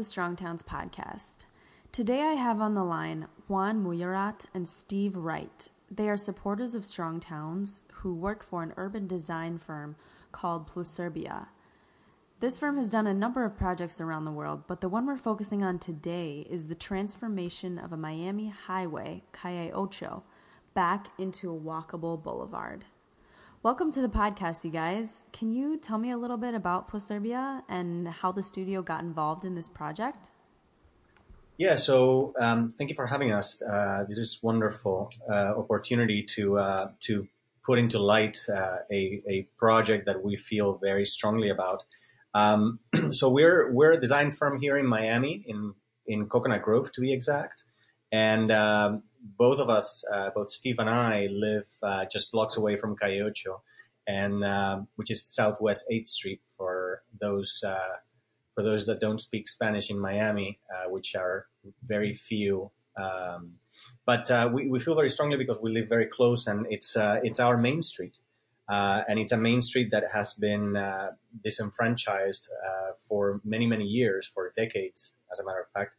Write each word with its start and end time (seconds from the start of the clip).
the 0.00 0.04
Strong 0.04 0.36
Towns 0.36 0.62
podcast. 0.62 1.44
Today 1.92 2.22
I 2.22 2.32
have 2.32 2.58
on 2.58 2.72
the 2.72 2.82
line 2.82 3.26
Juan 3.48 3.84
Mullerat 3.84 4.46
and 4.54 4.66
Steve 4.66 5.14
Wright. 5.14 5.68
They 5.90 6.08
are 6.08 6.16
supporters 6.16 6.74
of 6.74 6.86
Strong 6.86 7.20
Towns 7.20 7.84
who 7.96 8.14
work 8.14 8.42
for 8.42 8.62
an 8.62 8.72
urban 8.78 9.06
design 9.06 9.58
firm 9.58 9.96
called 10.32 10.66
PlusUrbia. 10.66 11.48
This 12.38 12.58
firm 12.58 12.78
has 12.78 12.88
done 12.88 13.06
a 13.06 13.12
number 13.12 13.44
of 13.44 13.58
projects 13.58 14.00
around 14.00 14.24
the 14.24 14.30
world, 14.30 14.62
but 14.66 14.80
the 14.80 14.88
one 14.88 15.06
we're 15.06 15.18
focusing 15.18 15.62
on 15.62 15.78
today 15.78 16.46
is 16.48 16.68
the 16.68 16.74
transformation 16.74 17.78
of 17.78 17.92
a 17.92 17.98
Miami 17.98 18.48
highway, 18.48 19.24
Calle 19.32 19.70
Ocho, 19.74 20.22
back 20.72 21.08
into 21.18 21.54
a 21.54 21.60
walkable 21.60 22.22
boulevard. 22.22 22.86
Welcome 23.62 23.92
to 23.92 24.00
the 24.00 24.08
podcast, 24.08 24.64
you 24.64 24.70
guys. 24.70 25.26
Can 25.34 25.52
you 25.52 25.76
tell 25.76 25.98
me 25.98 26.10
a 26.10 26.16
little 26.16 26.38
bit 26.38 26.54
about 26.54 26.90
PlusUrbia 26.90 27.60
and 27.68 28.08
how 28.08 28.32
the 28.32 28.42
studio 28.42 28.80
got 28.80 29.02
involved 29.02 29.44
in 29.44 29.54
this 29.54 29.68
project? 29.68 30.30
Yeah, 31.58 31.74
so 31.74 32.32
um, 32.40 32.72
thank 32.78 32.88
you 32.88 32.96
for 32.96 33.06
having 33.06 33.32
us. 33.32 33.60
Uh, 33.60 34.06
this 34.08 34.16
is 34.16 34.40
wonderful 34.42 35.10
uh, 35.30 35.52
opportunity 35.58 36.22
to 36.36 36.56
uh, 36.56 36.92
to 37.00 37.28
put 37.62 37.78
into 37.78 37.98
light 37.98 38.38
uh, 38.48 38.78
a, 38.90 39.22
a 39.28 39.46
project 39.58 40.06
that 40.06 40.24
we 40.24 40.36
feel 40.36 40.78
very 40.82 41.04
strongly 41.04 41.50
about. 41.50 41.84
Um, 42.32 42.78
so 43.10 43.28
we're 43.28 43.70
we're 43.70 43.92
a 43.92 44.00
design 44.00 44.32
firm 44.32 44.58
here 44.58 44.78
in 44.78 44.86
Miami, 44.86 45.44
in 45.46 45.74
in 46.06 46.30
Coconut 46.30 46.62
Grove 46.62 46.92
to 46.92 47.02
be 47.02 47.12
exact, 47.12 47.64
and 48.10 48.50
um, 48.50 49.02
both 49.22 49.58
of 49.58 49.68
us, 49.68 50.04
uh, 50.12 50.30
both 50.34 50.50
Steve 50.50 50.76
and 50.78 50.88
I, 50.88 51.28
live 51.30 51.68
uh, 51.82 52.04
just 52.10 52.32
blocks 52.32 52.56
away 52.56 52.76
from 52.76 52.96
Calle 52.96 53.22
Ocho, 53.22 53.62
and 54.06 54.44
um, 54.44 54.88
which 54.96 55.10
is 55.10 55.22
Southwest 55.22 55.86
Eighth 55.90 56.08
Street 56.08 56.40
for 56.56 57.02
those 57.20 57.62
uh, 57.66 57.96
for 58.54 58.62
those 58.62 58.86
that 58.86 59.00
don't 59.00 59.20
speak 59.20 59.48
Spanish 59.48 59.90
in 59.90 59.98
Miami, 59.98 60.58
uh, 60.74 60.90
which 60.90 61.14
are 61.14 61.46
very 61.86 62.12
few. 62.12 62.70
Um, 62.96 63.54
but 64.06 64.30
uh, 64.30 64.50
we, 64.52 64.68
we 64.68 64.80
feel 64.80 64.94
very 64.94 65.10
strongly 65.10 65.36
because 65.36 65.58
we 65.62 65.70
live 65.70 65.88
very 65.88 66.06
close, 66.06 66.46
and 66.46 66.66
it's 66.70 66.96
uh, 66.96 67.20
it's 67.22 67.40
our 67.40 67.56
main 67.56 67.82
street, 67.82 68.18
and 68.68 69.18
it's 69.18 69.32
a 69.32 69.36
main 69.36 69.60
street 69.60 69.90
that 69.92 70.04
has 70.12 70.34
been 70.34 70.76
disenfranchised 71.44 72.48
for 72.96 73.40
many 73.44 73.66
many 73.66 73.84
years, 73.84 74.26
for 74.26 74.52
decades, 74.56 75.14
as 75.30 75.38
a 75.38 75.44
matter 75.44 75.60
of 75.60 75.68
fact 75.68 75.92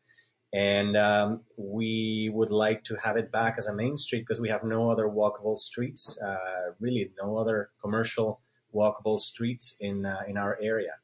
and 0.53 0.97
um, 0.97 1.41
we 1.55 2.29
would 2.33 2.51
like 2.51 2.83
to 2.85 2.95
have 2.97 3.15
it 3.15 3.31
back 3.31 3.55
as 3.57 3.67
a 3.67 3.73
main 3.73 3.95
street 3.95 4.21
because 4.21 4.41
we 4.41 4.49
have 4.49 4.63
no 4.63 4.89
other 4.89 5.05
walkable 5.05 5.57
streets, 5.57 6.19
uh, 6.21 6.73
really 6.79 7.11
no 7.21 7.37
other 7.37 7.69
commercial 7.81 8.41
walkable 8.73 9.19
streets 9.19 9.77
in 9.79 10.05
uh, 10.05 10.21
in 10.27 10.37
our 10.37 10.57
area. 10.61 10.95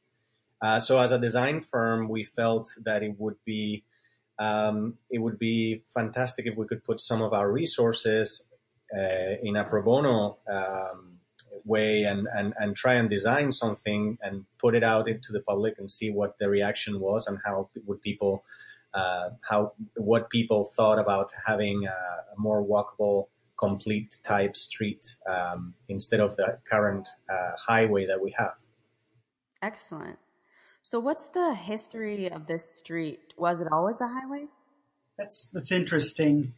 Uh, 0.62 0.80
so, 0.80 1.00
as 1.00 1.12
a 1.12 1.20
design 1.20 1.62
firm, 1.62 2.10
we 2.10 2.24
felt 2.24 2.68
that 2.84 3.04
it 3.04 3.16
would 3.18 3.38
be 3.46 3.84
um, 4.40 4.96
it 5.10 5.20
would 5.20 5.40
be 5.40 5.82
fantastic 5.86 6.46
if 6.46 6.58
we 6.58 6.68
could 6.68 6.84
put 6.84 7.00
some 7.00 7.22
of 7.22 7.34
our 7.34 7.50
resources 7.50 8.46
uh, 8.96 9.36
in 9.42 9.56
a 9.56 9.64
pro 9.64 9.82
bono 9.82 10.38
um, 10.50 11.20
way 11.64 12.04
and, 12.04 12.28
and 12.34 12.54
and 12.60 12.76
try 12.76 12.96
and 12.96 13.10
design 13.10 13.52
something 13.52 14.18
and 14.22 14.46
put 14.58 14.76
it 14.76 14.84
out 14.84 15.08
into 15.08 15.32
the 15.32 15.42
public 15.42 15.76
and 15.78 15.90
see 15.90 16.10
what 16.10 16.38
the 16.38 16.50
reaction 16.50 17.00
was 17.00 17.28
and 17.28 17.40
how 17.46 17.70
would 17.86 18.02
people 18.02 18.44
uh, 18.98 19.30
how 19.48 19.74
what 19.96 20.30
people 20.32 20.66
thought 20.76 20.98
about 20.98 21.32
having 21.46 21.86
a, 21.86 21.90
a 21.90 22.40
more 22.40 22.66
walkable, 22.66 23.28
complete 23.60 24.18
type 24.24 24.58
street 24.58 25.06
um, 25.30 25.76
instead 25.88 26.20
of 26.20 26.36
the 26.36 26.58
current 26.70 27.08
uh, 27.30 27.52
highway 27.68 28.08
that 28.08 28.20
we 28.22 28.34
have. 28.38 28.54
Excellent. 29.62 30.18
So, 30.82 31.00
what's 31.00 31.30
the 31.30 31.54
history 31.54 32.32
of 32.32 32.48
this 32.48 32.78
street? 32.78 33.34
Was 33.38 33.62
it 33.62 33.68
always 33.72 34.02
a 34.02 34.08
highway? 34.08 34.46
That's 35.18 35.52
that's 35.52 35.72
interesting. 35.72 36.54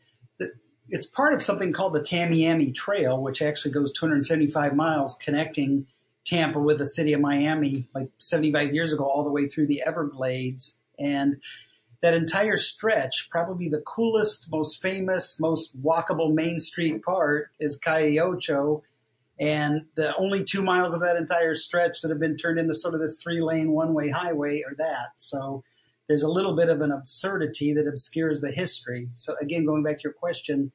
It's 0.92 1.06
part 1.06 1.34
of 1.34 1.44
something 1.44 1.72
called 1.72 1.94
the 1.94 2.00
Tamiami 2.00 2.74
Trail, 2.74 3.22
which 3.22 3.44
actually 3.44 3.72
goes 3.72 3.94
275 3.94 4.76
miles, 4.76 5.20
connecting 5.22 5.86
Tampa 6.26 6.60
with 6.60 6.80
the 6.80 6.86
city 6.86 7.14
of 7.14 7.22
Miami, 7.22 7.88
like 7.94 8.10
75 8.18 8.74
years 8.74 8.92
ago, 8.92 9.04
all 9.04 9.24
the 9.24 9.30
way 9.30 9.48
through 9.48 9.68
the 9.68 9.84
Everglades. 9.86 10.80
And 10.98 11.38
that 12.02 12.14
entire 12.14 12.58
stretch, 12.58 13.30
probably 13.30 13.68
the 13.68 13.82
coolest, 13.82 14.52
most 14.52 14.82
famous, 14.82 15.40
most 15.40 15.82
walkable 15.82 16.34
Main 16.34 16.60
Street 16.60 17.04
part 17.04 17.52
is 17.60 17.78
Calle 17.78 18.20
Ocho. 18.20 18.84
And 19.40 19.86
the 19.96 20.16
only 20.18 20.44
two 20.44 20.62
miles 20.62 20.94
of 20.94 21.02
that 21.02 21.16
entire 21.16 21.56
stretch 21.56 22.02
that 22.02 22.10
have 22.10 22.20
been 22.20 22.38
turned 22.38 22.60
into 22.60 22.74
sort 22.74 22.94
of 22.94 23.02
this 23.02 23.22
three 23.22 23.42
lane, 23.42 23.72
one 23.72 23.94
way 23.94 24.10
highway 24.10 24.64
are 24.64 24.76
that. 24.78 25.12
So 25.16 25.64
there's 26.08 26.24
a 26.24 26.32
little 26.32 26.56
bit 26.56 26.70
of 26.70 26.82
an 26.82 26.92
absurdity 26.92 27.74
that 27.74 27.88
obscures 27.88 28.42
the 28.42 28.52
history. 28.52 29.10
So 29.16 29.36
again, 29.42 29.66
going 29.66 29.84
back 29.84 29.98
to 29.98 30.04
your 30.04 30.14
question, 30.14 30.72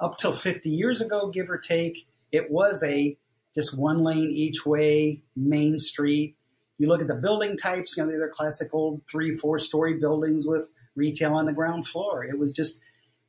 up 0.00 0.16
till 0.16 0.32
50 0.32 0.70
years 0.70 1.00
ago, 1.00 1.30
give 1.30 1.50
or 1.50 1.58
take, 1.58 2.06
it 2.30 2.50
was 2.50 2.82
a 2.82 3.16
just 3.54 3.76
one 3.76 4.04
lane 4.04 4.30
each 4.30 4.64
way 4.64 5.22
main 5.34 5.78
street 5.78 6.36
you 6.78 6.88
look 6.88 7.00
at 7.00 7.08
the 7.08 7.16
building 7.16 7.56
types, 7.56 7.96
you 7.96 8.04
know, 8.04 8.10
they're 8.10 8.28
classic 8.28 8.72
old 8.72 9.02
three, 9.10 9.34
four 9.34 9.58
story 9.58 9.94
buildings 9.94 10.46
with 10.46 10.68
retail 10.94 11.34
on 11.34 11.46
the 11.46 11.52
ground 11.52 11.86
floor. 11.86 12.24
It 12.24 12.38
was 12.38 12.54
just 12.54 12.80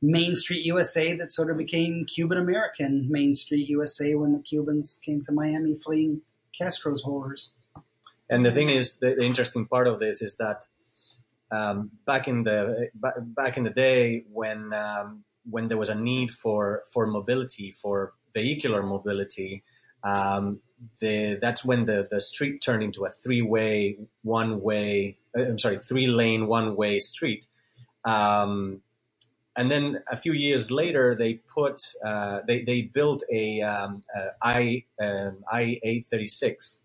Main 0.01 0.35
Street 0.35 0.65
USA 0.65 1.15
that 1.15 1.31
sort 1.31 1.51
of 1.51 1.57
became 1.57 2.05
Cuban 2.05 2.37
American 2.37 3.07
Main 3.09 3.33
Street 3.33 3.67
USA 3.69 4.15
when 4.15 4.33
the 4.33 4.39
Cubans 4.39 4.99
came 5.03 5.23
to 5.25 5.31
Miami 5.31 5.75
fleeing 5.75 6.21
Castro's 6.57 7.03
horrors. 7.03 7.53
And 8.29 8.45
the 8.45 8.51
thing 8.51 8.69
is, 8.69 8.97
the, 8.97 9.15
the 9.15 9.25
interesting 9.25 9.65
part 9.65 9.87
of 9.87 9.99
this 9.99 10.21
is 10.21 10.37
that 10.37 10.67
um, 11.51 11.91
back 12.05 12.27
in 12.27 12.43
the 12.43 12.89
back 12.93 13.57
in 13.57 13.63
the 13.63 13.71
day 13.71 14.23
when 14.31 14.71
um, 14.73 15.23
when 15.49 15.67
there 15.67 15.77
was 15.77 15.89
a 15.89 15.95
need 15.95 16.31
for 16.31 16.83
for 16.93 17.07
mobility 17.07 17.71
for 17.71 18.13
vehicular 18.33 18.83
mobility, 18.83 19.63
um, 20.03 20.61
the 20.99 21.37
that's 21.41 21.63
when 21.65 21.85
the 21.85 22.07
the 22.09 22.21
street 22.21 22.61
turned 22.61 22.83
into 22.83 23.05
a 23.05 23.09
three 23.09 23.41
way 23.41 23.97
one 24.23 24.61
way 24.61 25.17
uh, 25.37 25.43
I'm 25.43 25.57
sorry 25.57 25.79
three 25.79 26.07
lane 26.07 26.47
one 26.47 26.75
way 26.75 26.99
street. 26.99 27.45
Um, 28.05 28.81
and 29.55 29.69
then 29.69 30.03
a 30.09 30.15
few 30.15 30.31
years 30.31 30.71
later, 30.71 31.15
they 31.15 31.33
put 31.33 31.81
uh, 32.05 32.39
they 32.47 32.63
they 32.63 32.81
built 32.81 33.23
a 33.31 33.61
um, 33.61 34.03
I 34.41 34.85
um, 35.01 35.43
I 35.51 35.79
eight 35.83 36.07
thirty 36.07 36.27
six, 36.27 36.79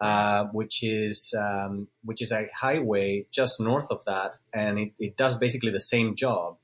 uh, 0.00 0.44
which 0.52 0.82
is 0.82 1.34
um, 1.38 1.88
which 2.04 2.20
is 2.20 2.30
a 2.30 2.48
highway 2.54 3.26
just 3.30 3.58
north 3.58 3.90
of 3.90 4.04
that, 4.04 4.36
and 4.52 4.78
it, 4.78 4.92
it 4.98 5.16
does 5.16 5.38
basically 5.38 5.70
the 5.70 5.80
same 5.80 6.14
job. 6.14 6.58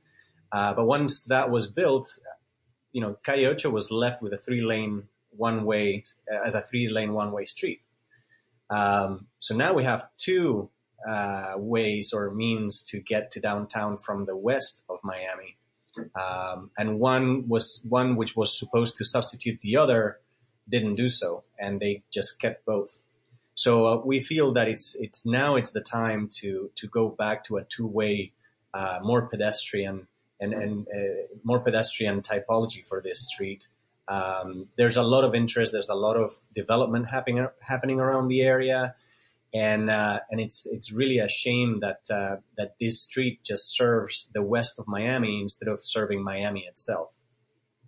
Uh, 0.53 0.75
but 0.75 0.85
once 0.85 1.25
that 1.25 1.51
was 1.51 1.71
built, 1.71 2.19
you 2.93 3.01
know, 3.01 3.17
Calle 3.25 3.47
Ocho 3.47 3.71
was 3.71 3.91
left 3.91 4.21
with 4.21 4.35
a 4.35 4.39
three 4.39 4.61
lane 4.61 5.05
one 5.37 5.65
way 5.65 6.05
as 6.45 6.55
a 6.55 6.61
three 6.61 6.89
lane 6.89 7.13
one 7.13 7.33
way 7.33 7.45
street. 7.45 7.81
Um, 8.71 9.27
so 9.39 9.55
now 9.55 9.73
we 9.75 9.85
have 9.85 10.09
two 10.19 10.71
uh, 11.07 11.55
ways 11.57 12.13
or 12.13 12.31
means 12.31 12.83
to 12.83 12.99
get 12.99 13.31
to 13.33 13.41
downtown 13.41 13.97
from 13.97 14.27
the 14.27 14.37
west 14.37 14.85
of 14.89 14.99
Miami, 15.05 15.57
um, 16.15 16.71
and 16.77 16.99
one 16.99 17.49
was 17.49 17.81
one 17.89 18.17
which 18.17 18.37
was 18.37 18.59
supposed 18.59 18.97
to 18.97 19.05
substitute 19.05 19.61
the 19.61 19.77
other 19.77 20.19
didn't 20.69 20.97
do 20.97 21.09
so, 21.09 21.45
and 21.59 21.81
they 21.81 22.03
just 22.13 22.41
kept 22.41 22.65
both. 22.65 23.03
So 23.55 23.87
uh, 23.87 23.97
we 24.05 24.21
feel 24.21 24.53
that 24.53 24.69
it's 24.69 24.97
it's 24.97 25.25
now 25.25 25.57
it's 25.57 25.73
the 25.73 25.81
time 25.81 26.29
to 26.41 26.71
to 26.75 26.87
go 26.89 27.09
back 27.09 27.45
to 27.45 27.57
a 27.57 27.65
two 27.65 27.87
way, 27.87 28.33
uh, 28.75 28.99
more 29.03 29.23
pedestrian 29.23 30.09
and 30.41 30.53
and 30.53 30.87
uh, 30.89 31.37
more 31.43 31.61
pedestrian 31.61 32.21
typology 32.21 32.85
for 32.85 33.01
this 33.01 33.27
street. 33.27 33.67
Um, 34.09 34.69
there's 34.77 34.97
a 34.97 35.03
lot 35.03 35.25
of 35.25 35.35
interest. 35.35 35.73
There's 35.73 35.89
a 35.89 35.95
lot 35.95 36.17
of 36.17 36.31
development 36.55 37.11
happening 37.11 37.47
happening 37.61 38.01
around 38.01 38.29
the 38.29 38.43
area, 38.43 38.95
and 39.53 39.91
uh, 39.91 40.21
and 40.31 40.41
it's 40.41 40.67
it's 40.67 40.93
really 40.93 41.19
a 41.19 41.29
shame 41.29 41.81
that 41.81 42.01
uh, 42.11 42.37
that 42.57 42.75
this 42.81 43.01
street 43.01 43.43
just 43.43 43.75
serves 43.75 44.31
the 44.33 44.43
west 44.43 44.79
of 44.79 44.87
Miami 44.87 45.41
instead 45.41 45.69
of 45.69 45.81
serving 45.83 46.23
Miami 46.23 46.61
itself. 46.61 47.13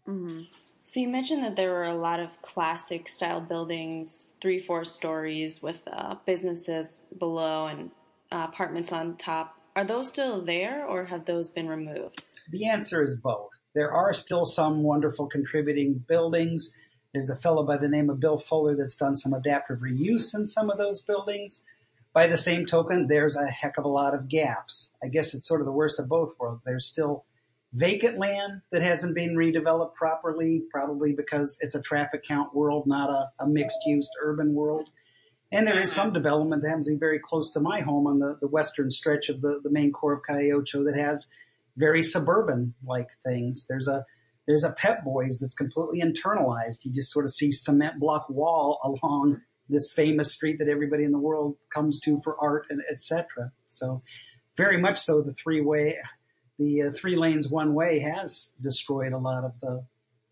Mm-hmm. 0.09 0.43
So 0.83 1.01
you 1.01 1.09
mentioned 1.09 1.45
that 1.45 1.55
there 1.55 1.71
were 1.71 1.85
a 1.85 1.95
lot 1.95 2.19
of 2.19 2.41
classic 2.41 3.09
style 3.09 3.43
buildings, 3.43 4.35
three 4.41 4.59
four 4.59 4.85
stories 4.85 5.63
with 5.63 5.83
uh, 5.87 6.17
businesses 6.25 7.05
below 7.17 7.67
and 7.67 7.91
uh, 8.33 8.47
apartments 8.49 8.91
on 8.91 9.17
top. 9.17 9.55
Are 9.77 9.85
those 9.85 10.09
still 10.09 10.41
there, 10.41 10.85
or 10.85 11.05
have 11.05 11.27
those 11.27 11.51
been 11.51 11.69
removed? 11.69 12.25
The 12.51 12.67
answer 12.67 13.03
is 13.03 13.17
both. 13.17 13.51
There 13.75 13.93
are 13.93 14.13
still 14.13 14.45
some 14.45 14.83
wonderful 14.83 15.27
contributing 15.27 16.05
buildings. 16.09 16.75
There's 17.13 17.31
a 17.31 17.37
fellow 17.37 17.65
by 17.65 17.79
the 17.79 17.89
name 17.89 18.11
of 18.11 18.21
Bill 18.21 18.39
Fuller 18.39 18.77
that's 18.77 18.97
done 18.97 19.17
some 19.17 19.33
adaptive 19.33 19.79
reuse 19.79 20.35
in 20.35 20.47
some 20.47 20.71
of 20.71 20.79
those 20.79 21.03
buildings. 21.03 21.65
By 22.13 22.27
the 22.27 22.37
same 22.37 22.67
token, 22.67 23.07
there's 23.09 23.37
a 23.37 23.47
heck 23.47 23.79
of 23.79 23.85
a 23.85 23.89
lot 23.89 24.15
of 24.15 24.29
gaps. 24.29 24.93
I 25.03 25.09
guess 25.09 25.35
it's 25.35 25.47
sort 25.47 25.61
of 25.61 25.67
the 25.67 25.73
worst 25.73 26.01
of 26.01 26.09
both 26.09 26.35
worlds. 26.39 26.65
There's 26.65 26.87
still 26.87 27.25
vacant 27.73 28.19
land 28.19 28.63
that 28.73 28.83
hasn't 28.83 29.15
been 29.15 29.37
redeveloped 29.37 29.95
properly, 29.95 30.63
probably 30.71 31.13
because 31.13 31.59
it's 31.61 31.75
a 31.75 31.83
traffic 31.83 32.25
count 32.27 32.55
world, 32.55 32.87
not 32.87 33.11
a, 33.11 33.31
a 33.39 33.47
mixed 33.47 33.85
use 33.87 34.11
urban 34.23 34.55
world. 34.55 34.89
And 35.53 35.67
there 35.67 35.81
is 35.81 35.93
some 35.93 36.13
development 36.13 36.63
that 36.63 36.69
happens 36.69 36.87
to 36.87 36.93
be 36.93 36.99
very 36.99 37.19
close 37.19 37.53
to 37.53 37.61
my 37.61 37.81
home 37.81 38.07
on 38.07 38.19
the, 38.19 38.37
the 38.41 38.49
western 38.49 38.91
stretch 38.91 39.29
of 39.29 39.41
the, 39.41 39.61
the 39.63 39.71
main 39.71 39.93
core 39.93 40.15
of 40.15 40.23
Calle 40.27 40.53
Ocho 40.53 40.85
that 40.85 40.97
has 40.97 41.31
very 41.79 42.03
suburban 42.03 42.75
like 42.85 43.09
things. 43.25 43.67
There's 43.69 43.89
a 43.89 44.05
there's 44.47 44.65
a 44.65 44.73
Pep 44.73 45.05
Boys 45.05 45.39
that's 45.41 45.55
completely 45.55 46.01
internalized. 46.01 46.85
You 46.85 46.93
just 46.93 47.13
sort 47.13 47.25
of 47.25 47.31
see 47.31 47.53
cement 47.53 48.01
block 48.01 48.29
wall 48.29 48.79
along 48.83 49.43
this 49.69 49.93
famous 49.93 50.33
street 50.33 50.59
that 50.59 50.69
everybody 50.69 51.05
in 51.05 51.13
the 51.13 51.19
world 51.19 51.57
comes 51.73 52.01
to 52.01 52.21
for 52.25 52.37
art 52.41 52.67
and 52.71 52.83
etc. 52.91 53.53
So 53.67 54.03
very 54.57 54.79
much 54.79 54.99
so 54.99 55.21
the 55.21 55.35
three 55.35 55.61
way 55.61 55.99
the 56.59 56.83
uh, 56.83 56.91
three 56.91 57.17
lanes 57.17 57.49
one 57.49 57.75
way 57.75 58.01
has 58.01 58.55
destroyed 58.61 59.13
a 59.13 59.19
lot 59.19 59.45
of 59.45 59.53
the 59.61 59.85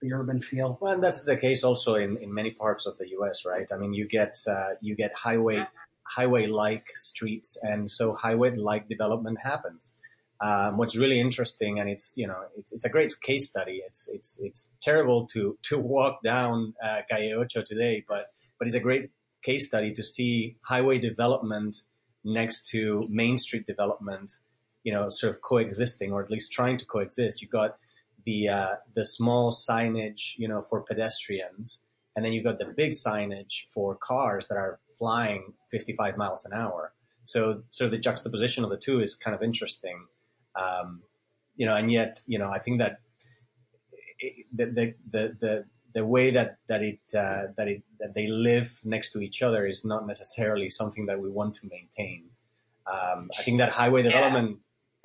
the 0.02 0.12
urban 0.12 0.40
feel. 0.40 0.78
Well, 0.80 0.94
and 0.94 1.02
that's 1.02 1.24
the 1.24 1.36
case 1.36 1.64
also 1.64 1.94
in, 1.94 2.18
in 2.18 2.32
many 2.32 2.50
parts 2.50 2.86
of 2.86 2.98
the 2.98 3.08
U.S., 3.10 3.44
right? 3.46 3.66
I 3.72 3.76
mean, 3.76 3.94
you 3.94 4.06
get 4.06 4.36
uh, 4.48 4.74
you 4.80 4.94
get 4.94 5.14
highway 5.14 5.66
highway 6.02 6.46
like 6.46 6.86
streets, 6.94 7.58
and 7.62 7.90
so 7.90 8.14
highway 8.14 8.54
like 8.56 8.88
development 8.88 9.38
happens. 9.42 9.94
Um, 10.40 10.76
what's 10.76 10.98
really 10.98 11.20
interesting, 11.20 11.78
and 11.78 11.88
it's 11.88 12.14
you 12.16 12.26
know 12.26 12.42
it's 12.56 12.72
it's 12.72 12.84
a 12.84 12.88
great 12.88 13.12
case 13.22 13.48
study. 13.48 13.82
It's 13.86 14.08
it's 14.12 14.40
it's 14.40 14.70
terrible 14.82 15.26
to 15.28 15.58
to 15.62 15.78
walk 15.78 16.22
down 16.22 16.74
uh, 16.82 17.02
Calle 17.10 17.32
Ocho 17.32 17.62
today, 17.62 18.04
but 18.06 18.26
but 18.58 18.66
it's 18.66 18.76
a 18.76 18.80
great 18.80 19.10
case 19.42 19.68
study 19.68 19.92
to 19.92 20.02
see 20.02 20.56
highway 20.62 20.98
development 20.98 21.76
next 22.24 22.68
to 22.68 23.06
Main 23.08 23.38
Street 23.38 23.66
development, 23.66 24.38
you 24.82 24.92
know, 24.92 25.08
sort 25.08 25.34
of 25.34 25.40
coexisting 25.40 26.12
or 26.12 26.22
at 26.22 26.30
least 26.30 26.52
trying 26.52 26.76
to 26.78 26.84
coexist. 26.84 27.40
You've 27.40 27.50
got 27.50 27.78
the 28.24 28.48
uh, 28.48 28.74
the 28.94 29.04
small 29.04 29.52
signage, 29.52 30.36
you 30.36 30.48
know, 30.48 30.60
for 30.60 30.82
pedestrians, 30.82 31.80
and 32.14 32.24
then 32.24 32.32
you've 32.32 32.44
got 32.44 32.58
the 32.58 32.66
big 32.66 32.92
signage 32.92 33.64
for 33.72 33.94
cars 33.94 34.48
that 34.48 34.56
are 34.56 34.80
flying 34.98 35.52
55 35.70 36.16
miles 36.16 36.44
an 36.44 36.52
hour. 36.52 36.92
So, 37.24 37.62
so 37.70 37.88
the 37.88 37.98
juxtaposition 37.98 38.64
of 38.64 38.70
the 38.70 38.76
two 38.76 39.00
is 39.00 39.14
kind 39.14 39.34
of 39.34 39.42
interesting, 39.42 40.06
um, 40.58 41.02
you 41.56 41.66
know, 41.66 41.74
and 41.74 41.90
yet, 41.90 42.22
you 42.26 42.38
know, 42.38 42.50
I 42.50 42.58
think 42.58 42.78
that 42.78 43.00
it, 44.18 44.46
the, 44.52 44.66
the, 44.66 44.94
the, 45.10 45.36
the, 45.40 45.64
the 45.94 46.04
way 46.04 46.30
that, 46.30 46.58
that 46.68 46.82
it, 46.82 47.00
uh, 47.16 47.44
that 47.56 47.68
it, 47.68 47.82
that 48.00 48.14
they 48.14 48.26
live 48.26 48.80
next 48.84 49.12
to 49.12 49.20
each 49.20 49.42
other 49.42 49.66
is 49.66 49.84
not 49.84 50.06
necessarily 50.06 50.68
something 50.68 51.06
that 51.06 51.20
we 51.20 51.30
want 51.30 51.54
to 51.56 51.68
maintain. 51.68 52.24
Um, 52.86 53.30
I 53.38 53.42
think 53.42 53.58
that 53.58 53.72
highway 53.72 54.02
development 54.02 54.58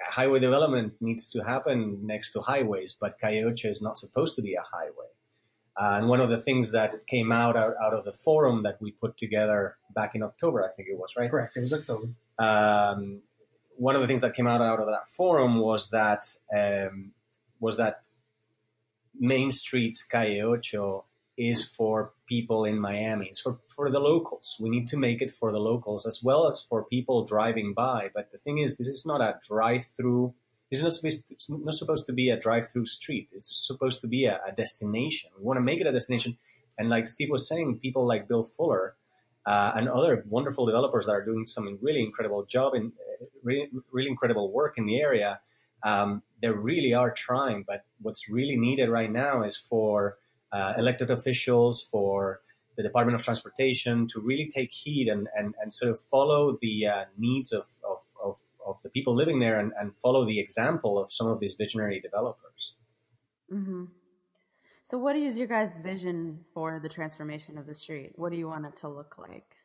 highway 0.08 0.40
development 0.40 0.94
needs 1.00 1.30
to 1.30 1.44
happen 1.44 2.06
next 2.06 2.34
to 2.34 2.42
highways, 2.42 2.98
but 3.00 3.20
Calle 3.20 3.46
Ocho 3.46 3.70
is 3.70 3.82
not 3.82 3.98
supposed 3.98 4.36
to 4.36 4.42
be 4.42 4.56
a 4.56 4.64
highway. 4.72 5.08
Uh, 5.78 5.98
and 5.98 6.10
one 6.10 6.20
of 6.20 6.30
the 6.30 6.38
things 6.38 6.72
that 6.72 7.08
came 7.08 7.32
out, 7.32 7.56
out, 7.56 7.74
out 7.82 7.94
of 7.94 8.04
the 8.04 8.12
forum 8.12 8.64
that 8.64 8.82
we 8.82 8.92
put 8.92 9.18
together 9.18 9.78
back 9.96 10.16
in 10.16 10.24
October, 10.24 10.64
I 10.64 10.74
think 10.76 10.90
it 10.90 10.98
was, 10.98 11.14
right? 11.18 11.30
Correct. 11.30 11.56
It 11.56 11.62
was 11.62 11.74
October. 11.74 12.14
Um, 12.38 13.22
one 13.82 13.96
of 13.96 14.02
the 14.02 14.08
things 14.08 14.22
that 14.22 14.36
came 14.36 14.46
out 14.46 14.62
out 14.62 14.80
of 14.80 14.86
that 14.86 15.08
forum 15.08 15.58
was 15.58 15.90
that 15.90 16.24
um, 16.56 17.14
was 17.60 17.78
that 17.78 18.08
Main 19.20 19.50
Street 19.50 19.98
Calle 20.08 20.40
Ocho 20.44 21.06
is 21.36 21.66
for 21.68 22.14
people 22.28 22.64
in 22.64 22.80
Miami. 22.80 23.30
It's 23.30 23.42
for, 23.42 23.58
for 23.66 23.90
the 23.90 24.00
locals. 24.00 24.58
We 24.60 24.70
need 24.70 24.88
to 24.90 24.98
make 24.98 25.20
it 25.20 25.32
for 25.32 25.52
the 25.52 25.58
locals 25.58 26.06
as 26.06 26.22
well 26.24 26.46
as 26.48 26.62
for 26.62 26.84
people 26.84 27.26
driving 27.26 27.74
by. 27.74 28.12
But 28.14 28.32
the 28.32 28.38
thing 28.38 28.60
is, 28.60 28.78
this 28.78 28.86
is 28.86 29.04
not 29.04 29.20
a 29.20 29.40
drive-through. 29.48 30.36
This 30.70 30.82
is 30.82 30.84
not 30.84 30.94
supposed 30.94 31.28
to, 31.28 31.34
it's 31.34 31.50
not 31.50 31.74
supposed 31.74 32.06
to 32.06 32.14
be 32.14 32.30
a 32.30 32.40
drive-through 32.40 32.86
street. 32.86 33.30
It's 33.32 33.50
supposed 33.66 34.00
to 34.02 34.08
be 34.08 34.26
a, 34.26 34.40
a, 34.48 34.52
destination. 34.52 35.32
We 35.40 35.44
want 35.44 35.58
to 35.58 35.62
make 35.62 35.82
it 35.82 35.88
a 35.88 35.92
destination. 35.92 36.38
And 36.78 36.88
like 36.88 37.08
Steve 37.08 37.32
was 37.32 37.48
saying, 37.48 37.80
people 37.80 38.06
like 38.06 38.28
Bill 38.28 38.44
Fuller 38.44 38.96
uh, 39.46 39.72
and 39.76 39.90
other 39.90 40.24
wonderful 40.28 40.66
developers 40.66 41.06
that 41.06 41.14
are 41.14 41.26
doing 41.26 41.46
some 41.48 41.80
really 41.82 42.02
incredible 42.02 42.46
job 42.46 42.74
and 42.74 42.92
uh, 42.92 43.26
really, 43.44 43.70
really 43.92 44.10
incredible 44.10 44.52
work 44.52 44.78
in 44.78 44.86
the 44.86 45.00
area. 45.00 45.40
Um, 45.84 46.22
they 46.42 46.50
really 46.50 46.94
are 46.94 47.12
trying. 47.12 47.64
But 47.68 47.86
what's 48.02 48.30
really 48.30 48.56
needed 48.56 48.90
right 48.90 49.12
now 49.12 49.44
is 49.44 49.58
for 49.58 50.18
uh, 50.52 50.74
elected 50.78 51.10
officials, 51.10 51.82
for 51.82 52.42
the 52.78 52.84
Department 52.84 53.16
of 53.16 53.24
Transportation 53.24 54.08
to 54.10 54.20
really 54.20 54.48
take 54.48 54.72
heed 54.72 55.08
and, 55.08 55.28
and, 55.36 55.56
and 55.62 55.74
sort 55.74 55.92
of 55.92 56.00
follow 56.00 56.58
the 56.62 56.88
uh, 56.88 57.06
needs 57.18 57.52
of, 57.52 57.68
of, 57.84 58.04
of, 58.24 58.38
of, 58.66 58.82
the 58.82 58.90
people 58.90 59.16
living 59.16 59.40
there 59.40 59.60
and, 59.60 59.72
and 59.80 59.96
follow 59.96 60.26
the 60.26 60.40
example 60.40 61.00
of 61.00 61.12
some 61.12 61.28
of 61.28 61.40
these 61.40 61.54
visionary 61.54 62.00
developers. 62.00 62.74
Mm-hmm. 63.52 63.86
So, 64.92 64.98
what 64.98 65.16
is 65.16 65.40
your 65.40 65.48
guys' 65.48 65.78
vision 65.78 66.44
for 66.54 66.78
the 66.84 66.90
transformation 66.90 67.58
of 67.58 67.66
the 67.66 67.74
street? 67.74 68.12
What 68.18 68.30
do 68.34 68.38
you 68.38 68.50
want 68.50 68.66
it 68.66 68.76
to 68.82 68.90
look 68.90 69.16
like? 69.18 69.56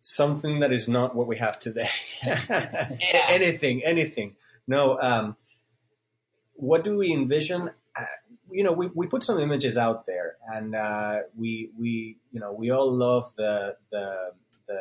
Something 0.00 0.60
that 0.60 0.70
is 0.70 0.86
not 0.86 1.16
what 1.16 1.26
we 1.26 1.38
have 1.38 1.58
today. 1.58 1.88
anything, 3.30 3.82
anything. 3.82 4.36
No. 4.66 4.98
Um, 5.00 5.36
what 6.56 6.84
do 6.84 6.98
we 6.98 7.10
envision? 7.10 7.70
you 8.50 8.64
know, 8.64 8.72
we, 8.72 8.88
we 8.94 9.06
put 9.06 9.22
some 9.22 9.40
images 9.40 9.78
out 9.78 10.04
there, 10.04 10.36
and 10.52 10.74
uh, 10.74 11.20
we 11.38 11.70
we 11.78 12.18
you 12.32 12.40
know 12.40 12.52
we 12.52 12.70
all 12.70 12.92
love 12.94 13.34
the 13.38 13.76
the 13.90 14.32
the, 14.66 14.80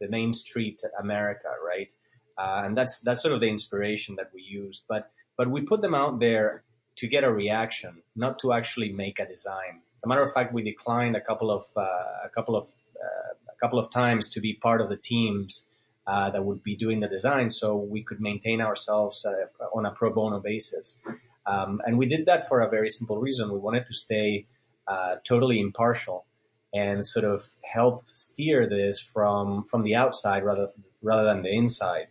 the 0.00 0.08
Main 0.08 0.32
Street 0.32 0.82
America, 0.98 1.50
right? 1.64 1.94
Uh, 2.36 2.62
and 2.64 2.76
that's 2.76 3.00
that's 3.02 3.22
sort 3.22 3.32
of 3.32 3.38
the 3.38 3.48
inspiration 3.48 4.16
that 4.16 4.32
we 4.34 4.42
used. 4.42 4.86
But 4.88 5.12
but 5.36 5.48
we 5.48 5.60
put 5.60 5.82
them 5.82 5.94
out 5.94 6.18
there 6.18 6.64
to 6.96 7.06
get 7.06 7.24
a 7.24 7.32
reaction, 7.32 8.02
not 8.14 8.38
to 8.40 8.52
actually 8.52 8.92
make 8.92 9.18
a 9.18 9.26
design. 9.26 9.82
As 9.96 10.04
a 10.04 10.08
matter 10.08 10.22
of 10.22 10.32
fact, 10.32 10.52
we 10.52 10.62
declined 10.62 11.16
a 11.16 11.20
couple 11.20 11.50
of 11.50 11.64
uh, 11.76 11.80
a 12.24 12.28
couple 12.34 12.56
of 12.56 12.66
uh, 12.96 13.34
a 13.48 13.56
couple 13.60 13.78
of 13.78 13.90
times 13.90 14.28
to 14.30 14.40
be 14.40 14.54
part 14.54 14.80
of 14.80 14.88
the 14.88 14.96
teams 14.96 15.68
uh, 16.06 16.30
that 16.30 16.44
would 16.44 16.62
be 16.62 16.76
doing 16.76 17.00
the 17.00 17.08
design, 17.08 17.50
so 17.50 17.76
we 17.76 18.02
could 18.02 18.20
maintain 18.20 18.60
ourselves 18.60 19.26
uh, 19.26 19.64
on 19.74 19.86
a 19.86 19.90
pro 19.90 20.12
bono 20.12 20.40
basis. 20.40 20.98
Um, 21.46 21.80
and 21.86 21.96
we 21.96 22.06
did 22.06 22.26
that 22.26 22.48
for 22.48 22.60
a 22.60 22.68
very 22.68 22.88
simple 22.88 23.18
reason. 23.18 23.52
We 23.52 23.58
wanted 23.58 23.86
to 23.86 23.94
stay 23.94 24.46
uh, 24.86 25.16
totally 25.24 25.60
impartial 25.60 26.26
and 26.74 27.06
sort 27.06 27.24
of 27.24 27.44
help 27.62 28.04
steer 28.12 28.68
this 28.68 29.00
from 29.00 29.64
from 29.64 29.82
the 29.82 29.94
outside 29.94 30.44
rather 30.44 30.68
rather 31.02 31.24
than 31.24 31.42
the 31.42 31.50
inside. 31.50 32.08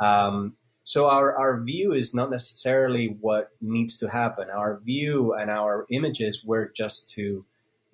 Um, 0.00 0.54
so 0.88 1.06
our, 1.10 1.36
our 1.36 1.60
view 1.60 1.92
is 1.92 2.14
not 2.14 2.30
necessarily 2.30 3.14
what 3.20 3.50
needs 3.60 3.98
to 3.98 4.08
happen. 4.08 4.48
Our 4.48 4.80
view 4.82 5.34
and 5.34 5.50
our 5.50 5.84
images 5.90 6.42
were 6.42 6.72
just 6.74 7.10
to 7.10 7.44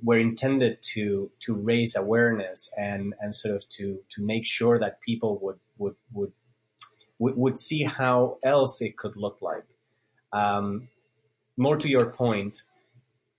were 0.01 0.21
intended 0.21 0.81
to 0.93 1.29
to 1.41 1.55
raise 1.55 1.97
awareness 1.97 2.73
and 2.79 3.13
and 3.21 3.35
sort 3.35 3.57
of 3.57 3.69
to 3.71 3.99
to 4.11 4.23
make 4.23 4.47
sure 4.47 4.79
that 4.79 5.01
people 5.01 5.41
would 5.43 5.59
would 5.77 5.97
would 6.13 6.31
would, 7.19 7.59
see 7.59 7.83
how 7.83 8.39
else 8.45 8.81
it 8.81 8.97
could 8.97 9.17
look 9.17 9.39
like. 9.43 9.67
Um, 10.33 10.87
more 11.57 11.77
to 11.77 11.89
your 11.89 12.13
point, 12.13 12.63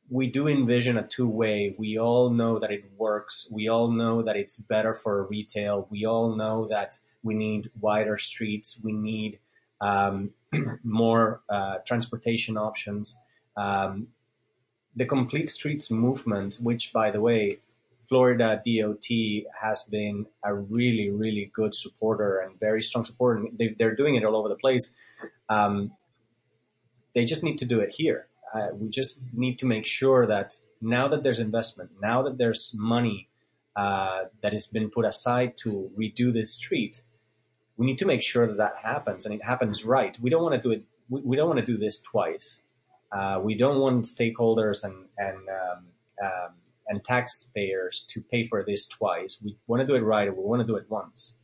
we 0.10 0.28
do 0.28 0.50
envision 0.50 0.98
a 0.98 1.08
two 1.08 1.30
way. 1.30 1.76
We 1.78 1.98
all 1.98 2.30
know 2.30 2.60
that 2.60 2.72
it 2.72 2.84
works. 2.98 3.48
We 3.50 3.70
all 3.70 3.90
know 3.90 4.22
that 4.22 4.36
it's 4.36 4.58
better 4.58 4.94
for 4.94 5.28
retail. 5.28 5.88
We 5.90 6.06
all 6.06 6.36
know 6.36 6.68
that 6.68 7.00
we 7.24 7.36
need 7.36 7.72
wider 7.80 8.18
streets. 8.18 8.82
We 8.84 8.92
need 8.92 9.40
um, 9.82 10.32
more 10.84 11.42
uh, 11.50 11.78
transportation 11.86 12.58
options. 12.58 13.18
Um, 13.58 14.08
the 14.96 15.06
Complete 15.06 15.50
Streets 15.50 15.92
movement, 15.92 16.60
which, 16.62 16.94
by 16.94 17.12
the 17.12 17.20
way, 17.20 17.58
Florida 18.08 18.62
DOT 18.66 19.08
has 19.62 19.84
been 19.84 20.28
a 20.44 20.54
really, 20.54 21.10
really 21.10 21.52
good 21.54 21.74
supporter 21.74 22.40
and 22.40 22.60
very 22.60 22.82
strong 22.82 23.04
supporter. 23.04 23.46
They, 23.52 23.76
are 23.84 23.96
doing 23.96 24.16
it 24.16 24.24
all 24.24 24.36
over 24.36 24.50
the 24.50 24.56
place. 24.56 24.94
Um, 25.50 25.92
they 27.14 27.26
just 27.26 27.44
need 27.44 27.58
to 27.60 27.66
do 27.66 27.80
it 27.80 27.92
here. 27.92 28.28
Uh, 28.54 28.68
we 28.74 28.90
just 28.90 29.24
need 29.34 29.60
to 29.60 29.66
make 29.66 29.86
sure 29.86 30.26
that 30.28 30.54
now 30.82 31.08
that 31.08 31.24
there's 31.24 31.40
investment, 31.40 31.92
now 32.02 32.22
that 32.24 32.38
there's 32.38 32.74
money 32.78 33.28
uh, 33.76 34.26
that 34.42 34.54
has 34.54 34.68
been 34.68 34.90
put 34.90 35.06
aside 35.06 35.58
to 35.58 35.92
redo 35.98 36.32
this 36.32 36.54
street, 36.54 37.04
we 37.78 37.86
need 37.86 37.98
to 38.00 38.06
make 38.06 38.22
sure 38.22 38.48
that 38.48 38.58
that 38.58 38.78
happens 38.82 39.26
and 39.26 39.36
it 39.36 39.44
happens 39.44 39.86
right. 39.86 40.18
We 40.20 40.30
don't 40.30 40.44
want 40.44 40.56
to 40.56 40.62
do 40.62 40.72
it. 40.72 40.84
We, 41.10 41.22
we 41.22 41.36
don't 41.36 41.48
want 41.48 41.60
to 41.60 41.66
do 41.66 41.78
this 41.78 42.02
twice. 42.02 42.64
Uh, 43.12 43.40
we 43.44 43.56
don't 43.56 43.80
want 43.80 44.06
stakeholders 44.06 44.84
and 44.84 45.06
and 45.18 45.38
um, 45.50 45.86
um, 46.24 46.54
and 46.88 47.04
taxpayers 47.04 48.06
to 48.10 48.22
pay 48.22 48.48
for 48.48 48.64
this 48.64 48.88
twice. 48.88 49.42
We 49.44 49.58
want 49.68 49.82
to 49.82 49.88
do 49.88 49.96
it 49.96 50.02
right. 50.02 50.36
We 50.36 50.44
want 50.44 50.62
to 50.62 50.68
do 50.68 50.76
it 50.76 50.86
once. 50.90 51.36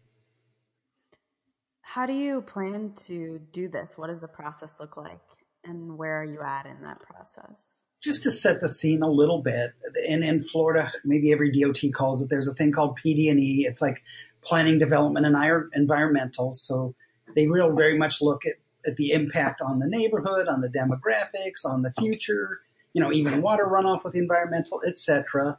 How 1.81 2.05
do 2.05 2.13
you 2.13 2.41
plan 2.41 2.93
to 3.07 3.41
do 3.51 3.67
this? 3.67 3.97
What 3.97 4.07
does 4.07 4.21
the 4.21 4.27
process 4.27 4.79
look 4.79 4.95
like? 4.95 5.19
and 5.63 5.97
where 5.97 6.21
are 6.21 6.25
you 6.25 6.41
at 6.41 6.65
in 6.65 6.81
that 6.83 6.99
process? 6.99 7.83
Just 8.01 8.23
to 8.23 8.31
set 8.31 8.61
the 8.61 8.69
scene 8.69 9.03
a 9.03 9.09
little 9.09 9.41
bit, 9.41 9.73
in 10.05 10.23
in 10.23 10.43
Florida, 10.43 10.91
maybe 11.05 11.31
every 11.31 11.51
DOT 11.51 11.79
calls 11.93 12.21
it. 12.21 12.29
There's 12.29 12.47
a 12.47 12.53
thing 12.53 12.71
called 12.71 12.99
PD&E. 13.03 13.65
It's 13.67 13.81
like 13.81 14.01
planning, 14.43 14.79
development, 14.79 15.25
and 15.25 15.69
environmental. 15.73 16.53
So 16.53 16.95
they 17.35 17.47
real 17.47 17.73
very 17.73 17.97
much 17.97 18.21
look 18.21 18.43
at, 18.45 18.55
at 18.89 18.97
the 18.97 19.11
impact 19.11 19.61
on 19.61 19.79
the 19.79 19.87
neighborhood, 19.87 20.47
on 20.47 20.61
the 20.61 20.69
demographics, 20.69 21.65
on 21.65 21.81
the 21.81 21.93
future. 21.99 22.61
You 22.93 23.01
know, 23.01 23.11
even 23.11 23.41
water 23.41 23.65
runoff 23.65 24.03
with 24.03 24.15
environmental, 24.15 24.81
etc. 24.85 25.57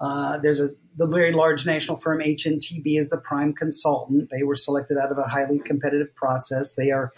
Uh, 0.00 0.38
there's 0.38 0.60
a 0.60 0.70
the 0.96 1.06
very 1.06 1.32
large 1.32 1.66
national 1.66 1.98
firm 1.98 2.20
HNTB 2.20 2.98
is 2.98 3.10
the 3.10 3.16
prime 3.16 3.52
consultant. 3.52 4.30
They 4.30 4.42
were 4.44 4.56
selected 4.56 4.96
out 4.96 5.10
of 5.10 5.18
a 5.18 5.24
highly 5.24 5.58
competitive 5.58 6.14
process. 6.14 6.74
They 6.74 6.90
are 6.90 7.12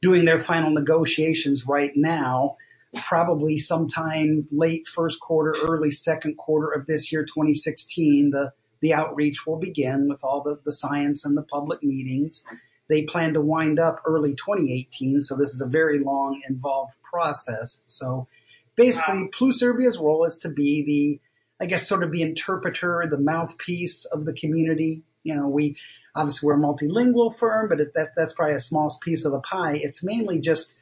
doing 0.00 0.24
their 0.24 0.40
final 0.40 0.70
negotiations 0.70 1.66
right 1.66 1.92
now. 1.94 2.56
Probably 2.94 3.58
sometime 3.58 4.48
late 4.50 4.88
first 4.88 5.20
quarter, 5.20 5.54
early 5.62 5.90
second 5.90 6.38
quarter 6.38 6.70
of 6.70 6.86
this 6.86 7.12
year, 7.12 7.22
2016, 7.22 8.30
the 8.30 8.52
the 8.80 8.94
outreach 8.94 9.46
will 9.46 9.58
begin 9.58 10.08
with 10.08 10.22
all 10.22 10.42
the, 10.42 10.60
the 10.64 10.72
science 10.72 11.24
and 11.24 11.36
the 11.36 11.42
public 11.42 11.82
meetings. 11.82 12.44
They 12.88 13.02
plan 13.02 13.34
to 13.34 13.40
wind 13.40 13.78
up 13.78 14.00
early 14.06 14.30
2018, 14.30 15.20
so 15.20 15.36
this 15.36 15.52
is 15.52 15.60
a 15.60 15.66
very 15.66 15.98
long, 15.98 16.40
involved 16.48 16.92
process. 17.02 17.82
So 17.84 18.28
basically, 18.76 19.28
PlusUrbia's 19.28 19.98
role 19.98 20.24
is 20.24 20.38
to 20.38 20.48
be 20.48 20.84
the, 20.84 21.20
I 21.64 21.68
guess, 21.68 21.86
sort 21.86 22.02
of 22.02 22.12
the 22.12 22.22
interpreter, 22.22 23.06
the 23.10 23.18
mouthpiece 23.18 24.06
of 24.06 24.24
the 24.24 24.32
community. 24.32 25.02
You 25.22 25.34
know, 25.34 25.48
we 25.48 25.76
obviously 26.14 26.46
we're 26.46 26.54
a 26.54 26.58
multilingual 26.58 27.34
firm, 27.34 27.68
but 27.68 27.80
it, 27.80 27.94
that, 27.94 28.10
that's 28.16 28.32
probably 28.32 28.54
a 28.54 28.60
small 28.60 28.94
piece 29.02 29.24
of 29.24 29.32
the 29.32 29.40
pie. 29.40 29.74
It's 29.76 30.02
mainly 30.02 30.40
just, 30.40 30.76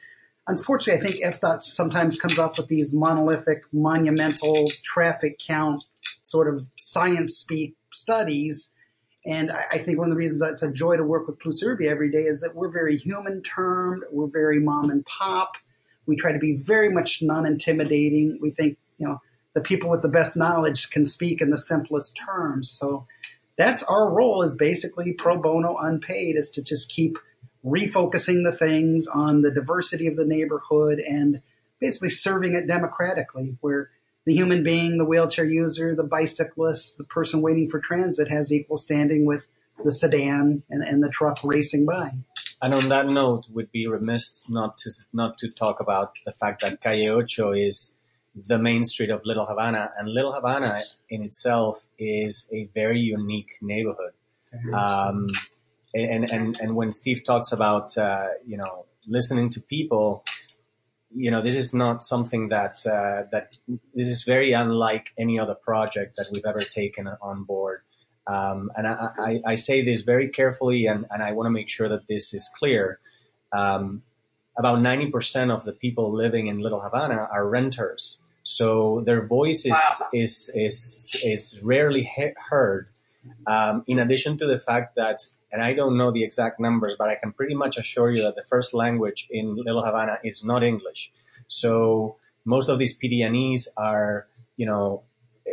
unfortunately, 0.47 1.07
I 1.07 1.11
think 1.11 1.41
FDOT 1.41 1.61
sometimes 1.61 2.19
comes 2.19 2.39
up 2.39 2.57
with 2.57 2.67
these 2.67 2.93
monolithic, 2.93 3.63
monumental 3.73 4.67
traffic 4.83 5.39
count 5.39 5.83
sort 6.23 6.47
of 6.47 6.61
science 6.77 7.35
speak 7.35 7.75
studies. 7.97 8.73
And 9.25 9.51
I, 9.51 9.79
think 9.79 9.97
one 9.97 10.07
of 10.07 10.11
the 10.11 10.17
reasons 10.17 10.39
that 10.41 10.51
it's 10.51 10.63
a 10.63 10.71
joy 10.71 10.95
to 10.95 11.03
work 11.03 11.27
with 11.27 11.39
PlusUrbia 11.39 11.89
every 11.89 12.09
day 12.09 12.23
is 12.23 12.41
that 12.41 12.55
we're 12.55 12.69
very 12.69 12.97
human 12.97 13.41
termed, 13.41 14.03
we're 14.11 14.27
very 14.27 14.59
mom 14.59 14.89
and 14.89 15.05
pop. 15.05 15.55
We 16.05 16.15
try 16.15 16.31
to 16.31 16.39
be 16.39 16.55
very 16.55 16.89
much 16.89 17.21
non-intimidating. 17.21 18.39
We 18.41 18.51
think, 18.51 18.77
you 18.97 19.07
know, 19.07 19.21
the 19.53 19.61
people 19.61 19.89
with 19.89 20.01
the 20.01 20.07
best 20.07 20.37
knowledge 20.37 20.89
can 20.91 21.03
speak 21.03 21.41
in 21.41 21.49
the 21.49 21.57
simplest 21.57 22.15
terms. 22.15 22.69
So 22.69 23.05
that's 23.57 23.83
our 23.83 24.09
role 24.09 24.43
is 24.43 24.55
basically 24.55 25.13
pro 25.13 25.41
bono 25.41 25.75
unpaid 25.77 26.37
is 26.37 26.51
to 26.51 26.61
just 26.61 26.89
keep 26.89 27.17
refocusing 27.65 28.49
the 28.49 28.55
things 28.55 29.07
on 29.07 29.41
the 29.41 29.51
diversity 29.51 30.07
of 30.07 30.15
the 30.15 30.25
neighborhood 30.25 30.99
and 30.99 31.41
basically 31.79 32.09
serving 32.09 32.53
it 32.53 32.67
democratically 32.67 33.57
where 33.61 33.89
the 34.27 34.33
human 34.33 34.61
being, 34.61 34.97
the 34.97 35.05
wheelchair 35.05 35.45
user, 35.45 35.95
the 35.95 36.03
bicyclist, 36.03 36.97
the 36.97 37.05
person 37.05 37.41
waiting 37.41 37.69
for 37.69 37.79
transit 37.79 38.29
has 38.29 38.51
equal 38.51 38.75
standing 38.75 39.25
with 39.25 39.41
the 39.85 39.91
sedan 39.91 40.63
and, 40.69 40.83
and 40.83 41.01
the 41.01 41.07
truck 41.07 41.37
racing 41.45 41.85
by. 41.85 42.11
And 42.61 42.73
on 42.73 42.89
that 42.89 43.07
note, 43.07 43.45
would 43.53 43.71
be 43.71 43.87
remiss 43.87 44.43
not 44.49 44.77
to 44.79 44.91
not 45.13 45.37
to 45.37 45.49
talk 45.49 45.79
about 45.79 46.11
the 46.25 46.33
fact 46.33 46.59
that 46.61 46.81
Calle 46.81 47.07
Ocho 47.07 47.53
is 47.53 47.95
the 48.35 48.59
main 48.59 48.83
street 48.83 49.11
of 49.11 49.21
Little 49.23 49.45
Havana, 49.45 49.91
and 49.97 50.09
Little 50.09 50.33
Havana 50.33 50.77
in 51.09 51.23
itself 51.23 51.85
is 51.97 52.49
a 52.51 52.69
very 52.75 52.99
unique 52.99 53.51
neighborhood. 53.61 54.11
Um, 54.73 55.27
and, 55.93 56.29
and 56.29 56.59
and 56.59 56.75
when 56.75 56.91
Steve 56.91 57.23
talks 57.23 57.53
about 57.53 57.97
uh, 57.97 58.27
you 58.45 58.57
know 58.57 58.87
listening 59.07 59.49
to 59.51 59.61
people, 59.61 60.25
you 61.15 61.31
know, 61.31 61.41
this 61.41 61.55
is 61.55 61.73
not 61.73 62.03
something 62.03 62.49
that 62.49 62.85
uh, 62.85 63.23
that 63.31 63.49
this 63.93 64.07
is 64.07 64.23
very 64.23 64.53
unlike 64.53 65.13
any 65.17 65.39
other 65.39 65.55
project 65.55 66.15
that 66.17 66.27
we've 66.31 66.45
ever 66.45 66.61
taken 66.61 67.07
on 67.21 67.43
board. 67.43 67.81
Um, 68.27 68.71
and 68.75 68.87
I, 68.87 69.09
I, 69.17 69.41
I, 69.45 69.55
say 69.55 69.85
this 69.85 70.01
very 70.01 70.27
carefully, 70.27 70.85
and, 70.85 71.05
and 71.09 71.23
I 71.23 71.31
want 71.31 71.45
to 71.45 71.49
make 71.49 71.69
sure 71.69 71.87
that 71.87 72.07
this 72.09 72.33
is 72.33 72.51
clear. 72.59 72.99
Um, 73.53 74.03
about 74.57 74.79
90% 74.79 75.49
of 75.49 75.63
the 75.63 75.71
people 75.71 76.11
living 76.11 76.47
in 76.47 76.59
Little 76.59 76.81
Havana 76.81 77.29
are 77.31 77.47
renters, 77.47 78.17
so 78.43 79.01
their 79.05 79.25
voice 79.25 79.65
is 79.65 79.71
wow. 79.71 80.07
is, 80.13 80.51
is 80.53 81.09
is 81.23 81.59
rarely 81.63 82.03
he- 82.03 82.33
heard. 82.49 82.89
Um, 83.45 83.83
in 83.87 83.99
addition 83.99 84.37
to 84.37 84.45
the 84.45 84.59
fact 84.59 84.95
that 84.95 85.27
and 85.51 85.61
I 85.61 85.73
don't 85.73 85.97
know 85.97 86.11
the 86.11 86.23
exact 86.23 86.59
numbers, 86.59 86.95
but 86.97 87.09
I 87.09 87.15
can 87.15 87.31
pretty 87.31 87.55
much 87.55 87.77
assure 87.77 88.11
you 88.11 88.21
that 88.23 88.35
the 88.35 88.43
first 88.43 88.73
language 88.73 89.27
in 89.31 89.55
Little 89.55 89.83
Havana 89.83 90.19
is 90.23 90.43
not 90.43 90.63
English. 90.63 91.11
So 91.47 92.17
most 92.45 92.69
of 92.69 92.79
these 92.79 92.97
PD&Es 92.97 93.69
are, 93.77 94.27
you 94.57 94.65
know, 94.65 95.03
eh, 95.47 95.51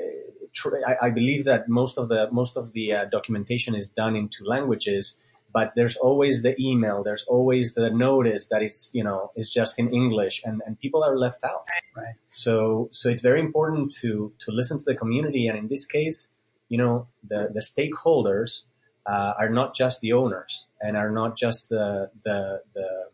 tr- 0.52 0.84
I, 0.86 1.06
I, 1.06 1.10
believe 1.10 1.44
that 1.44 1.68
most 1.68 1.98
of 1.98 2.08
the 2.08 2.28
most 2.32 2.56
of 2.56 2.72
the 2.72 2.92
uh, 2.92 3.04
documentation 3.06 3.74
is 3.74 3.88
done 3.88 4.16
in 4.16 4.28
two 4.28 4.44
languages, 4.44 5.20
but 5.52 5.72
there's 5.76 5.96
always 5.96 6.42
the 6.42 6.60
email, 6.60 7.04
there's 7.04 7.24
always 7.26 7.74
the 7.74 7.90
notice 7.90 8.48
that 8.48 8.62
it's 8.62 8.90
you 8.94 9.04
know 9.04 9.30
is 9.36 9.50
just 9.50 9.78
in 9.78 9.92
English, 9.92 10.42
and, 10.44 10.62
and 10.66 10.78
people 10.80 11.04
are 11.04 11.16
left 11.16 11.44
out. 11.44 11.66
Right. 11.96 12.14
So 12.28 12.88
so 12.90 13.08
it's 13.08 13.22
very 13.22 13.40
important 13.40 13.92
to 14.00 14.32
to 14.40 14.50
listen 14.50 14.78
to 14.78 14.84
the 14.84 14.96
community, 14.96 15.46
and 15.46 15.56
in 15.56 15.68
this 15.68 15.86
case, 15.86 16.30
you 16.68 16.78
know, 16.78 17.06
the 17.22 17.50
the 17.52 17.60
stakeholders 17.60 18.64
uh, 19.06 19.34
are 19.38 19.50
not 19.50 19.74
just 19.74 20.00
the 20.00 20.12
owners 20.12 20.66
and 20.80 20.96
are 20.96 21.10
not 21.10 21.36
just 21.36 21.68
the 21.68 22.10
the 22.24 22.62
the, 22.74 23.08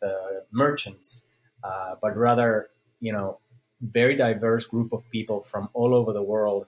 the 0.00 0.44
merchants, 0.50 1.24
uh, 1.62 1.94
but 2.00 2.16
rather 2.16 2.70
you 3.00 3.12
know 3.12 3.38
very 3.80 4.16
diverse 4.16 4.66
group 4.66 4.92
of 4.92 5.08
people 5.10 5.42
from 5.42 5.68
all 5.74 5.94
over 5.94 6.12
the 6.12 6.22
world 6.22 6.66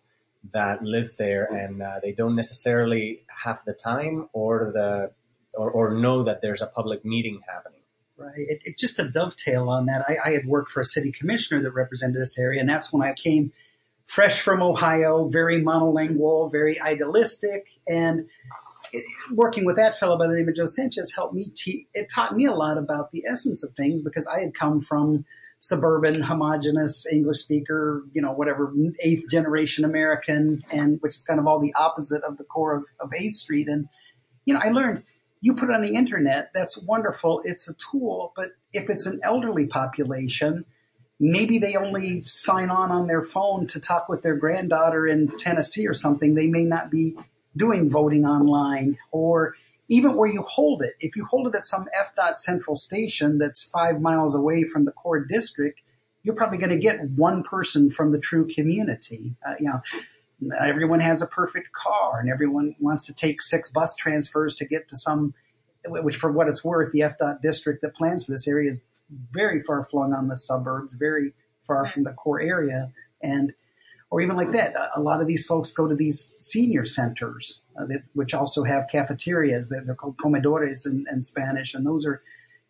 that 0.53 0.83
live 0.83 1.09
there, 1.19 1.45
and 1.45 1.83
uh, 1.83 2.01
they 2.03 2.13
don't 2.13 2.37
necessarily 2.37 3.23
have 3.45 3.61
the 3.67 3.73
time 3.73 4.29
or 4.33 4.71
the 4.75 5.11
or, 5.55 5.71
or, 5.71 5.95
know 5.95 6.25
that 6.25 6.43
there's 6.43 6.61
a 6.61 6.67
public 6.67 7.05
meeting 7.05 7.41
happening. 7.49 7.81
Right. 8.17 8.61
It, 8.65 8.79
just 8.79 8.99
a 8.99 9.09
dovetail 9.09 9.71
on 9.71 9.87
that. 9.87 10.05
I, 10.07 10.29
I 10.29 10.33
had 10.33 10.47
worked 10.47 10.71
for 10.71 10.81
a 10.81 10.85
city 10.85 11.11
commissioner 11.11 11.63
that 11.63 11.71
represented 11.71 12.21
this 12.21 12.39
area, 12.39 12.61
and 12.61 12.69
that's 12.69 12.93
when 12.93 13.03
I 13.03 13.15
came 13.15 13.53
fresh 14.09 14.41
from 14.41 14.63
Ohio, 14.63 15.29
very 15.29 15.63
monolingual, 15.63 16.51
very 16.51 16.81
idealistic, 16.81 17.67
and 17.87 18.27
working 19.31 19.67
with 19.67 19.77
that 19.77 19.99
fellow 19.99 20.19
by 20.19 20.27
the 20.27 20.35
name 20.35 20.49
of 20.49 20.57
Joe 20.57 20.67
Sanchez 20.67 21.13
helped 21.15 21.35
me. 21.35 21.51
Te- 21.55 21.87
it 21.93 22.09
taught 22.13 22.35
me 22.35 22.47
a 22.47 22.55
lot 22.55 22.79
about 22.79 23.13
the 23.13 23.23
essence 23.31 23.63
of 23.63 23.75
things 23.75 24.03
because 24.03 24.27
I 24.27 24.41
had 24.41 24.55
come 24.55 24.81
from 24.81 25.27
suburban, 25.61 26.23
homogenous 26.23 27.07
English 27.13 27.39
speaker, 27.39 28.03
you 28.13 28.23
know, 28.23 28.33
whatever 28.33 28.73
eighth 29.01 29.29
generation 29.29 29.85
American, 29.85 30.63
and 30.73 30.99
which 31.03 31.15
is 31.15 31.25
kind 31.25 31.39
of 31.39 31.47
all 31.47 31.61
the 31.61 31.75
opposite 31.79 32.23
of 32.23 32.39
the 32.39 32.45
core 32.45 32.77
of, 32.77 32.85
of 33.01 33.13
Eighth 33.13 33.35
Street. 33.35 33.69
And 33.69 33.89
you 34.47 34.55
know, 34.55 34.61
I 34.63 34.71
learned 34.71 35.03
you 35.43 35.55
put 35.55 35.71
on 35.71 35.83
the 35.83 35.95
internet, 35.95 36.51
that's 36.55 36.83
wonderful. 36.83 37.43
It's 37.45 37.69
a 37.69 37.75
tool, 37.75 38.33
but 38.35 38.53
if 38.73 38.89
it's 38.89 39.05
an 39.05 39.21
elderly 39.23 39.67
population, 39.67 40.65
maybe 41.21 41.59
they 41.59 41.77
only 41.77 42.23
sign 42.27 42.71
on 42.71 42.91
on 42.91 43.07
their 43.07 43.23
phone 43.23 43.67
to 43.69 43.81
talk 43.81 44.09
with 44.09 44.23
their 44.23 44.37
granddaughter 44.37 45.07
in 45.07 45.29
Tennessee 45.37 45.87
or 45.87 45.95
something. 45.95 46.35
They 46.35 46.49
may 46.49 46.65
not 46.65 46.91
be 46.91 47.17
doing 47.57 47.91
voting 47.91 48.25
online 48.25 48.99
or 49.11 49.55
even 49.89 50.15
where 50.15 50.29
you 50.29 50.43
hold 50.43 50.83
it. 50.83 50.95
If 51.01 51.17
you 51.17 51.25
hold 51.25 51.49
it 51.49 51.55
at 51.55 51.65
some 51.65 51.87
FDOT 51.99 52.37
central 52.37 52.77
station 52.77 53.39
that's 53.39 53.69
five 53.69 54.01
miles 54.01 54.35
away 54.35 54.65
from 54.65 54.85
the 54.85 54.93
core 54.93 55.25
district, 55.25 55.81
you're 56.23 56.35
probably 56.35 56.59
going 56.59 56.71
to 56.71 56.79
get 56.79 57.03
one 57.03 57.43
person 57.43 57.91
from 57.91 58.13
the 58.13 58.19
true 58.19 58.47
community. 58.47 59.35
Uh, 59.47 59.55
you 59.59 59.67
know, 59.67 59.81
everyone 60.61 61.01
has 61.01 61.23
a 61.23 61.27
perfect 61.27 61.73
car 61.73 62.21
and 62.21 62.31
everyone 62.31 62.77
wants 62.79 63.07
to 63.07 63.15
take 63.15 63.41
six 63.41 63.71
bus 63.71 63.97
transfers 63.97 64.55
to 64.57 64.67
get 64.67 64.89
to 64.89 64.97
some, 64.97 65.35
which 65.87 66.17
for 66.17 66.31
what 66.31 66.49
it's 66.49 66.65
worth, 66.65 66.93
the 66.93 67.01
FDOT 67.01 67.41
district 67.41 67.83
that 67.83 67.95
plans 67.97 68.25
for 68.25 68.33
this 68.33 68.47
area 68.47 68.71
is 68.71 68.81
very 69.11 69.63
far 69.63 69.85
flung 69.85 70.13
on 70.13 70.29
the 70.29 70.37
suburbs, 70.37 70.95
very 70.95 71.33
far 71.67 71.89
from 71.89 72.05
the 72.05 72.13
core 72.13 72.41
area. 72.41 72.93
And 73.23 73.55
or 74.11 74.21
even 74.21 74.37
like 74.37 74.53
that. 74.53 74.75
A 74.95 75.01
lot 75.01 75.21
of 75.21 75.27
these 75.27 75.47
folks 75.47 75.73
go 75.73 75.87
to 75.87 75.95
these 75.95 76.21
senior 76.21 76.85
centers, 76.85 77.63
uh, 77.79 77.87
that, 77.87 78.05
which 78.15 78.35
also 78.35 78.65
have 78.65 78.89
cafeterias. 78.91 79.69
They're, 79.69 79.85
they're 79.85 79.95
called 79.95 80.17
comedores 80.17 80.87
in, 80.87 81.05
in, 81.11 81.23
Spanish, 81.23 81.75
and 81.75 81.87
those 81.87 82.07
are 82.07 82.23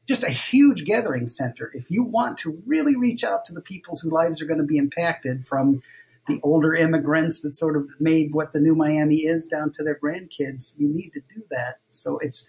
just 0.06 0.24
a 0.24 0.30
huge 0.30 0.84
gathering 0.84 1.28
center. 1.28 1.70
If 1.74 1.90
you 1.90 2.02
want 2.02 2.38
to 2.38 2.60
really 2.66 2.96
reach 2.96 3.24
out 3.24 3.44
to 3.46 3.52
the 3.52 3.60
people 3.60 3.94
whose 3.94 4.10
lives 4.10 4.40
are 4.42 4.46
going 4.46 4.58
to 4.58 4.64
be 4.64 4.78
impacted 4.78 5.46
from 5.46 5.82
the 6.26 6.40
older 6.42 6.74
immigrants 6.74 7.42
that 7.42 7.54
sort 7.54 7.76
of 7.76 7.88
made 8.00 8.34
what 8.34 8.52
the 8.52 8.60
new 8.60 8.74
Miami 8.74 9.16
is 9.16 9.46
down 9.46 9.70
to 9.72 9.82
their 9.82 9.98
grandkids, 9.98 10.78
you 10.78 10.88
need 10.88 11.10
to 11.10 11.20
do 11.34 11.42
that. 11.50 11.78
So 11.88 12.18
it's 12.18 12.48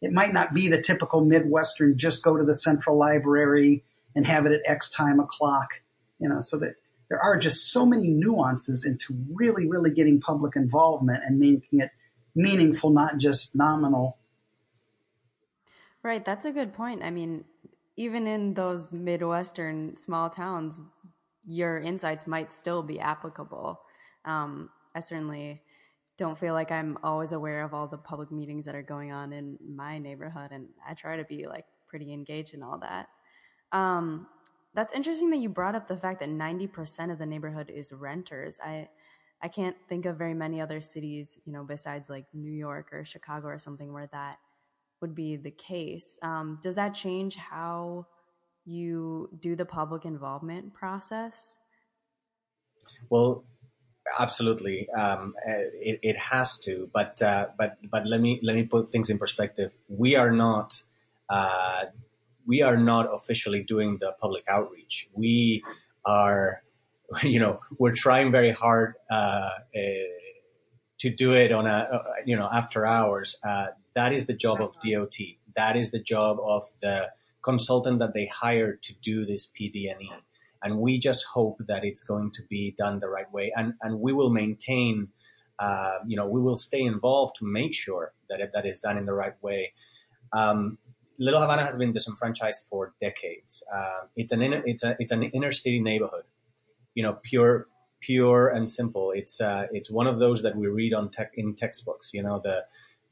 it 0.00 0.12
might 0.12 0.32
not 0.32 0.54
be 0.54 0.68
the 0.68 0.80
typical 0.80 1.24
Midwestern 1.24 1.98
just 1.98 2.22
go 2.22 2.36
to 2.36 2.44
the 2.44 2.54
central 2.54 2.98
library 2.98 3.84
and 4.14 4.26
have 4.26 4.46
it 4.46 4.52
at 4.52 4.60
X 4.64 4.90
time 4.90 5.20
o'clock, 5.20 5.80
you 6.18 6.28
know, 6.28 6.40
so 6.40 6.58
that 6.58 6.76
there 7.08 7.20
are 7.20 7.36
just 7.36 7.72
so 7.72 7.86
many 7.86 8.08
nuances 8.08 8.84
into 8.84 9.16
really, 9.32 9.66
really 9.66 9.90
getting 9.90 10.20
public 10.20 10.56
involvement 10.56 11.22
and 11.24 11.38
making 11.38 11.80
it 11.80 11.90
meaningful, 12.34 12.90
not 12.90 13.18
just 13.18 13.56
nominal. 13.56 14.18
Right. 16.02 16.24
That's 16.24 16.44
a 16.44 16.52
good 16.52 16.74
point. 16.74 17.02
I 17.02 17.10
mean, 17.10 17.44
even 17.96 18.26
in 18.26 18.54
those 18.54 18.92
Midwestern 18.92 19.96
small 19.96 20.30
towns, 20.30 20.80
your 21.44 21.78
insights 21.78 22.26
might 22.26 22.52
still 22.52 22.82
be 22.82 23.00
applicable. 23.00 23.80
Um, 24.24 24.70
I 24.94 25.00
certainly 25.00 25.62
don't 26.18 26.38
feel 26.38 26.52
like 26.52 26.70
I'm 26.70 26.98
always 27.02 27.32
aware 27.32 27.62
of 27.64 27.72
all 27.72 27.86
the 27.86 27.96
public 27.96 28.30
meetings 28.30 28.66
that 28.66 28.74
are 28.74 28.82
going 28.82 29.12
on 29.12 29.32
in 29.32 29.56
my 29.64 29.98
neighborhood, 29.98 30.50
and 30.50 30.68
I 30.86 30.94
try 30.94 31.16
to 31.16 31.24
be 31.24 31.46
like 31.46 31.64
pretty 31.88 32.12
engaged 32.12 32.54
in 32.54 32.62
all 32.62 32.78
that. 32.80 33.06
Um, 33.72 34.26
that's 34.74 34.92
interesting 34.92 35.30
that 35.30 35.38
you 35.38 35.48
brought 35.48 35.74
up 35.74 35.88
the 35.88 35.96
fact 35.96 36.20
that 36.20 36.28
90% 36.28 37.12
of 37.12 37.18
the 37.18 37.26
neighborhood 37.26 37.70
is 37.74 37.92
renters. 37.92 38.60
I 38.62 38.88
I 39.40 39.46
can't 39.46 39.76
think 39.88 40.04
of 40.04 40.18
very 40.18 40.34
many 40.34 40.60
other 40.60 40.80
cities, 40.80 41.38
you 41.44 41.52
know, 41.52 41.62
besides 41.62 42.10
like 42.10 42.26
New 42.34 42.50
York 42.50 42.92
or 42.92 43.04
Chicago 43.04 43.46
or 43.46 43.58
something 43.58 43.92
where 43.92 44.08
that 44.10 44.38
would 45.00 45.14
be 45.14 45.36
the 45.36 45.52
case. 45.52 46.18
Um, 46.22 46.58
does 46.60 46.74
that 46.74 46.92
change 46.92 47.36
how 47.36 48.08
you 48.64 49.30
do 49.38 49.54
the 49.54 49.64
public 49.64 50.04
involvement 50.04 50.74
process? 50.74 51.56
Well, 53.10 53.44
absolutely, 54.18 54.88
um, 54.90 55.34
it, 55.44 56.00
it, 56.02 56.18
has 56.18 56.58
to. 56.60 56.88
But 56.92 57.20
uh, 57.22 57.48
but 57.58 57.78
but 57.90 58.06
let 58.06 58.20
me 58.20 58.40
let 58.42 58.56
me 58.56 58.64
put 58.64 58.90
things 58.90 59.10
in 59.10 59.18
perspective. 59.18 59.74
We 59.88 60.16
are 60.16 60.30
not. 60.30 60.82
Uh, 61.28 61.86
we 62.46 62.62
are 62.62 62.76
not 62.76 63.06
officially 63.12 63.62
doing 63.62 63.98
the 64.00 64.12
public 64.20 64.44
outreach. 64.48 65.08
We 65.12 65.62
are, 66.04 66.62
you 67.22 67.38
know, 67.38 67.60
we're 67.78 67.94
trying 67.94 68.32
very 68.32 68.52
hard 68.52 68.94
uh, 69.10 69.50
uh 69.76 69.80
to 70.98 71.10
do 71.10 71.32
it 71.32 71.52
on 71.52 71.66
a, 71.66 71.70
uh, 71.70 72.02
you 72.26 72.36
know, 72.36 72.48
after 72.52 72.84
hours. 72.84 73.38
Uh, 73.46 73.68
that 73.94 74.12
is 74.12 74.26
the 74.26 74.34
job 74.34 74.60
of 74.60 74.74
DOT. 74.80 75.14
That 75.54 75.76
is 75.76 75.92
the 75.92 76.00
job 76.00 76.38
of 76.42 76.64
the 76.82 77.10
consultant 77.42 78.00
that 78.00 78.14
they 78.14 78.26
hired 78.26 78.82
to 78.82 78.94
do 78.94 79.24
this 79.24 79.46
PD&E. 79.46 80.10
And 80.62 80.78
we 80.78 80.98
just 80.98 81.24
hope 81.26 81.58
that 81.66 81.84
it's 81.84 82.04
going 82.04 82.32
to 82.32 82.42
be 82.48 82.74
done 82.76 83.00
the 83.00 83.08
right 83.08 83.30
way. 83.32 83.52
And, 83.56 83.74
and 83.82 84.00
we 84.00 84.12
will 84.12 84.30
maintain, 84.30 85.08
uh, 85.58 85.98
you 86.06 86.16
know, 86.16 86.26
we 86.26 86.40
will 86.40 86.56
stay 86.56 86.80
involved 86.80 87.36
to 87.36 87.44
make 87.44 87.74
sure 87.74 88.12
that 88.28 88.40
it, 88.40 88.50
that 88.54 88.66
is 88.66 88.80
done 88.80 88.98
in 88.98 89.06
the 89.06 89.12
right 89.12 89.34
way. 89.42 89.72
Um, 90.32 90.78
Little 91.20 91.40
Havana 91.40 91.64
has 91.64 91.76
been 91.76 91.92
disenfranchised 91.92 92.66
for 92.70 92.94
decades. 93.00 93.64
Uh, 93.74 94.02
it's 94.16 94.30
an 94.30 94.40
inner, 94.40 94.62
it's 94.64 94.84
a 94.84 94.94
it's 95.00 95.10
an 95.10 95.24
inner 95.24 95.50
city 95.50 95.80
neighborhood, 95.80 96.22
you 96.94 97.02
know, 97.02 97.18
pure 97.22 97.66
pure 98.00 98.48
and 98.48 98.70
simple. 98.70 99.10
It's 99.10 99.40
uh, 99.40 99.66
it's 99.72 99.90
one 99.90 100.06
of 100.06 100.20
those 100.20 100.42
that 100.42 100.56
we 100.56 100.68
read 100.68 100.94
on 100.94 101.10
tech 101.10 101.32
in 101.34 101.56
textbooks. 101.56 102.12
You 102.14 102.22
know, 102.22 102.40
the 102.42 102.64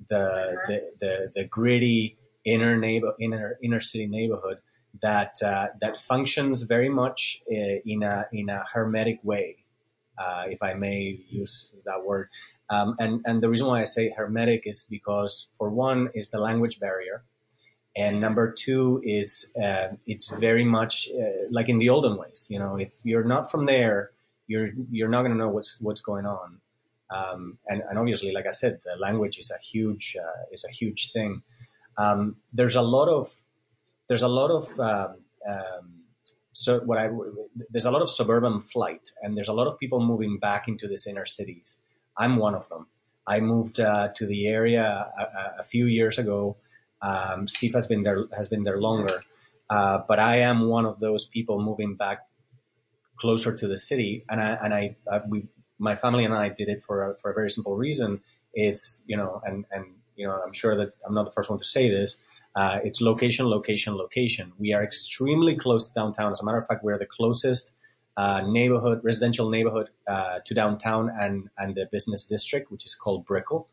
the 0.09 0.57
the 0.69 0.93
the, 1.01 1.33
the 1.35 1.45
gritty 1.47 2.17
inner 2.45 2.77
neighbor 2.77 3.15
inner 3.19 3.59
inner 3.61 3.81
city 3.81 4.07
neighborhood 4.07 4.59
that 5.03 5.37
uh, 5.43 5.69
that 5.81 5.99
functions 5.99 6.63
very 6.63 6.89
much 6.89 7.43
uh, 7.51 7.81
in 7.85 8.03
a 8.03 8.27
in 8.33 8.49
a 8.49 8.65
hermetic 8.73 9.21
way, 9.23 9.57
uh, 10.19 10.45
if 10.49 10.63
I 10.63 10.75
may 10.75 11.19
use 11.29 11.75
that 11.85 12.05
word. 12.05 12.29
Um, 12.69 12.97
and 12.99 13.23
and 13.27 13.43
the 13.43 13.49
reason 13.49 13.67
why 13.67 13.81
I 13.81 13.85
say 13.85 14.13
hermetic 14.17 14.63
is 14.67 14.87
because 14.89 15.49
for 15.57 15.71
one 15.71 16.11
is 16.15 16.31
the 16.31 16.39
language 16.39 16.81
barrier. 16.81 17.25
And 17.99 18.21
number 18.21 18.53
two 18.53 19.01
is 19.05 19.53
uh, 19.61 19.89
it's 20.07 20.29
very 20.29 20.67
much 20.67 21.09
uh, 21.19 21.49
like 21.51 21.71
in 21.71 21.79
the 21.79 21.89
olden 21.89 22.19
ways. 22.19 22.47
You 22.51 22.59
know, 22.59 22.77
if 22.77 22.93
you're 23.05 23.25
not 23.25 23.51
from 23.51 23.65
there, 23.65 24.11
you're 24.47 24.69
you're 24.91 25.09
not 25.09 25.23
going 25.23 25.33
to 25.33 25.39
know 25.39 25.49
what's 25.49 25.81
what's 25.81 26.03
going 26.03 26.27
on. 26.27 26.61
Um, 27.09 27.59
and, 27.69 27.83
and 27.89 27.99
obviously, 27.99 28.33
like 28.33 28.47
I 28.47 28.51
said, 28.51 28.81
the 28.85 29.01
language 29.01 29.39
is 29.39 29.51
a 29.51 29.59
huge 29.63 30.17
uh, 30.21 30.43
is 30.53 30.65
a 30.65 30.73
huge 30.73 31.13
thing. 31.13 31.43
Um, 31.97 32.37
there's 32.53 32.77
a 32.77 32.83
lot 32.83 33.09
of 33.09 33.33
there's 34.09 34.23
a 34.23 34.29
lot 34.29 34.51
of 34.51 34.81
um, 34.81 35.17
um 35.49 35.93
so 36.53 36.81
what 36.81 36.99
I 36.99 37.11
there's 37.71 37.85
a 37.85 37.91
lot 37.91 38.03
of 38.03 38.11
suburban 38.11 38.61
flight, 38.61 39.11
and 39.23 39.37
there's 39.37 39.49
a 39.49 39.53
lot 39.53 39.67
of 39.67 39.79
people 39.79 40.01
moving 40.01 40.39
back 40.39 40.69
into 40.69 40.89
these 40.89 41.07
inner 41.07 41.27
cities. 41.27 41.79
I'm 42.17 42.37
one 42.37 42.55
of 42.55 42.69
them. 42.69 42.87
I 43.27 43.41
moved 43.41 43.81
uh, 43.81 44.09
to 44.15 44.27
the 44.27 44.47
area 44.47 45.11
a, 45.19 45.61
a 45.61 45.65
few 45.65 45.87
years 45.87 46.19
ago 46.19 46.57
um, 47.03 47.47
Steve 47.47 47.75
has 47.75 47.87
been 47.87 48.03
there 48.03 48.25
has 48.35 48.49
been 48.49 48.65
there 48.65 48.81
longer, 48.81 49.23
uh, 49.71 50.01
but 50.09 50.19
I 50.19 50.39
am 50.39 50.69
one 50.69 50.87
of 50.87 50.99
those 51.01 51.27
people 51.29 51.63
moving 51.63 51.95
back 51.95 52.21
closer 53.17 53.55
to 53.55 53.69
the 53.69 53.79
city, 53.79 54.25
and 54.29 54.41
I 54.41 54.59
and 54.63 54.75
I, 54.75 54.97
I 55.11 55.21
we 55.29 55.47
my 55.79 55.95
family 55.95 56.25
and 56.25 56.35
I 56.35 56.49
did 56.49 56.69
it 56.69 56.83
for 56.83 57.11
a, 57.11 57.17
for 57.19 57.31
a 57.31 57.35
very 57.35 57.51
simple 57.51 57.77
reason. 57.77 58.21
Is 58.55 59.03
you 59.07 59.17
know, 59.17 59.43
and 59.45 59.67
and 59.71 59.85
you 60.17 60.27
know, 60.27 60.41
I'm 60.45 60.53
sure 60.53 60.77
that 60.77 60.95
I'm 61.07 61.15
not 61.15 61.27
the 61.27 61.33
first 61.33 61.51
one 61.51 61.59
to 61.59 61.65
say 61.65 61.91
this. 61.91 62.21
Uh, 62.57 62.79
it's 62.83 63.01
location, 63.03 63.47
location, 63.47 63.95
location. 63.95 64.53
We 64.59 64.73
are 64.73 64.83
extremely 64.83 65.55
close 65.55 65.89
to 65.89 65.95
downtown. 65.95 66.33
As 66.33 66.41
a 66.41 66.45
matter 66.47 66.59
of 66.59 66.67
fact, 66.67 66.83
we're 66.83 66.99
the 66.99 67.07
closest 67.07 67.75
uh, 68.17 68.41
neighborhood, 68.41 69.01
residential 69.05 69.51
neighborhood 69.51 69.91
uh, 70.09 70.39
to 70.47 70.55
downtown 70.55 71.11
and 71.21 71.51
and 71.59 71.75
the 71.75 71.87
business 71.93 72.27
district, 72.27 72.73
which 72.73 72.87
is 72.87 72.95
called 72.95 73.27
Brickell. 73.27 73.69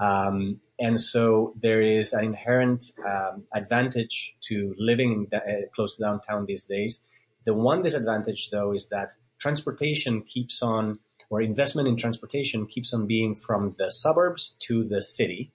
Um, 0.00 0.60
and 0.80 1.00
so 1.00 1.54
there 1.60 1.80
is 1.80 2.12
an 2.14 2.24
inherent 2.24 2.92
um, 3.06 3.44
advantage 3.54 4.34
to 4.48 4.74
living 4.78 5.28
uh, 5.32 5.40
close 5.74 5.96
to 5.96 6.02
downtown 6.02 6.46
these 6.46 6.64
days. 6.64 7.02
The 7.44 7.54
one 7.54 7.82
disadvantage, 7.82 8.50
though, 8.50 8.72
is 8.72 8.88
that 8.88 9.12
transportation 9.38 10.22
keeps 10.22 10.62
on, 10.62 10.98
or 11.30 11.42
investment 11.42 11.86
in 11.88 11.96
transportation 11.96 12.66
keeps 12.66 12.92
on 12.94 13.06
being 13.06 13.36
from 13.36 13.74
the 13.78 13.90
suburbs 13.90 14.56
to 14.60 14.82
the 14.82 15.00
city 15.00 15.52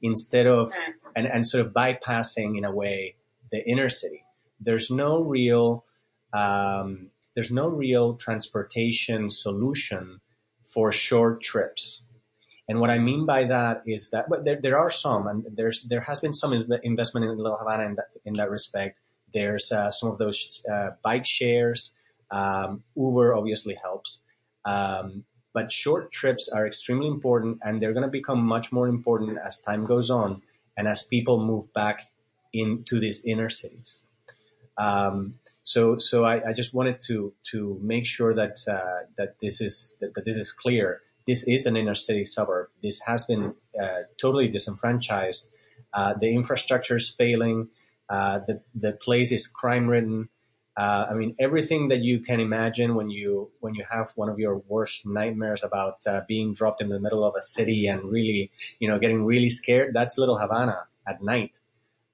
instead 0.00 0.46
of, 0.46 0.72
and, 1.14 1.26
and 1.26 1.46
sort 1.46 1.66
of 1.66 1.72
bypassing 1.72 2.56
in 2.58 2.64
a 2.64 2.72
way 2.72 3.14
the 3.50 3.66
inner 3.68 3.88
city. 3.88 4.24
There's 4.60 4.90
no 4.90 5.22
real, 5.22 5.84
um, 6.32 7.10
there's 7.34 7.52
no 7.52 7.68
real 7.68 8.14
transportation 8.14 9.30
solution 9.30 10.20
for 10.64 10.92
short 10.92 11.42
trips. 11.42 12.02
And 12.68 12.80
what 12.80 12.90
I 12.90 12.98
mean 12.98 13.26
by 13.26 13.44
that 13.44 13.82
is 13.86 14.10
that 14.10 14.28
but 14.28 14.44
there, 14.44 14.58
there 14.60 14.78
are 14.78 14.90
some, 14.90 15.26
and 15.26 15.44
there's 15.54 15.82
there 15.84 16.00
has 16.02 16.20
been 16.20 16.32
some 16.32 16.52
investment 16.82 17.26
in 17.26 17.36
Little 17.36 17.56
Havana 17.56 17.84
in 17.84 17.94
that, 17.96 18.08
in 18.24 18.34
that 18.34 18.50
respect. 18.50 18.98
There's 19.34 19.72
uh, 19.72 19.90
some 19.90 20.10
of 20.10 20.18
those 20.18 20.64
uh, 20.72 20.90
bike 21.02 21.26
shares. 21.26 21.92
Um, 22.30 22.82
Uber 22.96 23.34
obviously 23.34 23.74
helps. 23.74 24.20
Um, 24.64 25.24
but 25.52 25.70
short 25.70 26.12
trips 26.12 26.48
are 26.48 26.66
extremely 26.66 27.08
important, 27.08 27.58
and 27.62 27.82
they're 27.82 27.92
going 27.92 28.04
to 28.04 28.10
become 28.10 28.42
much 28.42 28.72
more 28.72 28.88
important 28.88 29.38
as 29.44 29.60
time 29.60 29.84
goes 29.84 30.08
on 30.08 30.40
and 30.76 30.88
as 30.88 31.02
people 31.02 31.44
move 31.44 31.72
back 31.72 32.10
into 32.52 33.00
these 33.00 33.24
inner 33.24 33.48
cities. 33.48 34.02
Um, 34.76 35.34
so, 35.62 35.98
so 35.98 36.24
I, 36.24 36.50
I, 36.50 36.52
just 36.52 36.74
wanted 36.74 37.00
to 37.02 37.32
to 37.52 37.78
make 37.82 38.04
sure 38.06 38.34
that 38.34 38.58
uh, 38.68 39.06
that 39.16 39.36
this 39.40 39.60
is 39.60 39.96
that, 40.00 40.14
that, 40.14 40.24
this 40.24 40.36
is 40.36 40.50
clear 40.50 41.02
this 41.26 41.46
is 41.46 41.66
an 41.66 41.76
inner 41.76 41.94
city 41.94 42.24
suburb. 42.24 42.68
This 42.82 43.00
has 43.02 43.24
been 43.24 43.54
uh, 43.80 44.00
totally 44.20 44.48
disenfranchised. 44.48 45.50
Uh, 45.92 46.14
the 46.14 46.34
infrastructure 46.34 46.96
is 46.96 47.10
failing. 47.10 47.68
Uh, 48.08 48.40
the 48.46 48.60
the 48.74 48.92
place 48.92 49.32
is 49.32 49.46
crime 49.46 49.88
ridden. 49.88 50.28
Uh, 50.74 51.06
I 51.10 51.14
mean, 51.14 51.34
everything 51.38 51.88
that 51.88 52.00
you 52.00 52.20
can 52.20 52.40
imagine 52.40 52.94
when 52.94 53.10
you 53.10 53.50
when 53.60 53.74
you 53.74 53.84
have 53.90 54.12
one 54.16 54.30
of 54.30 54.38
your 54.38 54.56
worst 54.68 55.04
nightmares 55.06 55.62
about 55.62 56.06
uh, 56.06 56.22
being 56.26 56.54
dropped 56.54 56.80
in 56.80 56.88
the 56.88 56.98
middle 56.98 57.24
of 57.24 57.34
a 57.36 57.42
city 57.42 57.86
and 57.86 58.04
really, 58.04 58.50
you 58.78 58.88
know, 58.88 58.98
getting 58.98 59.24
really 59.24 59.50
scared. 59.50 59.92
That's 59.92 60.16
Little 60.16 60.38
Havana 60.38 60.84
at 61.06 61.22
night. 61.22 61.58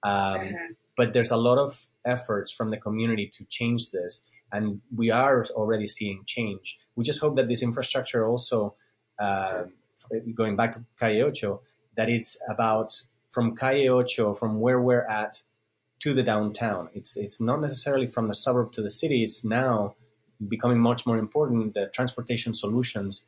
Um, 0.03 0.40
mm-hmm. 0.40 0.73
But 0.97 1.12
there's 1.12 1.31
a 1.31 1.37
lot 1.37 1.59
of 1.59 1.87
efforts 2.05 2.51
from 2.51 2.71
the 2.71 2.77
community 2.77 3.29
to 3.35 3.44
change 3.44 3.92
this, 3.92 4.27
and 4.51 4.81
we 4.94 5.12
are 5.12 5.44
already 5.51 5.87
seeing 5.87 6.25
change. 6.27 6.81
We 6.97 7.05
just 7.05 7.21
hope 7.21 7.37
that 7.37 7.47
this 7.47 7.62
infrastructure 7.62 8.27
also 8.27 8.75
uh, 9.21 9.64
going 10.35 10.57
back 10.57 10.73
to 10.73 10.85
Calle 10.99 11.23
Ocho, 11.23 11.61
that 11.97 12.09
it's 12.09 12.37
about 12.49 13.01
from 13.31 13.55
Calle 13.55 13.88
Ocho, 13.88 14.35
from 14.35 14.59
where 14.59 14.81
we're 14.81 15.07
at 15.07 15.42
to 16.00 16.14
the 16.14 16.22
downtown. 16.22 16.88
It's 16.94 17.16
it's 17.16 17.40
not 17.40 17.61
necessarily 17.61 18.06
from 18.06 18.28
the 18.28 18.34
suburb 18.34 18.72
to 18.72 18.82
the 18.82 18.90
city. 18.90 19.22
It's 19.24 19.44
now 19.44 19.94
becoming 20.46 20.78
much 20.78 21.06
more 21.06 21.18
important 21.18 21.74
the 21.74 21.88
transportation 21.88 22.54
solutions 22.54 23.26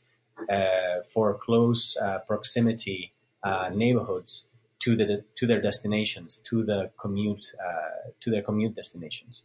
uh, 0.48 1.02
for 1.12 1.34
close 1.34 1.96
uh, 1.96 2.18
proximity 2.26 3.12
uh, 3.42 3.70
neighborhoods 3.74 4.46
to 4.80 4.96
the 4.96 5.24
to 5.36 5.46
their 5.46 5.60
destinations, 5.60 6.38
to 6.38 6.64
the 6.64 6.90
commute 7.00 7.46
uh, 7.58 8.10
to 8.20 8.30
their 8.30 8.42
commute 8.42 8.74
destinations. 8.74 9.42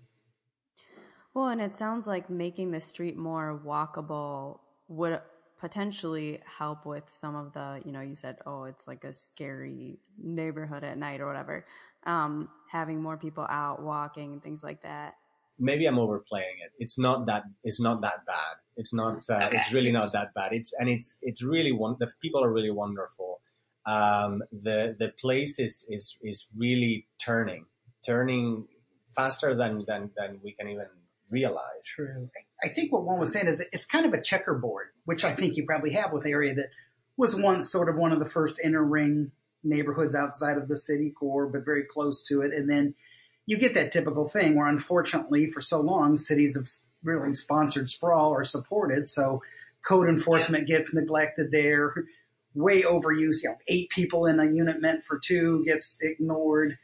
Well, 1.34 1.48
and 1.48 1.60
it 1.60 1.76
sounds 1.76 2.08
like 2.08 2.30
making 2.30 2.72
the 2.72 2.80
street 2.80 3.18
more 3.18 3.60
walkable 3.66 4.60
would 4.88 5.20
potentially 5.60 6.40
help 6.46 6.86
with 6.86 7.04
some 7.10 7.36
of 7.36 7.52
the, 7.54 7.82
you 7.84 7.92
know, 7.92 8.02
you 8.02 8.16
said, 8.16 8.38
oh, 8.46 8.66
it's 8.66 8.88
like 8.88 9.04
a 9.04 9.14
scary 9.14 9.98
neighborhood 10.22 10.84
at 10.84 10.98
night 10.98 11.20
or 11.20 11.28
whatever. 11.28 11.66
Um, 12.06 12.50
having 12.72 13.02
more 13.02 13.18
people 13.18 13.46
out 13.50 13.82
walking 13.82 14.34
and 14.34 14.44
things 14.44 14.64
like 14.64 14.82
that. 14.84 15.16
Maybe 15.58 15.86
I'm 15.86 15.98
overplaying 15.98 16.58
it. 16.64 16.72
It's 16.80 17.00
not 17.00 17.28
that. 17.28 17.44
It's 17.64 17.80
not 17.80 18.02
that 18.02 18.26
bad. 18.28 18.56
It's 18.76 18.94
not. 18.94 19.24
Uh, 19.30 19.50
it's 19.52 19.72
really 19.72 19.92
not 19.92 20.12
that 20.12 20.34
bad. 20.34 20.52
It's 20.52 20.74
and 20.78 20.90
it's 20.90 21.18
it's 21.22 21.42
really 21.42 21.72
Juan. 21.72 21.96
The 22.00 22.12
people 22.22 22.44
are 22.44 22.52
really 22.52 22.72
wonderful. 22.72 23.40
Um, 23.86 24.44
the 24.52 24.96
the 25.00 25.14
place 25.20 25.60
is 25.60 25.88
is 25.90 26.18
is 26.22 26.50
really 26.56 27.08
turning, 27.18 27.66
turning 28.06 28.68
faster 29.16 29.56
than 29.56 29.86
than 29.88 30.12
than 30.18 30.40
we 30.44 30.52
can 30.52 30.68
even 30.68 30.88
realize. 31.30 31.86
True. 31.86 32.30
I 32.64 32.68
think 32.68 32.92
what 32.92 33.04
one 33.04 33.20
was 33.20 33.32
saying 33.32 33.48
is 33.48 33.66
it's 33.72 33.86
kind 33.86 34.06
of 34.06 34.14
a 34.14 34.22
checkerboard, 34.22 34.88
which 35.06 35.24
I 35.24 35.34
think 35.34 35.56
you 35.56 35.66
probably 35.66 35.94
have 35.94 36.12
with 36.12 36.28
area 36.28 36.54
that 36.54 36.70
was 37.18 37.40
once 37.40 37.72
sort 37.72 37.90
of 37.90 37.96
one 37.96 38.12
of 38.12 38.20
the 38.20 38.26
first 38.26 38.56
inner 38.64 38.84
ring 38.84 39.32
neighborhoods 39.66 40.16
outside 40.16 40.58
of 40.58 40.68
the 40.68 40.78
city 40.78 41.10
core, 41.10 41.48
but 41.48 41.66
very 41.66 41.84
close 41.84 42.24
to 42.28 42.42
it. 42.42 42.54
And 42.54 42.70
then 42.70 42.94
you 43.46 43.58
get 43.58 43.74
that 43.76 43.92
typical 43.92 44.28
thing 44.28 44.56
where 44.56 44.68
unfortunately 44.68 45.52
for 45.52 45.62
so 45.62 45.82
long 45.82 46.18
cities 46.18 46.56
have 46.56 46.68
really 47.04 47.34
sponsored 47.34 47.90
sprawl 47.90 48.32
or 48.32 48.44
supported. 48.44 49.08
So 49.08 49.42
code 49.86 50.10
enforcement 50.10 50.68
gets 50.68 50.94
neglected 50.94 51.52
there. 51.52 51.94
Way 52.54 52.82
overuse. 52.84 53.44
You 53.44 53.50
know, 53.50 53.58
eight 53.68 53.90
people 53.90 54.26
in 54.26 54.40
a 54.40 54.50
unit 54.50 54.82
meant 54.82 55.06
for 55.06 55.20
two 55.20 55.64
gets 55.66 56.02
ignored. 56.02 56.78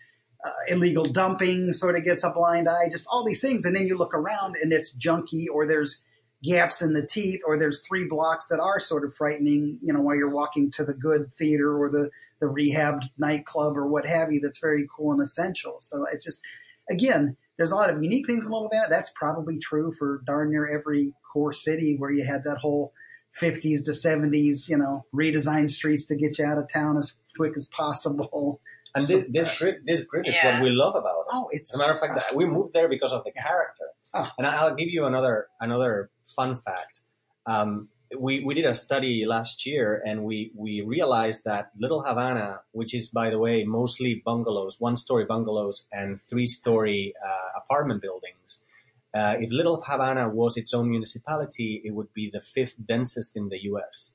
Uh, 0.44 0.50
illegal 0.70 1.06
dumping 1.06 1.72
sort 1.72 1.96
of 1.96 2.04
gets 2.04 2.24
a 2.24 2.32
blind 2.32 2.68
eye. 2.68 2.90
Just 2.90 3.08
all 3.12 3.24
these 3.24 3.42
things, 3.42 3.64
and 3.64 3.76
then 3.76 3.86
you 3.86 3.96
look 3.96 4.14
around 4.14 4.56
and 4.62 4.74
it's 4.74 4.96
junky, 4.96 5.46
or 5.54 5.68
there's 5.68 6.04
gaps 6.44 6.82
in 6.82 6.94
the 6.94 7.06
teeth, 7.06 7.42
or 7.46 7.60
there's 7.60 7.86
three 7.86 8.06
blocks 8.06 8.48
that 8.48 8.60
are 8.60 8.80
sort 8.80 9.06
of 9.06 9.14
frightening. 9.14 9.78
You 9.84 9.94
know, 9.94 10.02
while 10.02 10.16
you're 10.16 10.34
walking 10.34 10.72
to 10.72 10.84
the 10.84 10.96
good 10.96 11.32
theater 11.36 11.78
or 11.80 11.90
the 11.90 12.10
the 12.42 12.48
rehabbed 12.48 13.04
nightclub 13.18 13.78
or 13.78 13.88
what 13.88 14.06
have 14.06 14.32
you. 14.32 14.42
That's 14.42 14.60
very 14.60 14.88
cool 14.94 15.14
and 15.14 15.22
essential. 15.22 15.78
So 15.80 16.06
it's 16.12 16.26
just 16.26 16.42
again, 16.90 17.38
there's 17.58 17.72
a 17.72 17.76
lot 17.76 17.90
of 17.90 18.04
unique 18.04 18.28
things 18.28 18.46
in 18.46 18.52
Little 18.52 18.70
Havana. 18.72 18.90
That's 18.90 19.12
probably 19.12 19.60
true 19.60 19.92
for 19.92 20.22
darn 20.26 20.52
near 20.52 20.68
every 20.68 21.14
core 21.32 21.54
city 21.54 21.96
where 21.98 22.12
you 22.12 22.26
had 22.26 22.44
that 22.44 22.58
whole 22.58 22.94
50s 23.40 23.86
to 23.86 23.92
70s, 23.92 24.70
you 24.70 24.78
know, 24.78 25.06
redesign 25.14 25.70
streets 25.70 26.06
to 26.08 26.16
get 26.16 26.38
you 26.38 26.46
out 26.46 26.58
of 26.58 26.72
town 26.72 26.98
as 26.98 27.18
quick 27.38 27.54
as 27.56 27.68
possible. 27.68 28.60
And 28.94 29.06
this, 29.06 29.26
this 29.30 29.58
grit, 29.58 29.86
this 29.86 30.06
grit 30.06 30.28
is 30.28 30.36
what 30.44 30.62
we 30.62 30.70
love 30.70 30.96
about 30.96 31.22
it. 31.22 31.26
Oh, 31.32 31.48
it's 31.52 31.74
As 31.74 31.80
a 31.80 31.84
matter 31.84 31.94
of 31.94 32.00
fact, 32.00 32.16
that 32.16 32.36
we 32.36 32.46
moved 32.46 32.74
there 32.74 32.90
because 32.90 33.14
of 33.14 33.24
the 33.24 33.32
character. 33.32 33.86
Oh. 34.14 34.30
And 34.38 34.46
I'll 34.46 34.76
give 34.76 34.90
you 34.90 35.06
another 35.06 35.48
another 35.62 36.10
fun 36.24 36.58
fact. 36.58 37.02
Um, 37.46 37.88
we 38.18 38.44
we 38.44 38.54
did 38.54 38.66
a 38.66 38.74
study 38.74 39.26
last 39.26 39.66
year, 39.66 40.02
and 40.06 40.24
we 40.24 40.52
we 40.56 40.82
realized 40.82 41.44
that 41.46 41.72
Little 41.78 42.04
Havana, 42.04 42.62
which 42.72 42.94
is 42.94 43.10
by 43.10 43.30
the 43.30 43.40
way 43.40 43.64
mostly 43.64 44.22
bungalows, 44.26 44.78
one 44.80 44.98
story 44.98 45.26
bungalows, 45.26 45.88
and 45.92 46.20
three 46.20 46.48
story 46.48 47.14
uh, 47.26 47.60
apartment 47.60 48.02
buildings. 48.02 48.66
Uh, 49.14 49.36
if 49.40 49.52
Little 49.52 49.82
Havana 49.86 50.30
was 50.30 50.56
its 50.58 50.74
own 50.74 50.90
municipality, 50.90 51.82
it 51.84 51.92
would 51.92 52.14
be 52.14 52.30
the 52.30 52.42
fifth 52.42 52.76
densest 52.86 53.36
in 53.36 53.50
the 53.50 53.64
U.S. 53.64 54.14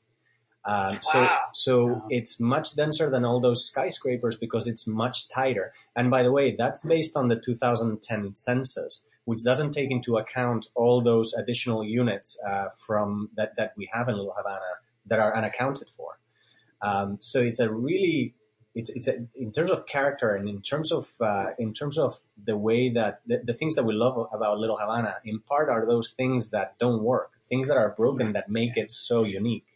Um, 0.64 0.98
so, 1.00 1.28
so 1.52 1.86
Wow. 1.86 2.06
it's 2.10 2.40
much 2.40 2.74
denser 2.74 3.08
than 3.10 3.24
all 3.24 3.40
those 3.40 3.66
skyscrapers 3.66 4.36
because 4.36 4.66
it's 4.66 4.86
much 4.86 5.28
tighter. 5.28 5.72
And 5.94 6.10
by 6.10 6.22
the 6.22 6.32
way, 6.32 6.56
that's 6.56 6.82
based 6.82 7.16
on 7.16 7.28
the 7.28 7.36
2010 7.36 8.34
census, 8.34 9.04
which 9.26 9.42
doesn't 9.42 9.72
take 9.72 9.90
into 9.90 10.16
account 10.16 10.68
all 10.74 11.02
those 11.02 11.34
additional 11.34 11.84
units 11.84 12.40
uh, 12.46 12.68
from 12.86 13.28
that, 13.36 13.54
that 13.56 13.74
we 13.76 13.88
have 13.92 14.08
in 14.08 14.16
Little 14.16 14.34
Havana 14.36 14.60
that 15.06 15.18
are 15.18 15.36
unaccounted 15.36 15.88
for. 15.90 16.18
Um, 16.80 17.18
so 17.20 17.40
it's 17.40 17.60
a 17.60 17.70
really 17.70 18.34
it's 18.74 18.90
it's 18.90 19.08
a, 19.08 19.26
in 19.34 19.50
terms 19.50 19.70
of 19.70 19.86
character 19.86 20.34
and 20.36 20.48
in 20.48 20.60
terms 20.62 20.92
of 20.92 21.10
uh, 21.20 21.46
in 21.58 21.72
terms 21.74 21.98
of 21.98 22.20
the 22.44 22.56
way 22.56 22.90
that 22.90 23.20
the, 23.26 23.40
the 23.42 23.54
things 23.54 23.74
that 23.74 23.84
we 23.84 23.94
love 23.94 24.28
about 24.32 24.58
Little 24.58 24.78
Havana 24.78 25.16
in 25.24 25.40
part 25.40 25.68
are 25.68 25.86
those 25.86 26.12
things 26.12 26.50
that 26.50 26.78
don't 26.78 27.02
work, 27.02 27.32
things 27.48 27.66
that 27.68 27.76
are 27.76 27.94
broken 27.96 28.32
that 28.34 28.48
make 28.48 28.76
it 28.76 28.90
so 28.90 29.24
unique. 29.24 29.66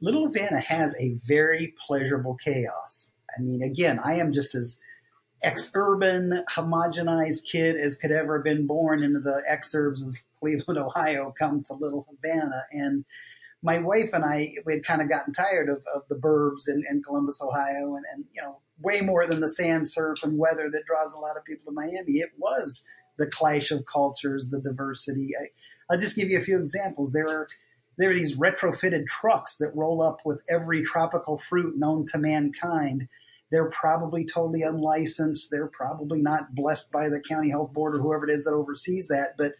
Little 0.00 0.26
Havana 0.28 0.60
has 0.60 0.96
a 1.00 1.14
very 1.26 1.74
pleasurable 1.86 2.36
chaos. 2.36 3.14
I 3.36 3.42
mean, 3.42 3.62
again, 3.62 4.00
I 4.02 4.14
am 4.14 4.32
just 4.32 4.54
as 4.54 4.80
ex-urban, 5.44 6.44
homogenized 6.50 7.44
kid 7.50 7.76
as 7.76 7.96
could 7.96 8.10
ever 8.10 8.38
have 8.38 8.44
been 8.44 8.66
born 8.66 9.02
into 9.02 9.20
the 9.20 9.42
exurbs 9.50 10.06
of 10.06 10.22
Cleveland, 10.40 10.80
Ohio, 10.80 11.32
come 11.38 11.62
to 11.64 11.74
Little 11.74 12.06
Havana. 12.10 12.64
And 12.72 13.04
my 13.62 13.78
wife 13.78 14.10
and 14.12 14.24
I, 14.24 14.48
we 14.66 14.74
had 14.74 14.84
kind 14.84 15.00
of 15.00 15.08
gotten 15.08 15.32
tired 15.32 15.68
of, 15.68 15.82
of 15.94 16.02
the 16.08 16.16
burbs 16.16 16.68
in, 16.68 16.82
in 16.90 17.02
Columbus, 17.02 17.42
Ohio, 17.42 17.94
and, 17.96 18.04
and, 18.12 18.24
you 18.32 18.42
know, 18.42 18.58
way 18.80 19.00
more 19.00 19.26
than 19.26 19.40
the 19.40 19.48
sand, 19.48 19.88
surf, 19.88 20.18
and 20.22 20.38
weather 20.38 20.68
that 20.70 20.86
draws 20.86 21.14
a 21.14 21.18
lot 21.18 21.36
of 21.36 21.44
people 21.44 21.66
to 21.66 21.74
Miami. 21.74 22.14
It 22.14 22.30
was 22.38 22.86
the 23.16 23.26
clash 23.26 23.70
of 23.70 23.86
cultures, 23.86 24.50
the 24.50 24.60
diversity. 24.60 25.30
I, 25.40 25.46
I'll 25.88 25.98
just 25.98 26.16
give 26.16 26.28
you 26.28 26.38
a 26.38 26.42
few 26.42 26.58
examples. 26.58 27.12
There 27.12 27.28
are 27.28 27.48
there 27.96 28.10
are 28.10 28.14
these 28.14 28.36
retrofitted 28.36 29.06
trucks 29.06 29.56
that 29.58 29.70
roll 29.74 30.02
up 30.02 30.22
with 30.24 30.40
every 30.50 30.82
tropical 30.82 31.38
fruit 31.38 31.78
known 31.78 32.06
to 32.06 32.18
mankind. 32.18 33.08
They're 33.54 33.70
probably 33.70 34.24
totally 34.24 34.62
unlicensed. 34.62 35.48
They're 35.48 35.68
probably 35.68 36.20
not 36.20 36.56
blessed 36.56 36.90
by 36.90 37.08
the 37.08 37.20
county 37.20 37.50
health 37.50 37.72
board 37.72 37.94
or 37.94 38.00
whoever 38.00 38.28
it 38.28 38.34
is 38.34 38.46
that 38.46 38.52
oversees 38.52 39.06
that. 39.06 39.36
But 39.38 39.52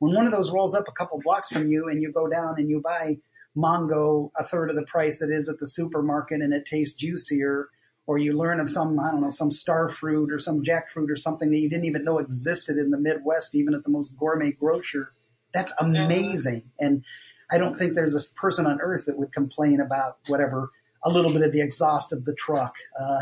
when 0.00 0.14
one 0.14 0.26
of 0.26 0.32
those 0.32 0.52
rolls 0.52 0.74
up 0.74 0.84
a 0.86 0.92
couple 0.92 1.18
blocks 1.24 1.48
from 1.48 1.70
you 1.70 1.88
and 1.88 2.02
you 2.02 2.12
go 2.12 2.28
down 2.28 2.56
and 2.58 2.68
you 2.68 2.82
buy 2.84 3.16
mango 3.56 4.30
a 4.38 4.44
third 4.44 4.68
of 4.68 4.76
the 4.76 4.84
price 4.84 5.22
it 5.22 5.30
is 5.30 5.48
at 5.48 5.60
the 5.60 5.66
supermarket 5.66 6.42
and 6.42 6.52
it 6.52 6.66
tastes 6.66 6.98
juicier, 6.98 7.70
or 8.06 8.18
you 8.18 8.34
learn 8.34 8.60
of 8.60 8.68
some, 8.68 9.00
I 9.00 9.12
don't 9.12 9.22
know, 9.22 9.30
some 9.30 9.50
star 9.50 9.88
fruit 9.88 10.30
or 10.30 10.38
some 10.38 10.62
jackfruit 10.62 11.08
or 11.08 11.16
something 11.16 11.50
that 11.50 11.58
you 11.58 11.70
didn't 11.70 11.86
even 11.86 12.04
know 12.04 12.18
existed 12.18 12.76
in 12.76 12.90
the 12.90 12.98
Midwest, 12.98 13.54
even 13.54 13.72
at 13.72 13.82
the 13.82 13.90
most 13.90 14.14
gourmet 14.18 14.52
grocer, 14.52 15.14
that's 15.54 15.74
amazing. 15.80 16.64
And 16.78 17.02
I 17.50 17.56
don't 17.56 17.78
think 17.78 17.94
there's 17.94 18.14
a 18.14 18.38
person 18.38 18.66
on 18.66 18.78
earth 18.82 19.06
that 19.06 19.18
would 19.18 19.32
complain 19.32 19.80
about 19.80 20.18
whatever 20.26 20.68
a 21.02 21.08
little 21.08 21.32
bit 21.32 21.40
of 21.40 21.52
the 21.52 21.62
exhaust 21.62 22.12
of 22.12 22.26
the 22.26 22.34
truck. 22.34 22.74
Uh, 23.00 23.20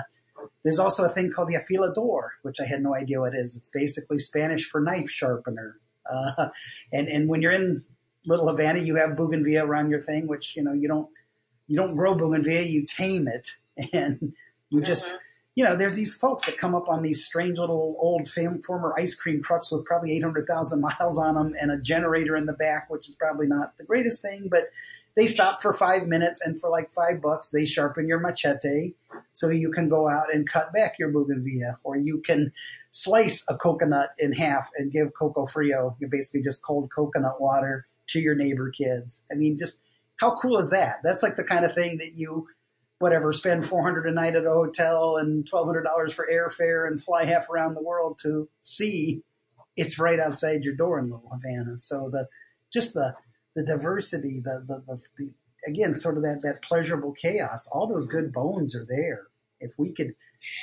there's 0.63 0.79
also 0.79 1.05
a 1.05 1.09
thing 1.09 1.31
called 1.31 1.49
the 1.49 1.57
afilador, 1.57 2.29
which 2.43 2.61
I 2.61 2.65
had 2.67 2.83
no 2.83 2.95
idea 2.95 3.21
what 3.21 3.35
it 3.35 3.39
is. 3.39 3.57
It's 3.57 3.71
basically 3.71 4.19
Spanish 4.19 4.65
for 4.69 4.81
knife 4.81 5.11
sharpener. 5.11 5.79
Uh, 6.11 6.49
and 6.93 7.09
and 7.09 7.29
when 7.29 7.43
you're 7.43 7.53
in 7.53 7.85
Little 8.25 8.49
Havana, 8.49 8.81
you 8.81 8.97
have 8.97 9.17
bougainvillea 9.17 9.65
around 9.65 9.91
your 9.91 10.01
thing, 10.01 10.27
which 10.27 10.57
you 10.57 10.63
know 10.63 10.73
you 10.73 10.89
don't 10.89 11.09
you 11.69 11.77
don't 11.77 11.95
grow 11.97 12.15
bougainvillea, 12.15 12.63
you 12.63 12.85
tame 12.87 13.29
it, 13.29 13.51
and 13.93 14.33
you 14.71 14.81
just 14.83 15.09
Mhm. 15.15 15.19
you 15.57 15.65
know, 15.65 15.75
there's 15.75 15.95
these 15.97 16.15
folks 16.15 16.45
that 16.47 16.59
come 16.59 16.75
up 16.75 16.87
on 16.89 17.03
these 17.03 17.25
strange 17.25 17.59
little 17.59 17.97
old 17.99 18.29
fam- 18.29 18.61
former 18.63 18.95
ice 18.99 19.15
cream 19.15 19.43
trucks 19.43 19.73
with 19.73 19.85
probably 19.87 20.15
800,000 20.17 20.81
miles 20.83 21.19
on 21.19 21.35
them 21.35 21.55
and 21.59 21.71
a 21.71 21.79
generator 21.79 22.37
in 22.37 22.45
the 22.47 22.53
back, 22.53 22.91
which 22.91 23.09
is 23.09 23.15
probably 23.15 23.47
not 23.47 23.77
the 23.79 23.85
greatest 23.85 24.21
thing, 24.23 24.49
but 24.51 24.65
they 25.17 25.27
stop 25.27 25.63
for 25.63 25.73
five 25.73 26.07
minutes 26.07 26.45
and 26.45 26.61
for 26.61 26.71
like 26.71 26.91
five 26.91 27.23
bucks, 27.23 27.51
they 27.51 27.67
sharpen 27.67 28.07
your 28.07 28.21
machete 28.21 28.93
so 29.33 29.49
you 29.49 29.71
can 29.71 29.89
go 29.89 30.09
out 30.09 30.33
and 30.33 30.49
cut 30.49 30.73
back 30.73 30.99
your 30.99 31.11
bougainvillea 31.11 31.79
or 31.85 31.97
you 31.97 32.23
can 32.25 32.53
slice 32.91 33.45
a 33.49 33.57
coconut 33.57 34.11
in 34.19 34.33
half 34.33 34.71
and 34.77 34.93
give 34.93 35.13
coco 35.19 35.47
frio. 35.47 35.97
You 36.01 36.09
basically 36.09 36.43
just 36.43 36.65
cold 36.65 36.91
coconut 36.95 37.41
water 37.41 37.87
to 38.09 38.21
your 38.21 38.35
neighbor 38.35 38.71
kids. 38.71 39.25
I 39.33 39.35
mean, 39.35 39.59
just 39.59 39.83
how 40.21 40.37
cool 40.37 40.59
is 40.59 40.71
that? 40.71 40.97
That's 41.03 41.23
like 41.23 41.37
the 41.37 41.45
kind 41.45 41.65
of 41.65 41.75
thing 41.75 41.99
that 41.99 42.13
you 42.15 42.47
whatever, 42.99 43.33
spend 43.33 43.67
400 43.67 44.07
a 44.07 44.13
night 44.13 44.37
at 44.37 44.47
a 44.47 44.51
hotel 44.51 45.17
and 45.17 45.49
$1,200 45.51 46.13
for 46.13 46.27
airfare 46.33 46.87
and 46.87 47.03
fly 47.03 47.27
half 47.27 47.49
around 47.51 47.75
the 47.75 47.83
world 47.83 48.19
to 48.23 48.49
see. 48.63 49.23
It's 49.77 49.99
right 49.99 50.19
outside 50.19 50.65
your 50.65 50.75
door 50.75 50.99
in 50.99 51.11
Little 51.11 51.31
Havana. 51.31 51.79
So 51.79 52.09
the, 52.11 52.27
just 52.73 52.95
the, 52.95 53.15
the 53.57 53.65
diversity, 53.65 54.41
the, 54.45 54.65
the, 54.69 54.83
the, 54.87 55.03
the 55.19 55.35
again, 55.67 55.97
sort 55.97 56.17
of 56.17 56.23
that, 56.23 56.43
that 56.43 56.63
pleasurable 56.63 57.13
chaos, 57.13 57.69
all 57.73 57.89
those 57.89 58.07
good 58.07 58.33
bones 58.33 58.77
are 58.77 58.87
there. 58.89 59.25
If 59.59 59.73
we 59.79 59.93
could 59.93 60.15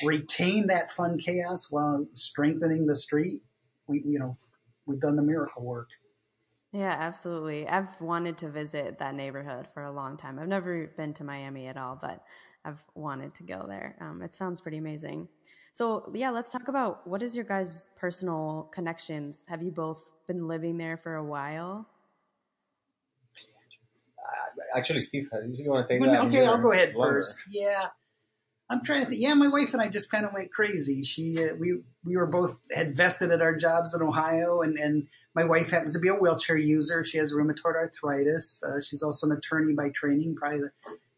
retain 0.06 0.68
that 0.68 0.92
fun 0.92 1.18
chaos 1.18 1.72
while 1.72 2.06
strengthening 2.14 2.86
the 2.86 2.96
street, 2.96 3.42
we, 3.88 4.04
you 4.06 4.20
know, 4.20 4.38
we've 4.86 5.00
done 5.00 5.16
the 5.16 5.24
miracle 5.24 5.64
work. 5.64 5.90
Yeah, 6.72 6.96
absolutely. 6.98 7.68
I've 7.68 8.00
wanted 8.00 8.38
to 8.40 8.50
visit 8.50 9.00
that 9.00 9.16
neighborhood 9.16 9.68
for 9.74 9.84
a 9.84 9.92
long 9.92 10.16
time. 10.16 10.40
I've 10.40 10.48
never 10.48 10.88
been 10.96 11.14
to 11.16 11.24
Miami 11.24 11.68
at 11.68 11.78
all, 11.78 11.98
but 12.00 12.24
I've 12.64 12.82
wanted 12.96 13.36
to 13.36 13.44
go 13.44 13.66
there. 13.68 13.96
Um, 14.00 14.22
it 14.22 14.34
sounds 14.34 14.62
pretty 14.62 14.78
amazing. 14.78 15.28
So, 15.74 16.12
yeah, 16.14 16.30
let's 16.30 16.52
talk 16.52 16.68
about 16.68 17.06
what 17.08 17.24
is 17.24 17.36
your 17.36 17.46
guys' 17.46 17.90
personal 17.96 18.70
connections? 18.72 19.46
Have 19.50 19.64
you 19.64 19.72
both 19.72 20.12
been 20.28 20.48
living 20.48 20.78
there 20.78 20.98
for 20.98 21.16
a 21.16 21.24
while? 21.24 21.88
Uh, 24.24 24.78
actually, 24.78 25.02
Steve, 25.02 25.30
uh, 25.34 25.40
you 25.42 25.70
want 25.70 25.88
to 25.88 25.94
take 25.94 26.02
Well, 26.02 26.12
that? 26.12 26.26
okay, 26.28 26.46
I'll 26.46 26.58
go 26.62 26.72
ahead 26.72 26.96
longer. 26.96 27.16
first. 27.16 27.38
Yeah, 27.50 27.88
I'm 28.70 28.84
trying 28.84 29.02
to 29.02 29.08
think. 29.10 29.22
Yeah, 29.22 29.34
my 29.34 29.48
wife 29.50 29.74
and 29.74 29.82
I 29.82 29.90
just 29.90 30.10
kind 30.12 30.26
of 30.26 30.34
went 30.34 30.52
crazy. 30.52 31.04
She, 31.04 31.38
uh, 31.44 31.56
we, 31.56 31.80
we 32.06 32.16
were 32.18 32.26
both 32.26 32.58
had 32.76 32.96
vested 32.96 33.32
at 33.32 33.42
our 33.42 33.56
jobs 33.56 33.94
in 33.94 34.02
Ohio, 34.02 34.62
and 34.62 34.78
and 34.78 35.08
my 35.36 35.44
wife 35.44 35.72
happens 35.72 35.94
to 35.94 36.00
be 36.00 36.10
a 36.10 36.14
wheelchair 36.14 36.58
user. 36.58 37.04
She 37.04 37.18
has 37.18 37.34
rheumatoid 37.34 37.76
arthritis. 37.76 38.64
Uh, 38.64 38.80
she's 38.80 39.04
also 39.04 39.28
an 39.28 39.34
attorney 39.38 39.74
by 39.74 39.90
training, 39.90 40.36
probably 40.36 40.68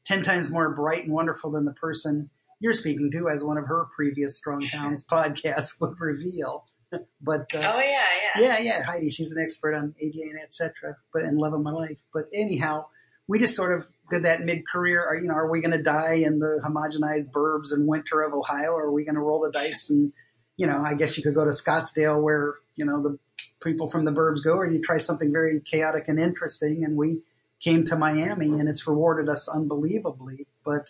ten 0.05 0.21
times 0.23 0.51
more 0.51 0.69
bright 0.73 1.03
and 1.03 1.13
wonderful 1.13 1.51
than 1.51 1.65
the 1.65 1.73
person 1.73 2.29
you're 2.61 2.73
speaking 2.73 3.11
to, 3.11 3.27
as 3.29 3.43
one 3.43 3.57
of 3.57 3.65
her 3.67 3.87
previous 3.95 4.37
Strong 4.37 4.67
Towns 4.71 5.05
podcasts 5.05 5.73
would 5.81 5.99
reveal. 5.99 6.65
But 7.19 7.47
uh, 7.55 7.73
Oh 7.73 7.79
yeah, 7.79 8.03
yeah. 8.37 8.41
yeah, 8.41 8.59
yeah, 8.59 8.83
Heidi, 8.83 9.09
she's 9.09 9.31
an 9.33 9.41
expert 9.43 9.73
on 9.73 9.93
ADA 9.99 10.29
and 10.31 10.39
etc. 10.41 10.95
But 11.11 11.23
and 11.23 11.37
love 11.37 11.53
of 11.53 11.61
my 11.61 11.71
life. 11.71 11.97
But 12.13 12.25
anyhow, 12.33 12.85
we 13.27 13.39
just 13.39 13.55
sort 13.55 13.77
of 13.77 13.87
did 14.09 14.23
that 14.23 14.41
mid-career. 14.41 15.03
Are 15.03 15.15
you 15.15 15.27
know, 15.27 15.35
are 15.35 15.49
we 15.49 15.61
going 15.61 15.77
to 15.77 15.83
die 15.83 16.15
in 16.15 16.39
the 16.39 16.61
homogenized 16.63 17.31
burbs 17.31 17.71
and 17.71 17.87
winter 17.87 18.21
of 18.21 18.33
Ohio, 18.33 18.71
or 18.71 18.85
are 18.85 18.91
we 18.91 19.03
going 19.03 19.15
to 19.15 19.21
roll 19.21 19.41
the 19.41 19.51
dice 19.51 19.89
and 19.89 20.13
you 20.57 20.67
know, 20.67 20.81
I 20.81 20.93
guess 20.93 21.17
you 21.17 21.23
could 21.23 21.35
go 21.35 21.43
to 21.43 21.51
Scottsdale 21.51 22.21
where 22.21 22.55
you 22.75 22.85
know 22.85 23.01
the 23.01 23.19
people 23.63 23.87
from 23.87 24.05
the 24.05 24.11
burbs 24.11 24.43
go, 24.43 24.53
or 24.53 24.69
you 24.69 24.81
try 24.81 24.97
something 24.97 25.31
very 25.31 25.59
chaotic 25.59 26.07
and 26.07 26.19
interesting. 26.19 26.83
And 26.83 26.95
we 26.95 27.21
came 27.59 27.83
to 27.85 27.97
Miami, 27.97 28.59
and 28.59 28.69
it's 28.69 28.87
rewarded 28.87 29.29
us 29.29 29.49
unbelievably. 29.49 30.47
But 30.63 30.87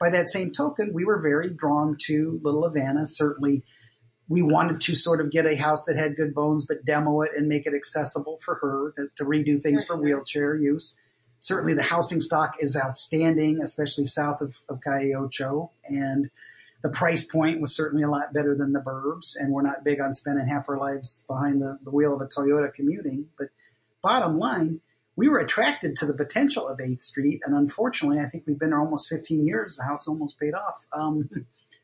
by 0.00 0.10
that 0.10 0.28
same 0.28 0.52
token, 0.52 0.92
we 0.92 1.04
were 1.04 1.20
very 1.20 1.50
drawn 1.50 1.96
to 2.06 2.40
Little 2.42 2.64
Havana. 2.64 3.06
Certainly, 3.06 3.62
we 4.28 4.42
wanted 4.42 4.80
to 4.82 4.94
sort 4.94 5.20
of 5.20 5.30
get 5.30 5.46
a 5.46 5.56
house 5.56 5.84
that 5.84 5.96
had 5.96 6.16
good 6.16 6.34
bones, 6.34 6.66
but 6.66 6.84
demo 6.84 7.20
it 7.22 7.30
and 7.36 7.48
make 7.48 7.66
it 7.66 7.74
accessible 7.74 8.38
for 8.40 8.56
her 8.56 8.92
to, 8.96 9.10
to 9.16 9.24
redo 9.24 9.62
things 9.62 9.84
for 9.84 9.96
wheelchair 9.96 10.56
use. 10.56 10.98
Certainly 11.44 11.74
the 11.74 11.82
housing 11.82 12.22
stock 12.22 12.54
is 12.58 12.74
outstanding, 12.74 13.60
especially 13.62 14.06
south 14.06 14.40
of, 14.40 14.58
of 14.70 14.80
Calle 14.80 15.14
Ocho. 15.14 15.70
And 15.84 16.30
the 16.82 16.88
price 16.88 17.26
point 17.26 17.60
was 17.60 17.76
certainly 17.76 18.02
a 18.02 18.08
lot 18.08 18.32
better 18.32 18.56
than 18.56 18.72
the 18.72 18.80
burbs. 18.80 19.36
And 19.38 19.52
we're 19.52 19.60
not 19.60 19.84
big 19.84 20.00
on 20.00 20.14
spending 20.14 20.46
half 20.46 20.70
our 20.70 20.78
lives 20.78 21.26
behind 21.28 21.60
the, 21.60 21.78
the 21.84 21.90
wheel 21.90 22.14
of 22.14 22.22
a 22.22 22.26
Toyota 22.26 22.72
commuting. 22.72 23.26
But 23.36 23.48
bottom 24.00 24.38
line, 24.38 24.80
we 25.16 25.28
were 25.28 25.38
attracted 25.38 25.96
to 25.96 26.06
the 26.06 26.14
potential 26.14 26.66
of 26.66 26.78
8th 26.78 27.02
Street. 27.02 27.42
And 27.44 27.54
unfortunately, 27.54 28.24
I 28.24 28.28
think 28.30 28.44
we've 28.46 28.58
been 28.58 28.70
there 28.70 28.80
almost 28.80 29.10
15 29.10 29.46
years. 29.46 29.76
The 29.76 29.84
house 29.84 30.08
almost 30.08 30.40
paid 30.40 30.54
off. 30.54 30.86
Um, 30.94 31.28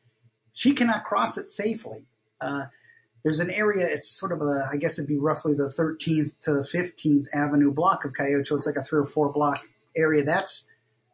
she 0.55 0.73
cannot 0.73 1.05
cross 1.05 1.37
it 1.37 1.51
safely. 1.51 2.07
Uh, 2.41 2.65
there's 3.23 3.41
an 3.41 3.51
area, 3.51 3.87
it's 3.89 4.09
sort 4.09 4.33
of 4.33 4.41
a, 4.41 4.69
I 4.73 4.77
guess 4.77 4.99
it'd 4.99 5.09
be 5.09 5.19
roughly 5.19 5.55
the 5.55 5.69
13th 5.69 6.39
to 6.43 6.51
15th 6.51 7.27
Avenue 7.35 7.73
block 7.73 8.05
of 8.05 8.13
Ocho. 8.19 8.57
It's 8.57 8.67
like 8.67 8.77
a 8.77 8.85
three 8.85 9.01
or 9.01 9.07
four 9.07 9.33
block 9.33 9.59
area. 9.97 10.25
That's 10.25 10.69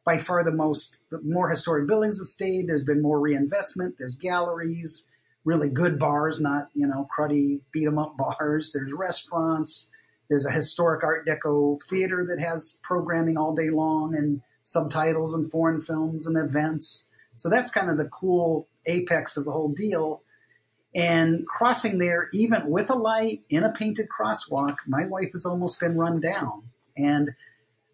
by 0.04 0.18
far 0.18 0.44
the 0.44 0.52
most, 0.52 1.02
more 1.24 1.48
historic 1.48 1.88
buildings 1.88 2.18
have 2.20 2.28
stayed. 2.28 2.68
There's 2.68 2.84
been 2.84 3.02
more 3.02 3.18
reinvestment. 3.18 3.96
There's 3.98 4.14
galleries, 4.14 5.08
really 5.44 5.68
good 5.68 5.98
bars, 5.98 6.40
not, 6.40 6.68
you 6.74 6.86
know, 6.86 7.08
cruddy 7.16 7.60
beat 7.72 7.86
'em 7.86 7.98
up 7.98 8.16
bars. 8.18 8.72
There's 8.72 8.92
restaurants. 8.92 9.90
There's 10.28 10.46
a 10.46 10.50
historic 10.50 11.04
Art 11.04 11.26
Deco 11.26 11.80
theater 11.88 12.26
that 12.28 12.40
has 12.40 12.80
programming 12.82 13.36
all 13.36 13.54
day 13.54 13.70
long 13.70 14.16
and 14.16 14.42
subtitles 14.62 15.34
and 15.34 15.50
foreign 15.50 15.80
films 15.80 16.26
and 16.26 16.36
events. 16.36 17.06
So 17.36 17.48
that's 17.48 17.70
kind 17.70 17.90
of 17.90 17.96
the 17.96 18.08
cool 18.08 18.66
apex 18.86 19.36
of 19.36 19.44
the 19.44 19.52
whole 19.52 19.68
deal. 19.68 20.22
And 20.96 21.46
crossing 21.46 21.98
there, 21.98 22.28
even 22.32 22.70
with 22.70 22.90
a 22.90 22.94
light 22.94 23.42
in 23.50 23.64
a 23.64 23.70
painted 23.70 24.08
crosswalk, 24.08 24.76
my 24.86 25.04
wife 25.04 25.32
has 25.32 25.44
almost 25.44 25.78
been 25.78 25.96
run 25.96 26.20
down. 26.20 26.62
And 26.96 27.32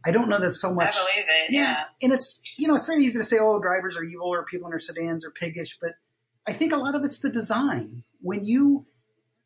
I 0.06 0.12
don't 0.12 0.28
know 0.28 0.38
that 0.38 0.52
so 0.52 0.72
much. 0.72 0.96
I 0.96 1.00
believe 1.00 1.28
it. 1.28 1.52
Yeah. 1.52 1.60
yeah. 1.60 1.84
And 2.02 2.12
it's, 2.12 2.42
you 2.56 2.68
know, 2.68 2.74
it's 2.74 2.86
very 2.86 3.04
easy 3.04 3.18
to 3.18 3.24
say, 3.24 3.38
oh, 3.40 3.60
drivers 3.60 3.96
are 3.96 4.04
evil 4.04 4.28
or 4.28 4.44
people 4.44 4.66
in 4.68 4.70
their 4.70 4.78
sedans 4.78 5.24
are 5.24 5.30
piggish. 5.30 5.78
But 5.80 5.94
I 6.46 6.52
think 6.52 6.72
a 6.72 6.76
lot 6.76 6.94
of 6.94 7.04
it's 7.04 7.18
the 7.18 7.30
design. 7.30 8.04
When 8.20 8.44
you 8.44 8.86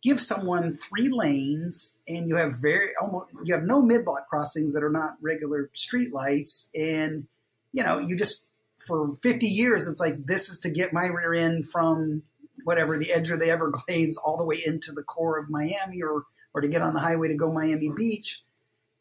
give 0.03 0.21
someone 0.21 0.75
three 0.75 1.09
lanes 1.09 2.01
and 2.07 2.29
you 2.29 2.37
have 2.37 2.55
very 2.61 2.91
almost 3.01 3.35
you 3.45 3.55
have 3.55 3.65
no 3.65 3.83
mid 3.83 4.05
block 4.05 4.29
crossings 4.29 4.75
that 4.75 4.85
are 4.85 4.91
not 4.91 5.17
regular 5.21 5.69
street 5.73 6.13
lights 6.13 6.71
and 6.77 7.27
you 7.73 7.83
know 7.83 7.99
you 7.99 8.17
just 8.17 8.47
for 8.87 9.17
50 9.23 9.47
years 9.49 9.89
it's 9.89 9.99
like 9.99 10.25
this 10.25 10.49
is 10.49 10.61
to 10.61 10.71
get 10.71 10.93
my 10.93 11.07
rear 11.07 11.35
end 11.35 11.69
from 11.69 12.23
whatever 12.67 12.99
the 12.99 13.13
edge 13.13 13.31
of 13.31 13.39
the 13.39 13.49
Everglades 13.49 14.17
all 14.17 14.37
the 14.37 14.45
way 14.45 14.61
into 14.67 14.91
the 14.91 15.05
core 15.05 15.39
of 15.39 15.49
Miami 15.49 16.03
or 16.03 16.25
or 16.53 16.63
to 16.63 16.69
get 16.69 16.83
on 16.83 16.95
the 16.95 17.01
highway 17.01 17.29
to 17.29 17.35
go 17.35 17.53
Miami 17.53 17.91
Beach, 17.95 18.43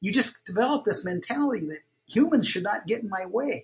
you 0.02 0.12
just 0.12 0.46
develop 0.46 0.86
this 0.86 1.04
mentality 1.04 1.66
that 1.68 1.80
humans 2.06 2.48
should 2.48 2.62
not 2.62 2.86
get 2.86 3.02
in 3.02 3.10
my 3.10 3.26
way. 3.26 3.64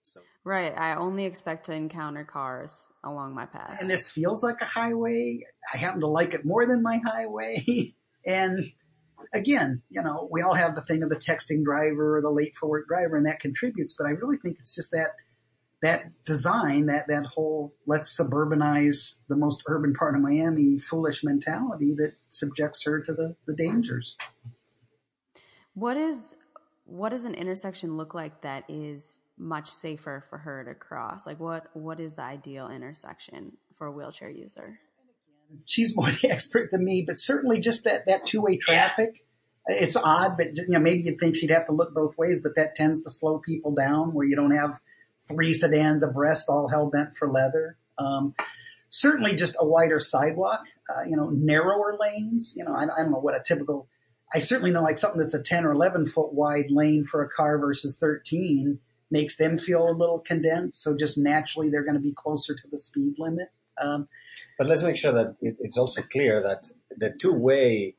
So. 0.00 0.20
Right. 0.44 0.72
I 0.74 0.94
only 0.94 1.26
expect 1.26 1.66
to 1.66 1.74
encounter 1.74 2.24
cars 2.24 2.90
along 3.02 3.34
my 3.34 3.44
path. 3.44 3.80
And 3.80 3.90
this 3.90 4.10
feels 4.10 4.42
like 4.42 4.62
a 4.62 4.66
highway. 4.66 5.40
I 5.72 5.76
happen 5.76 6.00
to 6.00 6.06
like 6.06 6.32
it 6.32 6.46
more 6.46 6.64
than 6.64 6.82
my 6.82 7.00
highway. 7.04 7.92
and 8.26 8.60
again, 9.34 9.82
you 9.90 10.02
know, 10.02 10.26
we 10.30 10.40
all 10.40 10.54
have 10.54 10.74
the 10.74 10.82
thing 10.82 11.02
of 11.02 11.10
the 11.10 11.16
texting 11.16 11.64
driver 11.64 12.16
or 12.16 12.22
the 12.22 12.30
late 12.30 12.56
for 12.56 12.68
work 12.68 12.86
driver, 12.88 13.16
and 13.16 13.26
that 13.26 13.40
contributes. 13.40 13.94
But 13.98 14.06
I 14.06 14.10
really 14.10 14.38
think 14.38 14.58
it's 14.58 14.74
just 14.74 14.92
that 14.92 15.10
that 15.84 16.24
design, 16.24 16.86
that 16.86 17.08
that 17.08 17.26
whole 17.26 17.74
let's 17.86 18.18
suburbanize 18.18 19.20
the 19.28 19.36
most 19.36 19.62
urban 19.66 19.92
part 19.92 20.14
of 20.14 20.22
Miami 20.22 20.78
foolish 20.78 21.22
mentality 21.22 21.94
that 21.98 22.14
subjects 22.30 22.84
her 22.84 23.02
to 23.02 23.12
the, 23.12 23.36
the 23.46 23.52
dangers. 23.52 24.16
What 25.74 25.98
is 25.98 26.36
what 26.86 27.10
does 27.10 27.26
an 27.26 27.34
intersection 27.34 27.98
look 27.98 28.14
like 28.14 28.40
that 28.40 28.64
is 28.66 29.20
much 29.36 29.68
safer 29.68 30.24
for 30.30 30.38
her 30.38 30.64
to 30.64 30.74
cross? 30.74 31.26
Like 31.26 31.38
what 31.38 31.66
what 31.74 32.00
is 32.00 32.14
the 32.14 32.22
ideal 32.22 32.70
intersection 32.70 33.52
for 33.74 33.86
a 33.86 33.92
wheelchair 33.92 34.30
user? 34.30 34.78
She's 35.66 35.94
more 35.94 36.08
the 36.08 36.30
expert 36.32 36.70
than 36.70 36.82
me, 36.82 37.04
but 37.06 37.18
certainly 37.18 37.60
just 37.60 37.84
that 37.84 38.06
that 38.06 38.26
two 38.26 38.40
way 38.40 38.56
traffic. 38.56 39.22
It's 39.66 39.96
odd, 39.96 40.38
but 40.38 40.56
you 40.56 40.64
know 40.68 40.78
maybe 40.78 41.02
you'd 41.02 41.20
think 41.20 41.36
she'd 41.36 41.50
have 41.50 41.66
to 41.66 41.72
look 41.72 41.92
both 41.92 42.16
ways, 42.16 42.40
but 42.42 42.56
that 42.56 42.74
tends 42.74 43.02
to 43.02 43.10
slow 43.10 43.38
people 43.38 43.74
down 43.74 44.14
where 44.14 44.26
you 44.26 44.34
don't 44.34 44.56
have 44.56 44.80
three 45.28 45.52
sedans 45.52 46.02
abreast, 46.02 46.48
all 46.48 46.68
hell 46.68 46.86
bent 46.86 47.16
for 47.16 47.30
leather. 47.30 47.76
Um, 47.98 48.34
certainly 48.90 49.34
just 49.34 49.56
a 49.60 49.66
wider 49.66 50.00
sidewalk, 50.00 50.64
uh, 50.88 51.02
you 51.08 51.16
know, 51.16 51.30
narrower 51.30 51.96
lanes. 51.98 52.54
You 52.56 52.64
know, 52.64 52.74
I, 52.74 52.82
I, 52.82 53.02
don't 53.02 53.12
know 53.12 53.18
what 53.18 53.34
a 53.34 53.42
typical, 53.44 53.88
I 54.34 54.38
certainly 54.38 54.70
know 54.70 54.82
like 54.82 54.98
something 54.98 55.20
that's 55.20 55.34
a 55.34 55.42
10 55.42 55.64
or 55.64 55.72
11 55.72 56.06
foot 56.06 56.32
wide 56.32 56.70
lane 56.70 57.04
for 57.04 57.22
a 57.22 57.28
car 57.28 57.58
versus 57.58 57.98
13 57.98 58.78
makes 59.10 59.36
them 59.36 59.58
feel 59.58 59.88
a 59.88 59.92
little 59.92 60.18
condensed. 60.18 60.82
So 60.82 60.96
just 60.96 61.18
naturally 61.18 61.70
they're 61.70 61.84
going 61.84 61.94
to 61.94 62.00
be 62.00 62.12
closer 62.12 62.54
to 62.54 62.68
the 62.70 62.78
speed 62.78 63.14
limit. 63.18 63.48
Um, 63.80 64.08
but 64.58 64.66
let's 64.66 64.82
make 64.82 64.96
sure 64.96 65.12
that 65.12 65.36
it, 65.40 65.56
it's 65.60 65.78
also 65.78 66.02
clear 66.02 66.42
that 66.42 66.66
the 66.96 67.14
two 67.20 67.32
way 67.32 67.94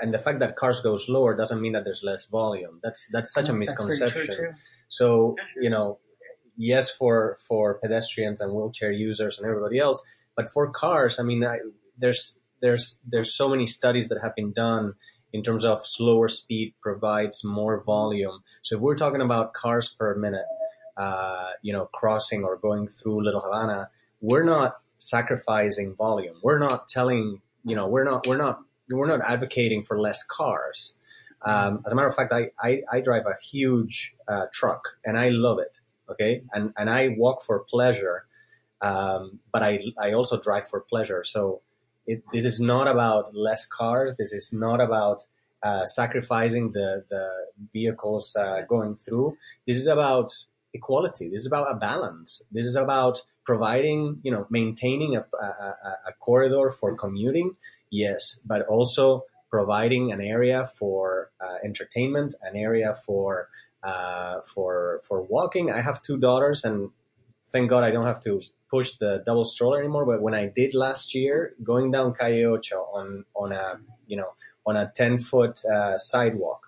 and 0.00 0.14
the 0.14 0.18
fact 0.18 0.38
that 0.40 0.56
cars 0.56 0.80
go 0.80 0.96
slower 0.96 1.34
doesn't 1.36 1.60
mean 1.60 1.72
that 1.72 1.84
there's 1.84 2.04
less 2.04 2.26
volume. 2.26 2.80
That's 2.82 3.08
that's 3.12 3.32
such 3.32 3.48
a 3.48 3.52
misconception. 3.52 4.54
So 4.88 5.36
you 5.60 5.70
know, 5.70 5.98
yes 6.60 6.90
for 6.90 7.38
for 7.40 7.74
pedestrians 7.74 8.40
and 8.40 8.52
wheelchair 8.52 8.92
users 8.92 9.38
and 9.38 9.48
everybody 9.48 9.78
else, 9.78 10.02
but 10.36 10.50
for 10.50 10.70
cars, 10.70 11.18
I 11.18 11.22
mean, 11.22 11.44
I, 11.44 11.58
there's 11.98 12.38
there's 12.60 13.00
there's 13.06 13.34
so 13.34 13.48
many 13.48 13.66
studies 13.66 14.08
that 14.08 14.20
have 14.22 14.34
been 14.36 14.52
done 14.52 14.94
in 15.32 15.42
terms 15.42 15.64
of 15.64 15.86
slower 15.86 16.28
speed 16.28 16.74
provides 16.82 17.44
more 17.44 17.82
volume. 17.82 18.42
So 18.62 18.76
if 18.76 18.82
we're 18.82 18.96
talking 18.96 19.20
about 19.20 19.54
cars 19.54 19.94
per 19.94 20.14
minute, 20.16 20.46
uh, 20.96 21.50
you 21.62 21.72
know, 21.72 21.86
crossing 21.86 22.44
or 22.44 22.56
going 22.56 22.88
through 22.88 23.24
Little 23.24 23.40
Havana, 23.40 23.90
we're 24.20 24.44
not 24.44 24.80
sacrificing 24.98 25.94
volume. 25.94 26.36
We're 26.42 26.58
not 26.58 26.88
telling, 26.88 27.40
you 27.64 27.76
know, 27.76 27.88
we're 27.88 28.04
not 28.04 28.26
we're 28.26 28.36
not 28.36 28.60
we're 28.90 29.06
not 29.06 29.20
advocating 29.26 29.82
for 29.82 29.98
less 29.98 30.22
cars. 30.24 30.94
Um, 31.42 31.82
as 31.86 31.92
a 31.94 31.96
matter 31.96 32.08
of 32.08 32.14
fact, 32.14 32.34
I, 32.34 32.50
I, 32.60 32.82
I 32.92 33.00
drive 33.00 33.24
a 33.24 33.34
huge 33.42 34.14
uh, 34.28 34.46
truck 34.52 34.98
and 35.06 35.18
I 35.18 35.30
love 35.30 35.58
it 35.58 35.79
okay? 36.10 36.42
And 36.52 36.72
and 36.76 36.90
i 36.90 37.08
walk 37.08 37.42
for 37.42 37.60
pleasure 37.60 38.24
um, 38.82 39.40
but 39.52 39.62
i 39.62 39.80
i 40.00 40.12
also 40.12 40.40
drive 40.40 40.66
for 40.66 40.80
pleasure. 40.80 41.22
So 41.24 41.60
it, 42.06 42.22
this 42.32 42.44
is 42.44 42.60
not 42.60 42.88
about 42.88 43.34
less 43.34 43.66
cars. 43.66 44.14
This 44.16 44.32
is 44.32 44.52
not 44.52 44.80
about 44.80 45.24
uh, 45.62 45.84
sacrificing 45.86 46.72
the 46.72 47.04
the 47.10 47.28
vehicles 47.72 48.36
uh, 48.36 48.62
going 48.68 48.96
through. 48.96 49.36
This 49.66 49.76
is 49.76 49.86
about 49.86 50.32
equality. 50.72 51.28
This 51.28 51.40
is 51.40 51.46
about 51.46 51.70
a 51.70 51.74
balance. 51.74 52.42
This 52.52 52.66
is 52.66 52.76
about 52.76 53.22
providing 53.44 54.20
you 54.22 54.30
know 54.30 54.46
maintaining 54.50 55.16
a, 55.16 55.24
a, 55.40 56.10
a 56.10 56.12
corridor 56.20 56.70
for 56.70 56.94
commuting 56.94 57.56
yes 57.90 58.38
but 58.44 58.60
also 58.66 59.22
providing 59.50 60.12
an 60.12 60.20
area 60.20 60.66
for 60.78 61.30
uh, 61.44 61.56
entertainment 61.64 62.34
an 62.42 62.54
area 62.54 62.94
for 63.06 63.48
uh, 63.82 64.40
for 64.42 65.00
for 65.06 65.22
walking. 65.22 65.70
I 65.70 65.80
have 65.80 66.02
two 66.02 66.18
daughters, 66.18 66.64
and 66.64 66.90
thank 67.52 67.70
God 67.70 67.84
I 67.84 67.90
don't 67.90 68.06
have 68.06 68.20
to 68.22 68.40
push 68.70 68.92
the 68.94 69.22
double 69.26 69.44
stroller 69.44 69.78
anymore. 69.78 70.06
But 70.06 70.22
when 70.22 70.34
I 70.34 70.46
did 70.46 70.74
last 70.74 71.14
year, 71.14 71.54
going 71.62 71.90
down 71.90 72.14
Calle 72.14 72.44
Ocho 72.44 72.88
on 72.94 73.24
on 73.34 73.52
a 73.52 73.80
you 74.06 74.16
know 74.16 74.32
on 74.66 74.76
a 74.76 74.90
ten 74.94 75.18
foot 75.18 75.64
uh, 75.64 75.98
sidewalk. 75.98 76.66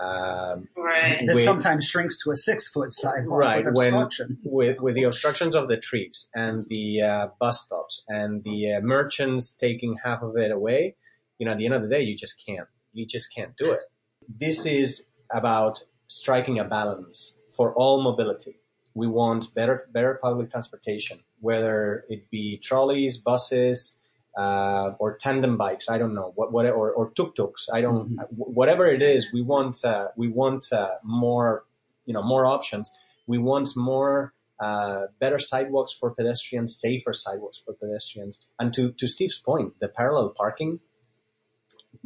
Um, 0.00 0.68
right. 0.76 1.26
That 1.26 1.34
with, 1.34 1.42
sometimes 1.42 1.88
shrinks 1.88 2.22
to 2.22 2.30
a 2.30 2.36
six 2.36 2.68
foot 2.68 2.92
sidewalk. 2.92 3.40
Right. 3.40 3.64
With 3.64 3.74
when 3.74 4.08
with 4.44 4.80
with 4.80 4.94
the 4.94 5.04
obstructions 5.04 5.56
of 5.56 5.66
the 5.66 5.76
trees 5.76 6.28
and 6.34 6.66
the 6.68 7.02
uh, 7.02 7.28
bus 7.40 7.62
stops 7.62 8.04
and 8.08 8.44
the 8.44 8.74
uh, 8.74 8.80
merchants 8.80 9.50
taking 9.50 9.96
half 10.04 10.22
of 10.22 10.36
it 10.36 10.52
away, 10.52 10.94
you 11.38 11.46
know, 11.46 11.52
at 11.52 11.58
the 11.58 11.64
end 11.64 11.74
of 11.74 11.82
the 11.82 11.88
day, 11.88 12.02
you 12.02 12.16
just 12.16 12.40
can't. 12.46 12.68
You 12.92 13.06
just 13.06 13.34
can't 13.34 13.56
do 13.56 13.72
it. 13.72 13.80
This 14.28 14.66
is 14.66 15.06
about 15.32 15.82
striking 16.08 16.58
a 16.58 16.64
balance 16.64 17.38
for 17.52 17.72
all 17.74 18.02
mobility. 18.02 18.58
We 18.94 19.06
want 19.06 19.54
better 19.54 19.86
better 19.92 20.18
public 20.20 20.50
transportation, 20.50 21.18
whether 21.40 22.04
it 22.08 22.28
be 22.30 22.58
trolleys, 22.58 23.18
buses, 23.18 23.98
uh, 24.36 24.94
or 24.98 25.16
tandem 25.16 25.56
bikes. 25.56 25.88
I 25.88 25.98
don't 25.98 26.14
know 26.14 26.32
what, 26.34 26.52
what 26.52 26.66
or, 26.66 26.90
or 26.90 27.10
tuk-tuks. 27.10 27.68
I 27.72 27.80
don't 27.80 28.16
mm-hmm. 28.16 28.34
whatever 28.36 28.86
it 28.86 29.02
is. 29.02 29.32
We 29.32 29.42
want 29.42 29.84
uh, 29.84 30.08
we 30.16 30.28
want 30.28 30.72
uh, 30.72 30.94
more 31.02 31.64
you 32.06 32.14
know 32.14 32.22
more 32.22 32.46
options. 32.46 32.96
We 33.26 33.38
want 33.38 33.76
more 33.76 34.32
uh, 34.58 35.06
better 35.20 35.38
sidewalks 35.38 35.92
for 35.92 36.10
pedestrians, 36.10 36.76
safer 36.76 37.12
sidewalks 37.12 37.58
for 37.58 37.74
pedestrians. 37.74 38.40
And 38.58 38.72
to 38.74 38.92
to 38.92 39.06
Steve's 39.06 39.38
point, 39.38 39.74
the 39.80 39.88
parallel 39.88 40.30
parking. 40.30 40.80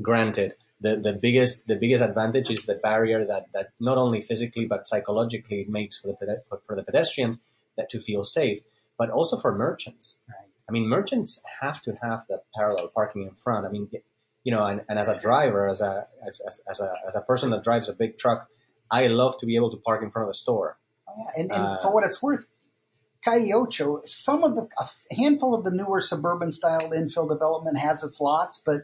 Granted, 0.01 0.55
the, 0.83 0.97
the 0.97 1.19
biggest 1.21 1.67
the 1.67 1.77
biggest 1.77 2.03
advantage 2.03 2.51
is 2.51 2.67
the 2.67 2.75
barrier 2.75 3.25
that, 3.25 3.47
that 3.55 3.71
not 3.81 3.97
only 3.97 4.21
physically 4.21 4.67
but 4.67 4.89
psychologically 4.89 5.61
it 5.63 5.69
makes 5.69 6.01
for 6.01 6.09
the 6.09 6.43
for 6.67 6.77
the 6.77 6.83
pedestrians 6.83 7.41
that 7.77 7.89
to 7.91 8.01
feel 8.01 8.23
safe, 8.23 8.61
but 8.99 9.11
also 9.11 9.37
for 9.37 9.57
merchants. 9.57 10.19
Right. 10.29 10.49
I 10.69 10.73
mean, 10.73 10.89
merchants 10.89 11.43
have 11.61 11.83
to 11.83 11.97
have 12.03 12.27
the 12.29 12.43
parallel 12.55 12.91
parking 12.95 13.23
in 13.23 13.35
front. 13.35 13.67
I 13.67 13.71
mean, 13.71 13.91
you 14.45 14.53
know, 14.53 14.65
and, 14.65 14.83
and 14.89 14.99
as 14.99 15.09
a 15.09 15.19
driver, 15.19 15.69
as 15.69 15.81
a 15.81 16.07
as, 16.27 16.41
as, 16.47 16.61
as 16.69 16.81
a 16.81 16.93
as 17.07 17.17
a 17.17 17.21
person 17.21 17.51
that 17.51 17.63
drives 17.63 17.89
a 17.89 17.95
big 17.95 18.19
truck, 18.19 18.49
I 18.91 19.07
love 19.09 19.39
to 19.39 19.47
be 19.47 19.57
able 19.57 19.71
to 19.71 19.77
park 19.79 20.03
in 20.03 20.11
front 20.11 20.29
of 20.29 20.31
a 20.31 20.35
store. 20.35 20.79
Oh, 21.09 21.15
yeah. 21.19 21.43
And, 21.43 21.53
and 21.53 21.63
uh, 21.63 21.81
for 21.81 21.93
what 21.93 22.05
it's 22.05 22.23
worth, 22.23 22.47
Calle 23.25 23.53
Ocho, 23.55 24.01
some 24.05 24.45
of 24.45 24.55
the 24.55 24.69
a 24.79 25.15
handful 25.15 25.55
of 25.55 25.65
the 25.65 25.71
newer 25.71 26.01
suburban 26.01 26.51
style 26.51 26.91
infill 26.93 27.29
development 27.29 27.79
has 27.79 28.03
its 28.03 28.21
lots, 28.21 28.63
but 28.65 28.83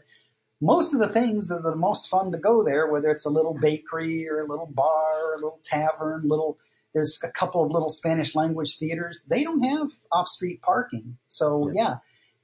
most 0.61 0.93
of 0.93 0.99
the 0.99 1.07
things 1.07 1.47
that 1.47 1.55
are 1.55 1.71
the 1.71 1.75
most 1.75 2.09
fun 2.09 2.31
to 2.31 2.37
go 2.37 2.63
there, 2.63 2.87
whether 2.87 3.09
it's 3.09 3.25
a 3.25 3.29
little 3.29 3.53
bakery 3.53 4.27
or 4.27 4.41
a 4.41 4.47
little 4.47 4.67
bar, 4.67 5.13
or 5.23 5.33
a 5.33 5.37
little 5.37 5.59
tavern, 5.63 6.23
little 6.25 6.57
there's 6.93 7.21
a 7.23 7.31
couple 7.31 7.63
of 7.63 7.71
little 7.71 7.89
Spanish 7.89 8.35
language 8.35 8.77
theaters, 8.77 9.21
they 9.27 9.43
don't 9.43 9.63
have 9.63 9.91
off 10.11 10.27
street 10.27 10.61
parking. 10.61 11.17
So 11.27 11.69
yeah. 11.73 11.81
yeah. 11.81 11.95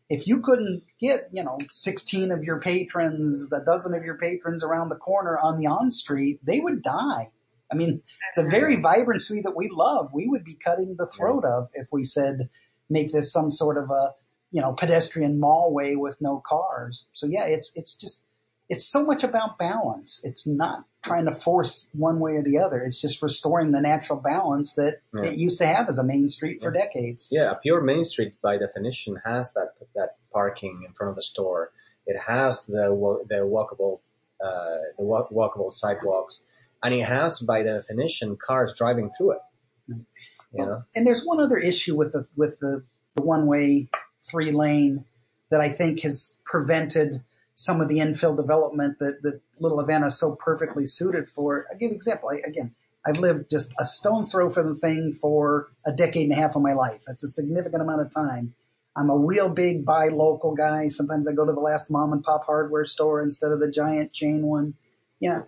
if 0.09 0.27
you 0.27 0.41
couldn't 0.41 0.83
get, 0.99 1.29
you 1.31 1.43
know, 1.43 1.57
16 1.67 2.31
of 2.31 2.43
your 2.43 2.59
patrons, 2.59 3.51
a 3.51 3.61
dozen 3.61 3.95
of 3.95 4.03
your 4.03 4.17
patrons 4.17 4.63
around 4.63 4.89
the 4.89 4.95
corner 4.95 5.37
on 5.37 5.59
the 5.59 5.67
on 5.67 5.89
street, 5.89 6.39
they 6.43 6.59
would 6.59 6.81
die. 6.83 7.31
I 7.71 7.75
mean, 7.75 8.03
the 8.35 8.43
very 8.43 8.75
vibrancy 8.75 9.41
that 9.41 9.55
we 9.55 9.67
love, 9.69 10.11
we 10.13 10.27
would 10.27 10.43
be 10.43 10.53
cutting 10.53 10.95
the 10.97 11.07
throat 11.07 11.43
of 11.43 11.69
if 11.73 11.89
we 11.91 12.03
said 12.03 12.49
make 12.89 13.11
this 13.11 13.33
some 13.33 13.49
sort 13.49 13.77
of 13.77 13.89
a 13.89 14.13
you 14.55 14.61
know 14.61 14.73
pedestrian 14.73 15.39
mallway 15.39 15.95
with 15.95 16.17
no 16.21 16.41
cars. 16.45 17.05
So 17.13 17.27
yeah, 17.27 17.45
it's 17.45 17.71
it's 17.75 17.99
just 17.99 18.23
it's 18.69 18.85
so 18.85 19.05
much 19.05 19.23
about 19.23 19.59
balance. 19.59 20.21
It's 20.23 20.47
not 20.47 20.85
trying 21.03 21.25
to 21.25 21.35
force 21.35 21.89
one 21.93 22.19
way 22.19 22.31
or 22.33 22.41
the 22.41 22.57
other. 22.57 22.79
It's 22.81 22.99
just 22.99 23.21
restoring 23.21 23.71
the 23.71 23.81
natural 23.81 24.19
balance 24.19 24.73
that 24.73 25.01
yeah. 25.13 25.29
it 25.29 25.37
used 25.37 25.59
to 25.59 25.67
have 25.67 25.87
as 25.87 25.99
a 25.99 26.03
main 26.03 26.27
street 26.27 26.63
for 26.63 26.73
yeah. 26.73 26.81
decades. 26.85 27.29
Yeah, 27.31 27.51
a 27.51 27.55
pure 27.55 27.81
main 27.81 28.05
street 28.05 28.33
by 28.41 28.57
definition 28.57 29.17
has 29.25 29.53
that 29.53 29.73
that 29.95 30.15
parking 30.31 30.83
in 30.87 30.93
front 30.93 31.09
of 31.09 31.15
the 31.15 31.23
store. 31.23 31.71
It 32.07 32.17
has 32.27 32.65
the 32.65 32.87
the 33.29 33.41
walkable 33.41 33.99
uh, 34.43 34.77
the 34.97 35.03
walk, 35.03 35.29
walkable 35.31 35.71
sidewalks 35.71 36.43
and 36.85 36.93
it 36.93 37.03
has 37.03 37.39
by 37.39 37.63
definition 37.63 38.37
cars 38.37 38.73
driving 38.77 39.09
through 39.17 39.31
it. 39.31 39.39
You 39.87 40.65
know? 40.65 40.83
And 40.95 41.05
there's 41.05 41.25
one 41.25 41.41
other 41.41 41.57
issue 41.57 41.95
with 41.95 42.13
the 42.13 42.27
with 42.37 42.59
the, 42.59 42.83
the 43.15 43.23
one 43.23 43.45
way 43.47 43.89
three 44.27 44.51
lane 44.51 45.05
that 45.51 45.61
I 45.61 45.69
think 45.69 46.01
has 46.01 46.39
prevented 46.45 47.21
some 47.55 47.79
of 47.79 47.87
the 47.87 47.99
infill 47.99 48.35
development 48.35 48.99
that, 48.99 49.21
that 49.23 49.39
Little 49.59 49.79
Havana 49.79 50.07
is 50.07 50.19
so 50.19 50.35
perfectly 50.35 50.85
suited 50.85 51.29
for. 51.29 51.65
I'll 51.71 51.77
give 51.77 51.91
an 51.91 51.95
example. 51.95 52.29
I, 52.29 52.39
again, 52.47 52.75
I've 53.05 53.19
lived 53.19 53.49
just 53.49 53.73
a 53.79 53.85
stone's 53.85 54.31
throw 54.31 54.49
from 54.49 54.73
the 54.73 54.79
thing 54.79 55.13
for 55.21 55.71
a 55.85 55.93
decade 55.93 56.23
and 56.23 56.33
a 56.33 56.41
half 56.41 56.55
of 56.55 56.61
my 56.61 56.73
life. 56.73 57.01
That's 57.07 57.23
a 57.23 57.27
significant 57.27 57.81
amount 57.81 58.01
of 58.01 58.11
time. 58.11 58.53
I'm 58.97 59.09
a 59.09 59.17
real 59.17 59.49
big 59.49 59.85
buy 59.85 60.07
local 60.07 60.55
guy. 60.55 60.87
Sometimes 60.87 61.27
I 61.27 61.33
go 61.33 61.45
to 61.45 61.53
the 61.53 61.59
last 61.59 61.91
mom 61.91 62.13
and 62.13 62.23
pop 62.23 62.45
hardware 62.45 62.85
store 62.85 63.21
instead 63.21 63.51
of 63.51 63.59
the 63.59 63.69
giant 63.69 64.13
chain 64.13 64.43
one. 64.43 64.73
You 65.19 65.29
know, 65.29 65.45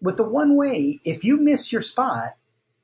with 0.00 0.16
the 0.16 0.28
one 0.28 0.56
way, 0.56 1.00
if 1.04 1.24
you 1.24 1.38
miss 1.38 1.72
your 1.72 1.80
spot, 1.80 2.30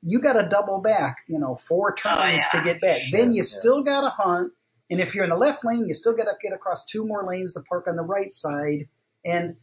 you 0.01 0.19
got 0.19 0.33
to 0.33 0.47
double 0.47 0.79
back, 0.79 1.17
you 1.27 1.39
know, 1.39 1.55
four 1.55 1.93
oh, 1.93 1.95
times 1.95 2.43
oh, 2.53 2.57
yeah. 2.57 2.63
to 2.63 2.65
get 2.65 2.81
back. 2.81 3.01
Then 3.11 3.33
you 3.33 3.37
yeah. 3.37 3.43
still 3.43 3.83
got 3.83 4.01
to 4.01 4.09
hunt. 4.09 4.51
And 4.89 4.99
if 4.99 5.15
you're 5.15 5.23
in 5.23 5.29
the 5.29 5.37
left 5.37 5.65
lane, 5.65 5.85
you 5.87 5.93
still 5.93 6.15
got 6.15 6.25
to 6.25 6.33
get 6.41 6.53
across 6.53 6.85
two 6.85 7.05
more 7.05 7.25
lanes 7.27 7.53
to 7.53 7.61
park 7.61 7.87
on 7.87 7.95
the 7.95 8.03
right 8.03 8.33
side. 8.33 8.87
And 9.25 9.55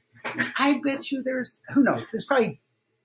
I 0.58 0.80
bet 0.84 1.10
you 1.12 1.22
there's, 1.22 1.62
who 1.72 1.82
knows, 1.82 2.10
there's 2.10 2.26
probably 2.26 2.60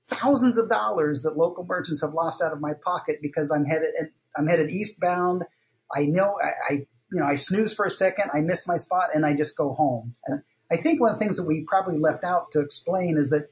thousands 0.06 0.58
of 0.58 0.70
dollars 0.70 1.24
that 1.24 1.38
local 1.38 1.66
merchants 1.66 2.02
have 2.02 2.14
lost 2.14 2.42
out 2.42 2.54
of 2.54 2.62
my 2.62 2.74
pocket 2.86 3.20
because 3.22 3.52
I'm 3.52 3.66
headed, 3.66 3.92
I'm 4.36 4.48
headed 4.48 4.72
eastbound. 4.72 5.44
I 5.96 6.06
know 6.06 6.36
I, 6.42 6.74
I 6.74 6.74
you 7.12 7.20
know, 7.20 7.26
I 7.26 7.36
snooze 7.36 7.74
for 7.74 7.86
a 7.86 7.92
second, 7.92 8.32
I 8.34 8.42
miss 8.42 8.68
my 8.68 8.78
spot 8.78 9.10
and 9.14 9.26
I 9.26 9.34
just 9.34 9.58
go 9.58 9.74
home. 9.74 10.16
And 10.26 10.42
I 10.72 10.78
think 10.78 11.00
one 11.00 11.12
of 11.12 11.20
the 11.20 11.24
things 11.24 11.38
that 11.38 11.48
we 11.48 11.64
probably 11.64 11.98
left 11.98 12.24
out 12.24 12.52
to 12.52 12.60
explain 12.60 13.18
is 13.18 13.30
that 13.30 13.50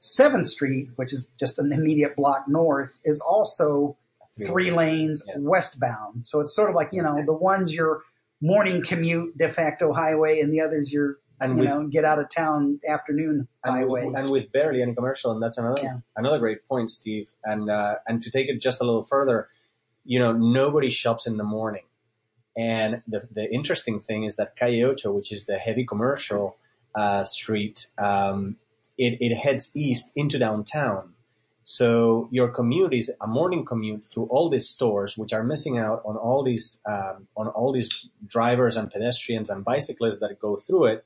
7th 0.00 0.46
Street, 0.46 0.88
which 0.96 1.12
is 1.12 1.28
just 1.38 1.58
an 1.58 1.72
immediate 1.72 2.16
block 2.16 2.48
north, 2.48 2.98
is 3.04 3.20
also 3.20 3.96
three 4.40 4.70
lanes 4.70 5.24
yeah. 5.28 5.34
westbound. 5.38 6.24
So 6.26 6.40
it's 6.40 6.54
sort 6.54 6.70
of 6.70 6.76
like, 6.76 6.90
you 6.92 7.02
know, 7.02 7.22
the 7.24 7.32
one's 7.32 7.74
your 7.74 8.02
morning 8.40 8.82
commute 8.82 9.36
de 9.36 9.48
facto 9.48 9.92
highway 9.92 10.40
and 10.40 10.52
the 10.52 10.60
other's 10.60 10.92
your 10.92 11.18
and 11.40 11.58
you 11.58 11.64
with, 11.64 11.70
know, 11.70 11.88
get 11.88 12.04
out 12.04 12.18
of 12.18 12.28
town 12.28 12.80
afternoon 12.88 13.48
and 13.64 13.76
highway. 13.76 14.06
With, 14.06 14.16
and 14.16 14.30
with 14.30 14.52
barely 14.52 14.80
any 14.80 14.94
commercial, 14.94 15.32
and 15.32 15.42
that's 15.42 15.58
another 15.58 15.82
yeah. 15.82 15.98
another 16.16 16.38
great 16.38 16.66
point, 16.68 16.90
Steve. 16.90 17.32
And 17.44 17.68
uh, 17.68 17.96
and 18.06 18.22
to 18.22 18.30
take 18.30 18.48
it 18.48 18.60
just 18.60 18.80
a 18.80 18.84
little 18.84 19.02
further, 19.04 19.48
you 20.04 20.18
know, 20.18 20.32
nobody 20.32 20.90
shops 20.90 21.26
in 21.26 21.36
the 21.36 21.44
morning. 21.44 21.84
And 22.56 23.02
the 23.08 23.28
the 23.30 23.52
interesting 23.52 23.98
thing 23.98 24.24
is 24.24 24.36
that 24.36 24.56
Calle 24.56 24.84
Ocho, 24.84 25.12
which 25.12 25.32
is 25.32 25.46
the 25.46 25.56
heavy 25.56 25.84
commercial 25.84 26.56
uh, 26.94 27.24
street, 27.24 27.88
um, 27.98 28.56
it, 28.96 29.18
it 29.20 29.34
heads 29.34 29.72
east 29.74 30.12
into 30.14 30.38
downtown. 30.38 31.11
So 31.64 32.28
your 32.30 32.48
commute 32.48 32.94
is 32.94 33.14
a 33.20 33.26
morning 33.26 33.64
commute 33.64 34.04
through 34.04 34.24
all 34.24 34.50
these 34.50 34.68
stores, 34.68 35.16
which 35.16 35.32
are 35.32 35.44
missing 35.44 35.78
out 35.78 36.02
on 36.04 36.16
all 36.16 36.42
these 36.42 36.80
um, 36.86 37.28
on 37.36 37.48
all 37.48 37.72
these 37.72 38.06
drivers 38.26 38.76
and 38.76 38.90
pedestrians 38.90 39.48
and 39.50 39.64
bicyclists 39.64 40.18
that 40.20 40.38
go 40.40 40.56
through 40.56 40.86
it, 40.86 41.04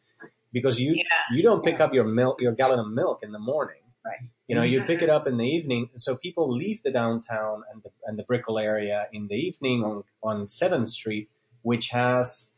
because 0.53 0.81
you 0.81 0.95
yeah. 0.97 1.03
you 1.33 1.43
don't 1.43 1.65
pick 1.65 1.81
up 1.81 1.93
your 1.93 2.05
milk 2.05 2.41
your 2.41 2.53
gallon 2.53 2.79
of 2.79 2.89
milk 2.89 3.21
in 3.23 3.33
the 3.33 3.39
morning. 3.39 3.83
Right. 4.05 4.31
You 4.47 4.55
know, 4.55 4.63
you 4.63 4.83
pick 4.85 5.03
it 5.03 5.11
up 5.11 5.27
in 5.27 5.37
the 5.37 5.45
evening. 5.45 5.91
So 5.97 6.17
people 6.17 6.49
leave 6.49 6.83
the 6.83 6.93
downtown 6.93 7.65
and 7.73 7.83
the 7.83 7.91
and 8.07 8.19
the 8.19 8.23
Brickell 8.23 8.59
area 8.59 9.09
in 9.13 9.27
the 9.29 9.35
evening 9.35 9.85
on 9.85 10.05
on 10.23 10.49
Seventh 10.49 10.89
Street, 10.89 11.29
which 11.63 11.89
has, 11.89 12.49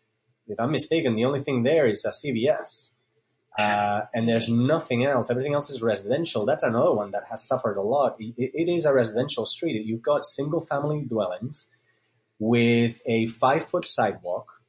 if 0.47 0.61
I'm 0.61 0.71
mistaken, 0.71 1.17
the 1.17 1.25
only 1.25 1.41
thing 1.41 1.63
there 1.63 1.87
is 1.87 2.05
a 2.05 2.11
CVS. 2.11 2.91
Uh, 3.59 4.03
and 4.14 4.29
there's 4.29 4.49
nothing 4.49 5.05
else. 5.05 5.31
Everything 5.31 5.53
else 5.53 5.68
is 5.68 5.83
residential. 5.83 6.47
That's 6.47 6.62
another 6.62 6.92
one 6.92 7.11
that 7.11 7.25
has 7.29 7.47
suffered 7.47 7.77
a 7.77 7.83
lot. 7.83 8.14
it, 8.21 8.35
it 8.38 8.68
is 8.68 8.85
a 8.85 8.94
residential 8.94 9.44
street. 9.44 9.85
You've 9.85 10.01
got 10.03 10.25
single 10.25 10.61
family 10.61 11.03
dwellings 11.03 11.68
with 12.38 13.03
a 13.05 13.27
five 13.27 13.66
foot 13.66 13.85
sidewalk 13.85 14.62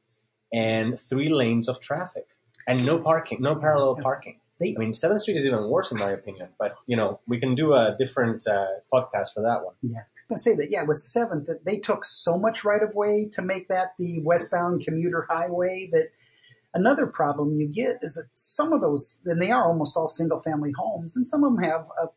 and 0.52 1.00
three 1.00 1.30
lanes 1.30 1.70
of 1.70 1.80
traffic 1.80 2.30
and 2.68 2.84
no 2.84 2.98
parking, 3.00 3.42
no 3.42 3.56
parallel 3.56 3.96
parking. 4.02 4.40
I 4.62 4.74
mean, 4.78 4.94
Seventh 4.94 5.22
Street 5.22 5.38
is 5.38 5.46
even 5.46 5.70
worse 5.70 5.92
in 5.92 6.00
my 6.00 6.12
opinion, 6.12 6.50
but 6.60 6.76
you 6.86 6.98
know, 6.98 7.20
we 7.28 7.40
can 7.40 7.56
do 7.56 7.74
a 7.74 7.96
different 7.98 8.46
uh, 8.48 8.66
podcast 8.92 9.34
for 9.34 9.44
that 9.44 9.64
one. 9.64 9.76
Yeah. 9.82 10.02
I 10.32 10.36
say 10.36 10.54
that, 10.56 10.68
yeah, 10.70 10.84
with 10.84 11.00
Seventh, 11.00 11.50
they 11.64 11.80
took 11.80 12.06
so 12.06 12.38
much 12.38 12.64
right 12.64 12.84
of 12.84 12.94
way 12.94 13.30
to 13.32 13.42
make 13.42 13.68
that 13.70 13.94
the 13.98 14.20
westbound 14.22 14.84
commuter 14.86 15.26
highway 15.28 15.90
that 15.92 16.10
Another 16.74 17.08
problem 17.08 17.56
you 17.56 17.68
get 17.68 17.98
is 18.02 18.16
that 18.16 18.28
some 18.34 18.74
of 18.74 18.82
those, 18.82 19.22
and 19.26 19.42
they 19.42 19.52
are 19.52 19.68
almost 19.68 19.98
all 19.98 20.08
single 20.08 20.40
family 20.40 20.72
homes, 20.78 21.16
and 21.16 21.28
some 21.28 21.44
of 21.44 21.56
them 21.56 21.64
have, 21.64 21.88
a, 22.02 22.08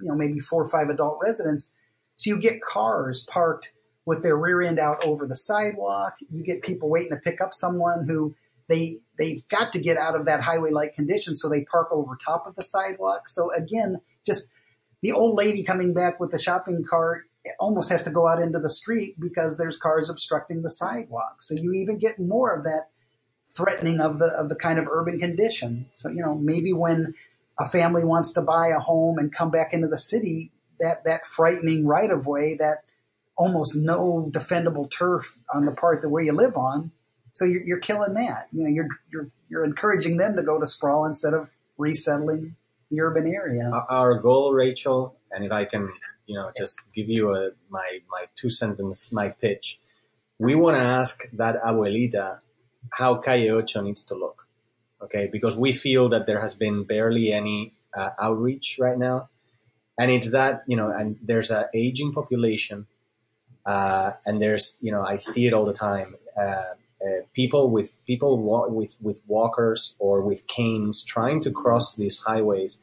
you 0.00 0.08
know, 0.08 0.14
maybe 0.14 0.40
four 0.40 0.62
or 0.62 0.68
five 0.68 0.88
adult 0.90 1.18
residents. 1.22 1.72
So 2.16 2.30
you 2.30 2.38
get 2.38 2.60
cars 2.60 3.24
parked 3.28 3.72
with 4.04 4.22
their 4.22 4.36
rear 4.36 4.60
end 4.62 4.78
out 4.78 5.04
over 5.04 5.26
the 5.26 5.36
sidewalk. 5.36 6.16
You 6.28 6.42
get 6.42 6.62
people 6.62 6.90
waiting 6.90 7.10
to 7.10 7.16
pick 7.16 7.40
up 7.40 7.54
someone 7.54 8.06
who 8.06 8.34
they 8.68 8.98
they've 9.18 9.46
got 9.48 9.72
to 9.72 9.78
get 9.78 9.96
out 9.96 10.16
of 10.16 10.26
that 10.26 10.42
highway 10.42 10.70
like 10.70 10.94
condition, 10.94 11.34
so 11.36 11.48
they 11.48 11.64
park 11.64 11.88
over 11.90 12.16
top 12.16 12.46
of 12.46 12.54
the 12.56 12.62
sidewalk. 12.62 13.28
So 13.28 13.50
again, 13.52 14.00
just 14.24 14.50
the 15.02 15.12
old 15.12 15.36
lady 15.36 15.62
coming 15.62 15.94
back 15.94 16.20
with 16.20 16.30
the 16.30 16.38
shopping 16.38 16.84
cart 16.88 17.24
almost 17.58 17.90
has 17.90 18.04
to 18.04 18.10
go 18.10 18.26
out 18.26 18.40
into 18.40 18.58
the 18.58 18.70
street 18.70 19.20
because 19.20 19.58
there's 19.58 19.76
cars 19.76 20.08
obstructing 20.08 20.62
the 20.62 20.70
sidewalk. 20.70 21.42
So 21.42 21.54
you 21.54 21.72
even 21.74 21.98
get 21.98 22.18
more 22.18 22.54
of 22.54 22.64
that 22.64 22.84
threatening 23.54 24.00
of 24.00 24.18
the 24.18 24.26
of 24.26 24.48
the 24.48 24.56
kind 24.56 24.78
of 24.78 24.86
urban 24.88 25.18
condition. 25.18 25.86
So 25.90 26.10
you 26.10 26.22
know 26.22 26.34
maybe 26.34 26.72
when 26.72 27.14
a 27.58 27.64
family 27.64 28.04
wants 28.04 28.32
to 28.32 28.42
buy 28.42 28.68
a 28.76 28.80
home 28.80 29.18
and 29.18 29.32
come 29.32 29.50
back 29.50 29.72
into 29.72 29.88
the 29.88 29.98
city, 29.98 30.50
that 30.80 31.04
that 31.04 31.26
frightening 31.26 31.86
right 31.86 32.10
of 32.10 32.26
way, 32.26 32.56
that 32.58 32.78
almost 33.36 33.76
no 33.76 34.28
defendable 34.32 34.90
turf 34.90 35.38
on 35.52 35.64
the 35.64 35.72
part 35.72 36.02
that 36.02 36.08
where 36.08 36.22
you 36.22 36.32
live 36.32 36.56
on. 36.56 36.90
So 37.32 37.44
you're, 37.44 37.62
you're 37.62 37.80
killing 37.80 38.14
that. 38.14 38.48
You 38.52 38.64
know 38.64 38.70
you're 38.70 38.88
you're 39.10 39.28
you're 39.48 39.64
encouraging 39.64 40.16
them 40.16 40.36
to 40.36 40.42
go 40.42 40.58
to 40.58 40.66
sprawl 40.66 41.04
instead 41.04 41.34
of 41.34 41.50
resettling 41.78 42.56
the 42.90 43.00
urban 43.00 43.26
area. 43.26 43.70
Our 43.88 44.18
goal, 44.18 44.52
Rachel, 44.52 45.16
and 45.30 45.44
if 45.44 45.52
I 45.52 45.64
can, 45.64 45.92
you 46.26 46.36
know, 46.36 46.52
just 46.56 46.80
give 46.94 47.08
you 47.08 47.32
a 47.34 47.50
my 47.70 48.00
my 48.10 48.26
two 48.36 48.50
sentence 48.50 49.12
my 49.12 49.28
pitch. 49.28 49.80
We 50.38 50.54
want 50.54 50.76
to 50.76 50.82
ask 50.82 51.22
that 51.34 51.62
abuelita 51.62 52.40
how 52.90 53.16
Calle 53.16 53.50
Ocho 53.50 53.82
needs 53.82 54.04
to 54.06 54.14
look. 54.14 54.48
Okay, 55.02 55.28
because 55.30 55.56
we 55.56 55.72
feel 55.72 56.08
that 56.08 56.26
there 56.26 56.40
has 56.40 56.54
been 56.54 56.84
barely 56.84 57.32
any 57.32 57.74
uh, 57.94 58.10
outreach 58.18 58.78
right 58.80 58.96
now, 58.96 59.28
and 59.98 60.10
it's 60.10 60.30
that 60.30 60.62
you 60.66 60.76
know, 60.76 60.90
and 60.90 61.18
there's 61.22 61.50
an 61.50 61.64
aging 61.74 62.12
population, 62.12 62.86
uh, 63.66 64.12
and 64.24 64.42
there's 64.42 64.78
you 64.80 64.90
know, 64.90 65.02
I 65.02 65.18
see 65.18 65.46
it 65.46 65.52
all 65.52 65.64
the 65.66 65.74
time. 65.74 66.16
Uh, 66.36 66.74
uh 67.04 67.20
people 67.34 67.70
with 67.70 67.98
people 68.06 68.38
wa- 68.42 68.68
with 68.68 68.96
with 69.02 69.20
walkers 69.26 69.94
or 69.98 70.22
with 70.22 70.46
canes 70.46 71.02
trying 71.04 71.40
to 71.42 71.50
cross 71.50 71.96
these 71.96 72.18
highways. 72.20 72.80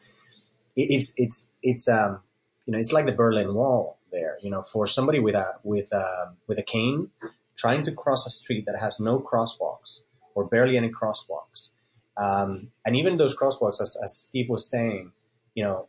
it's 0.76 1.14
it's 1.18 1.50
it's 1.64 1.88
um 1.88 2.20
you 2.66 2.74
know 2.74 2.80
it's 2.80 2.92
like 2.92 3.06
the 3.06 3.14
Berlin 3.14 3.54
Wall 3.56 3.98
there. 4.12 4.38
You 4.42 4.52
know, 4.52 4.62
for 4.62 4.86
somebody 4.86 5.20
with 5.20 5.36
a 5.36 5.56
with 5.64 5.92
a 5.94 6.34
with 6.48 6.60
a 6.60 6.64
cane, 6.64 7.10
trying 7.62 7.84
to 7.84 7.92
cross 7.92 8.26
a 8.26 8.30
street 8.30 8.66
that 8.66 8.80
has 8.80 9.00
no 9.00 9.20
crosswalks 9.20 10.02
or 10.34 10.44
barely 10.46 10.78
any 10.78 10.90
crosswalks. 10.90 11.70
Um, 12.18 12.72
and 12.84 12.96
even 12.96 13.18
those 13.18 13.38
crosswalks, 13.38 13.80
as, 13.80 13.96
as, 14.04 14.18
Steve 14.18 14.50
was 14.50 14.70
saying, 14.70 15.12
you 15.54 15.64
know, 15.64 15.88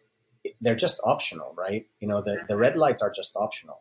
they're 0.60 0.76
just 0.76 1.00
optional, 1.02 1.54
right? 1.56 1.86
You 1.98 2.08
know, 2.08 2.20
the, 2.20 2.40
the 2.46 2.56
red 2.56 2.76
lights 2.76 3.00
are 3.00 3.10
just 3.10 3.36
optional. 3.36 3.80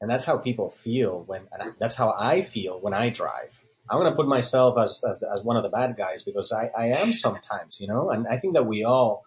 And 0.00 0.10
that's 0.10 0.26
how 0.26 0.36
people 0.36 0.68
feel 0.68 1.22
when, 1.26 1.42
and 1.52 1.72
that's 1.78 1.94
how 1.94 2.14
I 2.18 2.42
feel 2.42 2.78
when 2.78 2.92
I 2.92 3.08
drive. 3.08 3.64
I'm 3.88 3.98
going 3.98 4.12
to 4.12 4.16
put 4.16 4.28
myself 4.28 4.76
as, 4.78 5.02
as, 5.08 5.22
as, 5.22 5.42
one 5.42 5.56
of 5.56 5.62
the 5.62 5.68
bad 5.68 5.96
guys 5.96 6.22
because 6.22 6.52
I, 6.52 6.70
I 6.76 6.86
am 6.88 7.12
sometimes, 7.12 7.80
you 7.80 7.86
know, 7.86 8.10
and 8.10 8.26
I 8.28 8.36
think 8.36 8.54
that 8.54 8.66
we 8.66 8.84
all, 8.84 9.24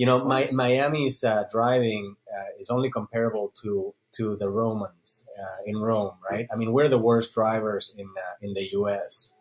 you 0.00 0.06
know, 0.06 0.24
my, 0.24 0.48
Miami's 0.50 1.22
uh, 1.22 1.44
driving 1.50 2.16
uh, 2.34 2.46
is 2.58 2.70
only 2.70 2.90
comparable 2.90 3.52
to 3.60 3.92
to 4.12 4.34
the 4.34 4.48
Romans 4.48 5.26
uh, 5.38 5.58
in 5.66 5.76
Rome, 5.76 6.14
right? 6.28 6.48
I 6.50 6.56
mean, 6.56 6.72
we're 6.72 6.88
the 6.88 6.96
worst 6.98 7.34
drivers 7.34 7.94
in 7.98 8.06
uh, 8.06 8.34
in 8.40 8.54
the 8.54 8.66
U.S. 8.72 9.34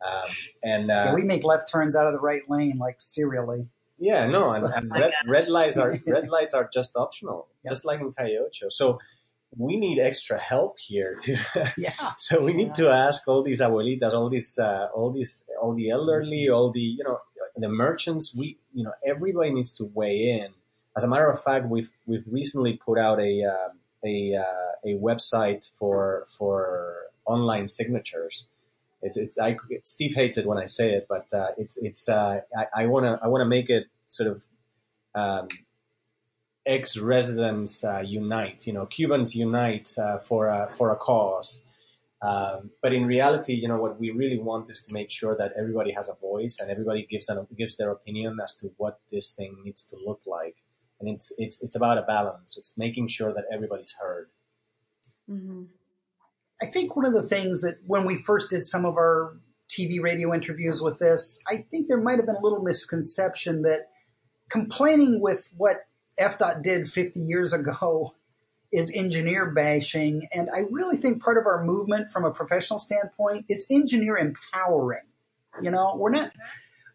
Um, 0.00 0.30
and 0.62 0.92
uh, 0.92 1.06
yeah, 1.06 1.14
we 1.14 1.24
make 1.24 1.42
left 1.42 1.68
turns 1.68 1.96
out 1.96 2.06
of 2.06 2.12
the 2.12 2.20
right 2.20 2.48
lane 2.48 2.78
like 2.78 3.00
serially. 3.00 3.68
Yeah, 3.98 4.28
no, 4.28 4.44
and, 4.54 4.72
and 4.72 4.92
red, 4.92 5.12
red, 5.26 5.48
lights 5.48 5.76
are 5.76 5.98
red 6.06 6.28
lights 6.28 6.54
are 6.54 6.70
just 6.72 6.94
optional, 6.94 7.48
yep. 7.64 7.72
just 7.72 7.84
like 7.84 7.98
in 7.98 8.12
Calle 8.12 8.48
So 8.68 9.00
we 9.58 9.76
need 9.76 9.98
extra 9.98 10.38
help 10.38 10.76
here 10.78 11.16
too. 11.20 11.36
yeah. 11.78 12.12
so 12.18 12.42
we 12.42 12.52
need 12.52 12.68
yeah. 12.68 12.74
to 12.74 12.88
ask 12.90 13.26
all 13.26 13.42
these 13.42 13.60
abuelitas, 13.60 14.12
all 14.12 14.28
these, 14.28 14.58
uh, 14.58 14.88
all 14.94 15.10
these, 15.10 15.44
all 15.60 15.74
the 15.74 15.90
elderly, 15.90 16.48
all 16.48 16.70
the, 16.70 16.80
you 16.80 17.04
know, 17.04 17.18
the 17.56 17.68
merchants. 17.68 18.34
We, 18.34 18.58
you 18.74 18.84
know, 18.84 18.92
everybody 19.06 19.50
needs 19.50 19.72
to 19.74 19.84
weigh 19.84 20.30
in. 20.30 20.48
As 20.96 21.04
a 21.04 21.08
matter 21.08 21.30
of 21.30 21.42
fact, 21.42 21.68
we've 21.68 21.90
we've 22.06 22.24
recently 22.26 22.74
put 22.74 22.98
out 22.98 23.20
a 23.20 23.44
uh, 23.44 23.68
a 24.04 24.34
uh, 24.34 24.72
a 24.84 24.94
website 24.94 25.68
for 25.78 26.24
for 26.28 27.06
online 27.26 27.68
signatures. 27.68 28.46
It's, 29.02 29.16
it's 29.16 29.38
I, 29.38 29.56
Steve 29.84 30.14
hates 30.14 30.38
it 30.38 30.46
when 30.46 30.58
I 30.58 30.64
say 30.64 30.94
it, 30.94 31.06
but 31.08 31.26
uh, 31.34 31.48
it's 31.58 31.76
it's 31.76 32.08
uh, 32.08 32.40
I 32.74 32.86
want 32.86 33.04
to 33.04 33.18
I 33.22 33.28
want 33.28 33.42
to 33.42 33.48
make 33.48 33.68
it 33.68 33.84
sort 34.08 34.30
of 34.30 34.42
um, 35.14 35.48
ex 36.66 36.98
residents 36.98 37.84
uh, 37.84 38.02
unite. 38.04 38.66
You 38.66 38.72
know, 38.72 38.86
Cubans 38.86 39.36
unite 39.36 39.94
uh, 39.98 40.18
for 40.18 40.48
a, 40.48 40.68
for 40.70 40.90
a 40.90 40.96
cause. 40.96 41.62
Um, 42.22 42.70
but 42.82 42.92
in 42.92 43.06
reality, 43.06 43.54
you 43.54 43.68
know, 43.68 43.76
what 43.76 44.00
we 44.00 44.10
really 44.10 44.38
want 44.38 44.70
is 44.70 44.82
to 44.86 44.94
make 44.94 45.10
sure 45.10 45.36
that 45.36 45.52
everybody 45.56 45.92
has 45.92 46.08
a 46.08 46.18
voice 46.20 46.58
and 46.60 46.70
everybody 46.70 47.06
gives 47.08 47.28
an, 47.28 47.46
gives 47.56 47.76
their 47.76 47.90
opinion 47.90 48.38
as 48.42 48.56
to 48.56 48.72
what 48.78 49.00
this 49.12 49.32
thing 49.32 49.56
needs 49.64 49.86
to 49.86 49.96
look 50.04 50.22
like. 50.26 50.56
And 50.98 51.10
it's 51.10 51.32
it's 51.36 51.62
it's 51.62 51.76
about 51.76 51.98
a 51.98 52.02
balance. 52.02 52.56
It's 52.56 52.76
making 52.78 53.08
sure 53.08 53.32
that 53.34 53.44
everybody's 53.52 53.94
heard. 54.00 54.30
Mm-hmm. 55.30 55.64
I 56.62 56.66
think 56.66 56.96
one 56.96 57.04
of 57.04 57.12
the 57.12 57.28
things 57.28 57.60
that 57.60 57.76
when 57.86 58.06
we 58.06 58.16
first 58.16 58.48
did 58.48 58.64
some 58.64 58.86
of 58.86 58.94
our 58.94 59.36
TV 59.68 60.00
radio 60.00 60.34
interviews 60.34 60.80
with 60.80 60.98
this, 60.98 61.42
I 61.48 61.58
think 61.70 61.88
there 61.88 62.00
might 62.00 62.16
have 62.16 62.26
been 62.26 62.36
a 62.36 62.42
little 62.42 62.62
misconception 62.62 63.62
that 63.62 63.90
complaining 64.48 65.20
with 65.20 65.52
what 65.56 65.76
FDOT 66.18 66.62
did 66.62 66.88
50 66.88 67.20
years 67.20 67.52
ago 67.52 68.14
is 68.72 68.92
engineer 68.94 69.50
bashing. 69.50 70.26
And 70.34 70.48
I 70.54 70.60
really 70.70 70.96
think 70.96 71.22
part 71.22 71.38
of 71.38 71.46
our 71.46 71.64
movement 71.64 72.10
from 72.10 72.24
a 72.24 72.30
professional 72.30 72.78
standpoint, 72.78 73.46
it's 73.48 73.70
engineer 73.70 74.16
empowering. 74.16 75.04
You 75.62 75.70
know, 75.70 75.94
we're 75.96 76.10
not, 76.10 76.32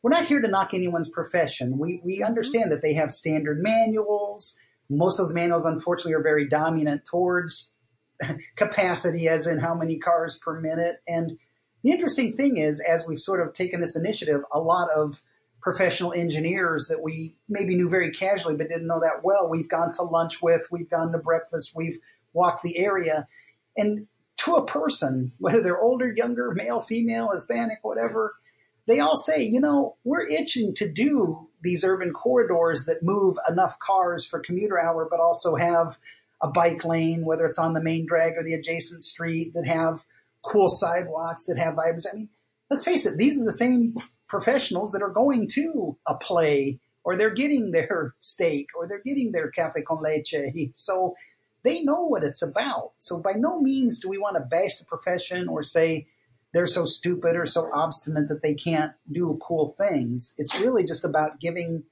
we're 0.04 0.12
not 0.12 0.26
here 0.26 0.42
to 0.42 0.48
knock 0.48 0.74
anyone's 0.74 1.10
profession. 1.10 1.78
We, 1.78 2.02
we 2.04 2.24
understand 2.24 2.72
that 2.72 2.82
they 2.82 2.94
have 2.94 3.12
standard 3.12 3.62
manuals. 3.62 4.60
Most 4.90 5.20
of 5.20 5.26
those 5.26 5.34
manuals, 5.34 5.66
unfortunately, 5.66 6.14
are 6.14 6.24
very 6.24 6.48
dominant 6.48 7.06
towards 7.06 7.74
capacity, 8.56 9.28
as 9.28 9.48
in 9.48 9.60
how 9.60 9.74
many 9.74 9.98
cars 9.98 10.38
per 10.38 10.60
minute. 10.60 11.02
And 11.08 11.38
the 11.84 11.92
interesting 11.92 12.36
thing 12.36 12.58
is, 12.58 12.84
as 12.88 13.08
we've 13.08 13.20
sort 13.20 13.46
of 13.46 13.54
taken 13.54 13.82
this 13.82 13.96
initiative, 13.96 14.42
a 14.52 14.60
lot 14.60 14.90
of 14.96 15.22
professional 15.62 16.14
engineers 16.14 16.88
that 16.88 17.02
we 17.02 17.36
maybe 17.48 17.76
knew 17.76 17.90
very 17.90 18.12
casually 18.12 18.56
but 18.56 18.70
didn't 18.70 18.88
know 18.88 19.00
that 19.00 19.24
well. 19.24 19.50
We've 19.50 19.70
gone 19.70 19.94
to 19.94 20.04
lunch 20.04 20.42
with, 20.42 20.68
we've 20.72 20.90
gone 20.90 21.12
to 21.12 21.18
breakfast, 21.18 21.74
we've 21.76 21.98
walked 22.34 22.64
the 22.64 22.78
area. 22.78 23.28
And 23.78 24.08
to 24.38 24.56
a 24.56 24.66
person, 24.66 25.34
whether 25.38 25.62
they're 25.62 25.82
older, 25.82 26.12
younger, 26.12 26.52
male, 26.52 26.82
female, 26.82 27.30
Hispanic, 27.34 27.80
whatever, 27.82 28.36
they 28.88 29.00
all 29.00 29.18
say, 29.18 29.44
you 29.44 29.60
know, 29.60 29.96
we're 30.04 30.28
itching 30.28 30.74
to 30.76 30.90
do 30.90 31.48
these 31.62 31.84
urban 31.84 32.12
corridors 32.14 32.86
that 32.86 33.04
move 33.04 33.38
enough 33.48 33.78
cars 33.78 34.26
for 34.26 34.40
commuter 34.40 34.80
hour, 34.80 35.08
but 35.10 35.20
also 35.20 35.56
have 35.56 35.98
a 36.42 36.50
bike 36.50 36.84
lane, 36.84 37.24
whether 37.24 37.46
it's 37.46 37.60
on 37.60 37.74
the 37.74 37.82
main 37.82 38.08
drag 38.08 38.34
or 38.36 38.44
the 38.44 38.56
adjacent 38.56 39.04
street, 39.04 39.54
that 39.54 39.68
have 39.68 40.04
cool 40.42 40.68
sidewalks, 40.68 41.46
that 41.46 41.60
have 41.60 41.76
vibes. 41.76 42.08
I 42.12 42.16
mean, 42.16 42.30
let's 42.72 42.84
face 42.84 43.06
it, 43.06 43.18
these 43.18 43.40
are 43.40 43.46
the 43.46 43.52
same 43.52 43.96
professionals 44.32 44.94
that 44.94 45.02
are 45.02 45.10
going 45.10 45.46
to 45.46 45.98
a 46.08 46.16
play 46.16 46.80
or 47.04 47.18
they're 47.18 47.34
getting 47.34 47.72
their 47.72 48.16
steak 48.18 48.68
or 48.78 48.88
they're 48.88 49.04
getting 49.06 49.34
their 49.34 49.52
cafe 49.52 49.82
con 49.82 50.02
leche. 50.02 50.34
So 50.74 51.16
they 51.64 51.84
know 51.84 52.06
what 52.06 52.24
it's 52.24 52.42
about. 52.42 52.94
So 52.98 53.20
by 53.20 53.34
no 53.34 53.60
means 53.60 54.00
do 54.00 54.08
we 54.08 54.18
want 54.18 54.38
to 54.38 54.40
bash 54.40 54.78
the 54.78 54.86
profession 54.86 55.50
or 55.50 55.62
say 55.62 56.08
they're 56.54 56.66
so 56.66 56.86
stupid 56.86 57.36
or 57.36 57.46
so 57.46 57.70
obstinate 57.74 58.30
that 58.30 58.42
they 58.42 58.54
can't 58.54 58.94
do 59.12 59.38
cool 59.46 59.76
things. 59.78 60.34
It's 60.38 60.62
really 60.62 60.86
just 60.86 61.04
about 61.04 61.42
giving 61.42 61.84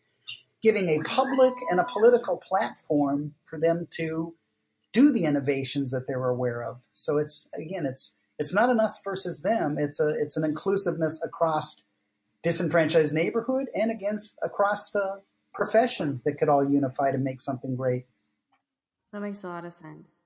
giving 0.62 0.90
a 0.90 1.04
public 1.04 1.54
and 1.70 1.80
a 1.80 1.88
political 1.92 2.38
platform 2.38 3.34
for 3.44 3.60
them 3.60 3.88
to 3.92 4.34
do 4.92 5.12
the 5.12 5.26
innovations 5.26 5.92
that 5.92 6.08
they're 6.08 6.30
aware 6.30 6.64
of. 6.64 6.78
So 6.94 7.18
it's 7.18 7.50
again, 7.54 7.86
it's 7.86 8.16
it's 8.38 8.54
not 8.54 8.70
an 8.70 8.80
us 8.80 9.02
versus 9.04 9.42
them. 9.42 9.78
It's 9.78 10.00
a 10.00 10.10
it's 10.10 10.38
an 10.38 10.46
inclusiveness 10.46 11.22
across 11.22 11.84
disenfranchised 12.44 13.14
neighborhood 13.14 13.68
and 13.76 13.92
against 13.92 14.38
across 14.44 14.92
the 14.92 15.22
profession 15.54 16.22
that 16.26 16.38
could 16.38 16.50
all 16.50 16.68
unify 16.68 17.12
to 17.12 17.18
make 17.18 17.42
something 17.42 17.76
great. 17.76 18.06
That 19.12 19.22
makes 19.22 19.44
a 19.44 19.48
lot 19.48 19.66
of 19.66 19.74
sense. 19.74 20.24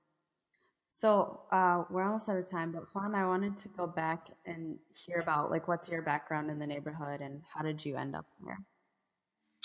So 0.90 1.40
uh, 1.50 1.84
we're 1.90 2.04
almost 2.04 2.28
out 2.28 2.36
of 2.36 2.48
time, 2.48 2.70
but 2.70 2.84
Juan, 2.94 3.16
I 3.16 3.26
wanted 3.26 3.56
to 3.58 3.68
go 3.68 3.86
back 3.86 4.28
and 4.46 4.78
hear 4.94 5.18
about 5.18 5.50
like 5.50 5.66
what's 5.66 5.88
your 5.88 6.02
background 6.02 6.50
in 6.50 6.58
the 6.58 6.66
neighborhood 6.66 7.20
and 7.20 7.42
how 7.52 7.62
did 7.62 7.84
you 7.84 7.96
end 7.96 8.14
up 8.14 8.26
here? 8.44 8.58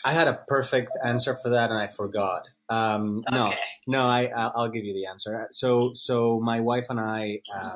I 0.05 0.13
had 0.13 0.27
a 0.27 0.39
perfect 0.47 0.91
answer 1.03 1.35
for 1.35 1.49
that 1.49 1.71
and 1.71 1.79
I 1.79 1.87
forgot. 1.87 2.47
Um, 2.69 3.23
okay. 3.27 3.35
No, 3.35 3.53
no, 3.87 4.03
I 4.03 4.25
I'll 4.27 4.69
give 4.69 4.85
you 4.85 4.93
the 4.93 5.07
answer. 5.07 5.47
So 5.51 5.91
so 5.93 6.39
my 6.39 6.59
wife 6.59 6.87
and 6.89 6.99
I 6.99 7.39
uh, 7.53 7.75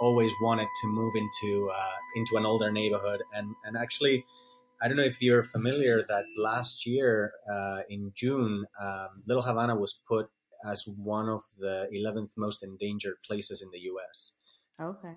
always 0.00 0.32
wanted 0.40 0.68
to 0.80 0.86
move 0.88 1.14
into 1.14 1.70
uh, 1.72 1.96
into 2.16 2.36
an 2.36 2.46
older 2.46 2.72
neighborhood, 2.72 3.20
and 3.34 3.54
and 3.64 3.76
actually, 3.76 4.24
I 4.82 4.88
don't 4.88 4.96
know 4.96 5.04
if 5.04 5.20
you're 5.20 5.44
familiar 5.44 6.02
that 6.08 6.24
last 6.36 6.86
year 6.86 7.32
uh, 7.50 7.80
in 7.88 8.12
June, 8.14 8.64
um, 8.82 9.08
Little 9.26 9.42
Havana 9.42 9.76
was 9.76 10.00
put 10.08 10.28
as 10.66 10.86
one 10.86 11.28
of 11.28 11.42
the 11.58 11.88
11th 11.94 12.32
most 12.36 12.62
endangered 12.62 13.16
places 13.26 13.62
in 13.62 13.70
the 13.70 13.78
U.S. 13.80 14.32
Okay. 14.80 15.14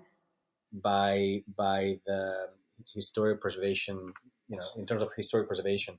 By 0.72 1.42
by 1.56 2.00
the 2.06 2.48
historic 2.94 3.40
preservation, 3.40 4.12
you 4.48 4.56
know, 4.56 4.66
in 4.76 4.86
terms 4.86 5.02
of 5.02 5.10
historic 5.16 5.48
preservation, 5.48 5.98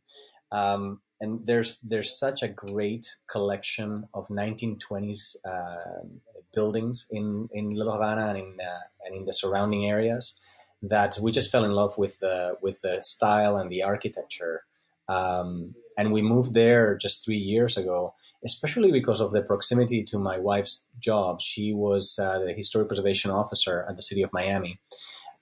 um, 0.51 1.01
and 1.21 1.45
there's 1.45 1.79
there's 1.79 2.17
such 2.17 2.43
a 2.43 2.47
great 2.47 3.15
collection 3.27 4.07
of 4.13 4.27
1920s 4.27 5.35
uh, 5.45 6.05
buildings 6.53 7.07
in, 7.11 7.49
in 7.53 7.71
Little 7.71 7.93
Havana 7.93 8.27
and 8.27 8.37
in 8.37 8.57
uh, 8.59 8.79
and 9.05 9.15
in 9.15 9.25
the 9.25 9.33
surrounding 9.33 9.85
areas 9.85 10.39
that 10.81 11.17
we 11.21 11.31
just 11.31 11.51
fell 11.51 11.63
in 11.63 11.71
love 11.71 11.97
with 11.97 12.19
the 12.19 12.57
with 12.61 12.81
the 12.81 13.01
style 13.01 13.57
and 13.57 13.71
the 13.71 13.83
architecture. 13.83 14.63
Um, 15.07 15.75
and 15.97 16.11
we 16.11 16.21
moved 16.21 16.53
there 16.53 16.95
just 16.95 17.23
three 17.23 17.37
years 17.37 17.77
ago, 17.77 18.15
especially 18.43 18.91
because 18.91 19.21
of 19.21 19.31
the 19.31 19.41
proximity 19.41 20.03
to 20.03 20.17
my 20.17 20.39
wife's 20.39 20.85
job. 20.99 21.41
She 21.41 21.73
was 21.73 22.19
uh, 22.21 22.39
the 22.39 22.53
historic 22.53 22.89
preservation 22.89 23.31
officer 23.31 23.85
at 23.87 23.95
the 23.95 24.01
city 24.01 24.21
of 24.23 24.33
Miami, 24.33 24.79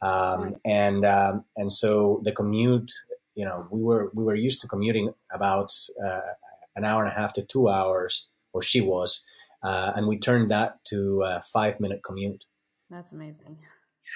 um, 0.04 0.56
and 0.66 1.06
um, 1.06 1.46
and 1.56 1.72
so 1.72 2.22
the 2.24 2.32
commute, 2.32 2.92
you 3.36 3.46
know, 3.46 3.68
we 3.72 3.82
were 3.82 4.12
we 4.14 4.24
were 4.24 4.36
used 4.36 4.62
to 4.62 4.68
commuting 4.68 5.14
about 5.32 5.72
uh, 6.06 6.34
an 6.76 6.84
hour 6.84 7.04
and 7.04 7.12
a 7.12 7.16
half 7.16 7.34
to 7.34 7.46
two 7.46 7.70
hours, 7.70 8.30
or 8.54 8.62
she 8.62 8.82
was, 8.82 9.24
uh, 9.64 9.94
and 9.96 10.08
we 10.08 10.18
turned 10.18 10.52
that 10.52 10.84
to 10.86 11.22
a 11.22 11.44
five 11.54 11.80
minute 11.80 12.02
commute. 12.04 12.44
That's 12.90 13.12
amazing. 13.12 13.58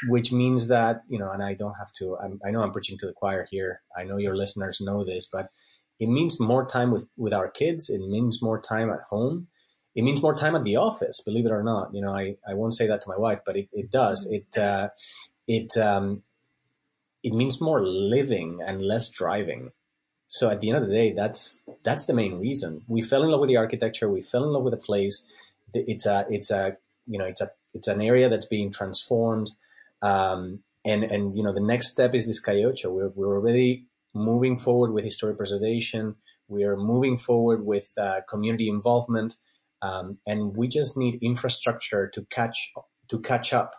Which 0.10 0.32
means 0.32 0.68
that, 0.68 1.02
you 1.08 1.18
know, 1.18 1.32
and 1.32 1.42
I 1.42 1.56
don't 1.56 1.74
have 1.74 1.92
to, 1.94 2.18
I'm, 2.18 2.40
i 2.46 2.52
know 2.52 2.62
I'm 2.62 2.72
preaching 2.72 2.98
to 3.00 3.08
the 3.08 3.14
choir 3.14 3.48
here. 3.50 3.82
I 3.98 4.04
know 4.04 4.18
your 4.18 4.36
listeners 4.36 4.80
know 4.80 5.04
this, 5.04 5.28
but 5.32 5.48
it 6.00 6.08
means 6.08 6.40
more 6.40 6.68
time 6.68 6.92
with, 6.92 7.08
with 7.18 7.34
our 7.34 7.50
kids. 7.50 7.90
It 7.90 8.00
means 8.00 8.44
more 8.44 8.62
time 8.62 8.92
at 8.92 9.00
home. 9.10 9.48
It 9.96 10.04
means 10.04 10.22
more 10.22 10.36
time 10.36 10.56
at 10.56 10.64
the 10.64 10.76
office, 10.76 11.22
believe 11.26 11.48
it 11.48 11.52
or 11.52 11.64
not. 11.64 11.90
You 11.96 12.02
know, 12.02 12.12
I, 12.12 12.36
I 12.48 12.54
won't 12.54 12.76
say 12.76 12.86
that 12.86 13.02
to 13.02 13.10
my 13.10 13.18
wife, 13.18 13.40
but 13.44 13.58
it, 13.58 13.70
it 13.74 13.90
does. 13.90 14.28
Mm-hmm. 14.28 14.36
It, 14.36 14.64
uh, 14.64 14.90
it, 15.48 15.78
um, 15.78 16.24
it 17.24 17.34
means 17.34 17.62
more 17.62 17.86
living 17.86 18.60
and 18.66 18.82
less 18.82 19.10
driving. 19.10 19.72
So 20.28 20.50
at 20.50 20.60
the 20.60 20.70
end 20.70 20.84
of 20.84 20.88
the 20.88 20.93
day, 20.93 21.14
that's 21.14 21.64
that's 21.84 22.06
the 22.06 22.14
main 22.14 22.38
reason. 22.39 22.84
We 22.88 23.02
fell 23.02 23.24
in 23.24 23.30
love 23.30 23.39
with 23.39 23.50
the 23.50 23.58
architecture. 23.58 24.10
We 24.10 24.22
fell 24.22 24.43
in 24.43 24.52
love 24.52 24.64
with 24.64 24.74
the 24.74 24.78
place. 24.78 25.26
It's 25.74 26.06
a 26.06 26.26
it's 26.30 26.52
a 26.52 26.78
you 27.06 27.18
know 27.18 27.26
it's 27.26 27.41
a 27.41 27.50
it's 27.74 27.88
an 27.88 28.02
area 28.02 28.28
that's 28.28 28.45
being 28.45 28.72
transformed. 28.72 29.52
Um, 30.02 30.60
and 30.84 31.04
and 31.04 31.36
you 31.36 31.43
know 31.43 31.54
the 31.54 31.62
next 31.62 31.89
step 31.89 32.14
is 32.14 32.28
this 32.28 32.41
Calle 32.41 32.74
We're 32.86 33.10
we're 33.10 33.36
already 33.36 33.86
moving 34.14 34.58
forward 34.58 34.91
with 34.91 35.06
historic 35.06 35.38
preservation. 35.38 36.16
We 36.50 36.64
are 36.64 36.78
moving 36.78 37.18
forward 37.18 37.66
with 37.66 37.93
uh, 37.98 38.22
community 38.28 38.70
involvement, 38.70 39.38
um, 39.82 40.18
and 40.26 40.56
we 40.56 40.68
just 40.68 40.98
need 40.98 41.20
infrastructure 41.22 42.08
to 42.08 42.26
catch 42.30 42.74
to 43.10 43.20
catch 43.20 43.54
up 43.54 43.76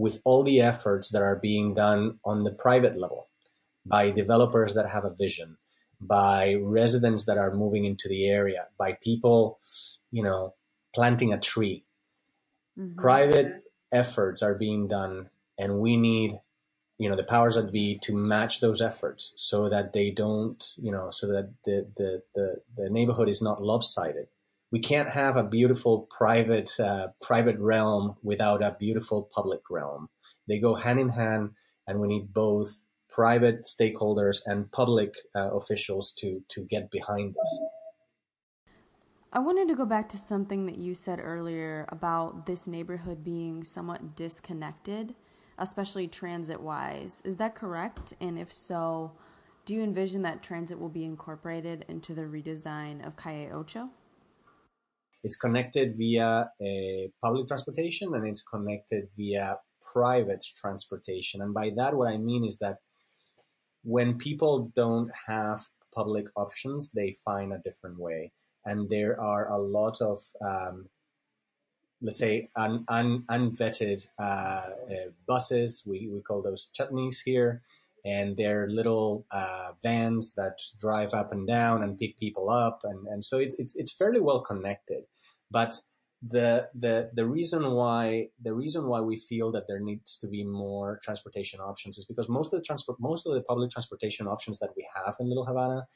with 0.00 0.18
all 0.24 0.42
the 0.42 0.62
efforts 0.62 1.10
that 1.10 1.20
are 1.20 1.36
being 1.36 1.74
done 1.74 2.18
on 2.24 2.42
the 2.42 2.50
private 2.50 2.98
level 2.98 3.28
by 3.84 4.10
developers 4.10 4.72
that 4.72 4.88
have 4.88 5.04
a 5.04 5.14
vision, 5.14 5.58
by 6.00 6.54
residents 6.54 7.26
that 7.26 7.36
are 7.36 7.54
moving 7.54 7.84
into 7.84 8.08
the 8.08 8.26
area, 8.26 8.68
by 8.78 8.96
people, 9.02 9.60
you 10.10 10.22
know, 10.22 10.54
planting 10.94 11.34
a 11.34 11.38
tree. 11.38 11.84
Mm-hmm. 12.78 12.98
Private 12.98 13.62
efforts 13.92 14.42
are 14.42 14.54
being 14.54 14.88
done, 14.88 15.28
and 15.58 15.80
we 15.80 15.98
need, 15.98 16.40
you 16.96 17.10
know, 17.10 17.16
the 17.16 17.22
powers 17.34 17.56
that 17.56 17.70
be 17.70 17.98
to 18.04 18.16
match 18.16 18.60
those 18.60 18.80
efforts 18.80 19.34
so 19.36 19.68
that 19.68 19.92
they 19.92 20.10
don't, 20.10 20.64
you 20.78 20.90
know, 20.90 21.10
so 21.10 21.26
that 21.26 21.52
the 21.66 21.86
the 21.98 22.22
the, 22.34 22.46
the 22.74 22.88
neighborhood 22.88 23.28
is 23.28 23.42
not 23.42 23.62
lopsided 23.62 24.28
we 24.72 24.80
can't 24.80 25.12
have 25.12 25.36
a 25.36 25.44
beautiful 25.44 26.08
private 26.16 26.70
uh, 26.78 27.08
private 27.20 27.58
realm 27.58 28.16
without 28.22 28.62
a 28.62 28.76
beautiful 28.78 29.28
public 29.34 29.60
realm. 29.70 30.08
They 30.48 30.58
go 30.58 30.74
hand 30.74 31.00
in 31.00 31.10
hand, 31.10 31.50
and 31.86 32.00
we 32.00 32.08
need 32.08 32.32
both 32.32 32.84
private 33.08 33.64
stakeholders 33.64 34.40
and 34.46 34.70
public 34.70 35.14
uh, 35.34 35.50
officials 35.56 36.12
to 36.18 36.42
to 36.50 36.62
get 36.62 36.90
behind 36.90 37.34
this. 37.34 37.58
I 39.32 39.38
wanted 39.38 39.68
to 39.68 39.76
go 39.76 39.86
back 39.86 40.08
to 40.10 40.18
something 40.18 40.66
that 40.66 40.78
you 40.78 40.92
said 40.92 41.20
earlier 41.22 41.86
about 41.90 42.46
this 42.46 42.66
neighborhood 42.66 43.22
being 43.22 43.62
somewhat 43.62 44.16
disconnected, 44.16 45.14
especially 45.56 46.08
transit 46.08 46.60
wise. 46.60 47.22
Is 47.24 47.36
that 47.36 47.54
correct? 47.54 48.12
And 48.20 48.36
if 48.36 48.52
so, 48.52 49.12
do 49.64 49.74
you 49.74 49.84
envision 49.84 50.22
that 50.22 50.42
transit 50.42 50.80
will 50.80 50.88
be 50.88 51.04
incorporated 51.04 51.84
into 51.88 52.12
the 52.12 52.22
redesign 52.22 53.06
of 53.06 53.16
Calle 53.16 53.52
Ocho? 53.52 53.90
It's 55.22 55.36
connected 55.36 55.96
via 55.96 56.50
public 57.22 57.46
transportation 57.48 58.14
and 58.14 58.26
it's 58.26 58.42
connected 58.42 59.08
via 59.16 59.58
private 59.92 60.44
transportation. 60.58 61.42
And 61.42 61.52
by 61.54 61.70
that, 61.76 61.94
what 61.94 62.10
I 62.12 62.16
mean 62.16 62.44
is 62.44 62.58
that 62.58 62.78
when 63.82 64.18
people 64.18 64.70
don't 64.74 65.10
have 65.26 65.60
public 65.94 66.26
options, 66.36 66.92
they 66.92 67.16
find 67.24 67.52
a 67.52 67.58
different 67.58 67.98
way. 67.98 68.30
And 68.64 68.88
there 68.88 69.20
are 69.20 69.50
a 69.50 69.58
lot 69.58 70.00
of, 70.00 70.20
um, 70.42 70.88
let's 72.02 72.18
say, 72.18 72.48
un, 72.56 72.84
un, 72.88 73.24
unvetted 73.30 74.06
uh, 74.18 74.22
uh, 74.22 75.10
buses. 75.26 75.82
We, 75.86 76.08
we 76.12 76.20
call 76.20 76.42
those 76.42 76.70
jitneys 76.78 77.18
here 77.24 77.62
and 78.04 78.36
they're 78.36 78.68
little 78.68 79.26
uh, 79.30 79.72
vans 79.82 80.34
that 80.34 80.58
drive 80.78 81.14
up 81.14 81.32
and 81.32 81.46
down 81.46 81.82
and 81.82 81.98
pick 81.98 82.16
people 82.16 82.50
up, 82.50 82.80
and, 82.84 83.06
and 83.06 83.24
so 83.24 83.38
it's, 83.38 83.58
it's 83.58 83.76
it's 83.76 83.96
fairly 83.96 84.20
well 84.20 84.40
connected. 84.40 85.04
But 85.50 85.80
the 86.22 86.68
the 86.74 87.10
the 87.14 87.26
reason 87.26 87.72
why 87.72 88.28
the 88.42 88.52
reason 88.52 88.86
why 88.88 89.00
we 89.00 89.16
feel 89.16 89.50
that 89.52 89.64
there 89.66 89.80
needs 89.80 90.18
to 90.18 90.28
be 90.28 90.44
more 90.44 91.00
transportation 91.02 91.60
options 91.60 91.96
is 91.96 92.04
because 92.04 92.28
most 92.28 92.52
of 92.52 92.58
the 92.58 92.64
transport 92.64 92.98
most 93.00 93.26
of 93.26 93.32
the 93.32 93.42
public 93.42 93.70
transportation 93.70 94.26
options 94.26 94.58
that 94.58 94.70
we 94.76 94.86
have 94.94 95.16
in 95.18 95.28
Little 95.28 95.46
Havana 95.46 95.86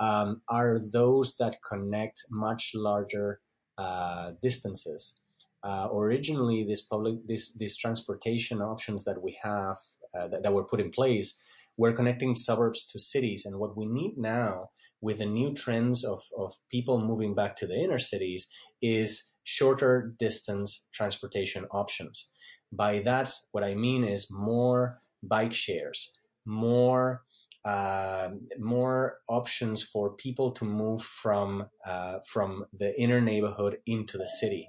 um, 0.00 0.40
are 0.48 0.78
those 0.78 1.36
that 1.36 1.58
connect 1.68 2.24
much 2.30 2.72
larger 2.74 3.40
uh, 3.76 4.32
distances. 4.40 5.20
Uh, 5.62 5.88
originally, 5.94 6.64
this 6.64 6.82
public 6.82 7.26
this 7.26 7.54
these 7.56 7.76
transportation 7.76 8.62
options 8.62 9.04
that 9.04 9.22
we 9.22 9.38
have 9.42 9.76
uh, 10.16 10.28
that, 10.28 10.42
that 10.42 10.52
were 10.52 10.64
put 10.64 10.80
in 10.80 10.90
place 10.90 11.42
we're 11.76 11.92
connecting 11.92 12.34
suburbs 12.34 12.86
to 12.86 12.98
cities. 12.98 13.44
And 13.44 13.58
what 13.58 13.76
we 13.76 13.86
need 13.86 14.14
now 14.16 14.70
with 15.00 15.18
the 15.18 15.26
new 15.26 15.52
trends 15.52 16.04
of, 16.04 16.20
of 16.38 16.54
people 16.70 17.00
moving 17.00 17.34
back 17.34 17.56
to 17.56 17.66
the 17.66 17.76
inner 17.76 17.98
cities 17.98 18.48
is 18.80 19.32
shorter 19.42 20.14
distance 20.18 20.88
transportation 20.92 21.66
options. 21.70 22.30
By 22.72 23.00
that, 23.00 23.32
what 23.52 23.64
I 23.64 23.74
mean 23.74 24.04
is 24.04 24.28
more 24.30 25.00
bike 25.22 25.54
shares, 25.54 26.16
more 26.44 27.22
uh, 27.64 28.28
more 28.58 29.20
options 29.26 29.82
for 29.82 30.14
people 30.14 30.50
to 30.52 30.66
move 30.66 31.02
from 31.02 31.66
uh, 31.86 32.18
from 32.30 32.66
the 32.78 32.98
inner 33.00 33.22
neighborhood 33.22 33.78
into 33.86 34.18
the 34.18 34.28
city. 34.28 34.68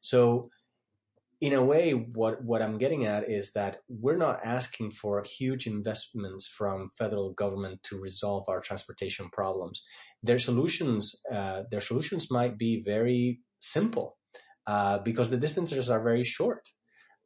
So 0.00 0.50
in 1.42 1.52
a 1.52 1.62
way, 1.62 1.90
what, 1.90 2.44
what 2.44 2.62
I'm 2.62 2.78
getting 2.78 3.04
at 3.04 3.28
is 3.28 3.52
that 3.54 3.78
we're 3.88 4.16
not 4.16 4.38
asking 4.44 4.92
for 4.92 5.24
huge 5.24 5.66
investments 5.66 6.46
from 6.46 6.88
federal 6.96 7.32
government 7.32 7.82
to 7.82 8.00
resolve 8.00 8.44
our 8.48 8.60
transportation 8.60 9.28
problems. 9.28 9.82
Their 10.22 10.38
solutions, 10.38 11.20
uh, 11.32 11.64
their 11.68 11.80
solutions 11.80 12.30
might 12.30 12.56
be 12.56 12.80
very 12.80 13.40
simple 13.58 14.18
uh, 14.68 15.00
because 15.00 15.30
the 15.30 15.36
distances 15.36 15.90
are 15.90 16.00
very 16.00 16.22
short. 16.22 16.68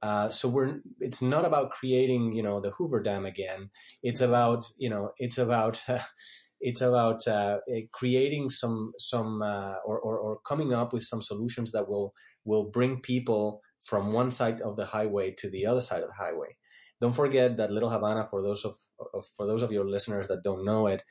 Uh, 0.01 0.31
so 0.31 0.49
we're 0.49 0.81
it's 1.01 1.21
not 1.21 1.45
about 1.45 1.71
creating 1.71 2.33
you 2.33 2.43
know 2.43 2.61
the 2.61 2.71
Hoover 2.71 3.03
Dam 3.03 3.27
again. 3.27 3.71
It's 4.03 4.21
about 4.21 4.65
you 4.79 4.91
know 4.91 5.11
it's 5.19 5.39
about 5.39 5.83
it's 6.61 6.81
about 6.81 7.27
uh, 7.27 7.59
creating 7.93 8.51
some 8.51 8.93
some 8.99 9.43
uh, 9.43 9.75
or, 9.85 9.99
or, 9.99 10.19
or 10.19 10.39
coming 10.47 10.73
up 10.73 10.93
with 10.93 11.03
some 11.03 11.23
solutions 11.23 11.73
that 11.73 11.89
will 11.89 12.15
will 12.45 12.71
bring 12.71 13.01
people 13.01 13.63
from 13.87 14.13
one 14.13 14.31
side 14.31 14.61
of 14.61 14.77
the 14.77 14.87
highway 14.87 15.35
to 15.39 15.49
the 15.49 15.65
other 15.67 15.81
side 15.81 16.03
of 16.03 16.09
the 16.09 16.23
highway. 16.25 16.57
Don't 17.01 17.15
forget 17.15 17.57
that 17.57 17.71
Little 17.71 17.91
Havana, 17.91 18.25
for 18.25 18.43
those 18.43 18.65
of, 18.65 18.75
of 19.15 19.25
for 19.37 19.47
those 19.47 19.63
of 19.63 19.73
your 19.73 19.89
listeners 19.89 20.29
that 20.29 20.43
don't 20.43 20.65
know 20.65 20.87
it, 20.87 21.03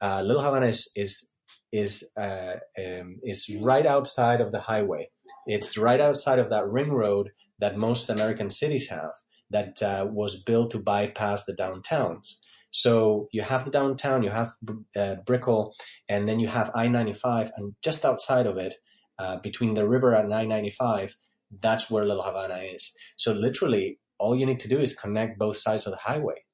uh, 0.00 0.22
Little 0.22 0.42
Havana 0.42 0.66
is 0.66 0.90
is 0.94 1.28
is 1.72 2.10
uh, 2.16 2.54
um, 2.78 3.18
is 3.22 3.54
right 3.60 3.86
outside 3.86 4.40
of 4.40 4.52
the 4.52 4.60
highway. 4.60 5.10
It's 5.46 5.76
right 5.76 6.00
outside 6.00 6.38
of 6.38 6.50
that 6.50 6.66
ring 6.68 6.92
road 6.92 7.30
that 7.58 7.76
most 7.76 8.10
American 8.10 8.50
cities 8.50 8.88
have, 8.88 9.12
that 9.50 9.82
uh, 9.82 10.06
was 10.10 10.42
built 10.42 10.70
to 10.72 10.78
bypass 10.78 11.44
the 11.44 11.52
downtowns. 11.54 12.36
So 12.70 13.28
you 13.32 13.42
have 13.42 13.64
the 13.64 13.70
downtown, 13.70 14.22
you 14.22 14.30
have 14.30 14.52
uh, 14.96 15.16
Brickell, 15.24 15.74
and 16.08 16.28
then 16.28 16.40
you 16.40 16.48
have 16.48 16.72
I-95, 16.74 17.50
and 17.56 17.74
just 17.82 18.04
outside 18.04 18.46
of 18.46 18.56
it, 18.58 18.74
uh, 19.18 19.36
between 19.36 19.74
the 19.74 19.88
river 19.88 20.12
and 20.12 20.34
I-95, 20.34 21.12
that's 21.60 21.90
where 21.90 22.04
Little 22.04 22.22
Havana 22.22 22.56
is. 22.56 22.92
So 23.16 23.32
literally, 23.32 23.98
all 24.18 24.36
you 24.36 24.46
need 24.46 24.60
to 24.60 24.68
do 24.68 24.78
is 24.78 24.98
connect 24.98 25.38
both 25.38 25.56
sides 25.56 25.86
of 25.86 25.92
the 25.92 25.98
highway. 25.98 26.44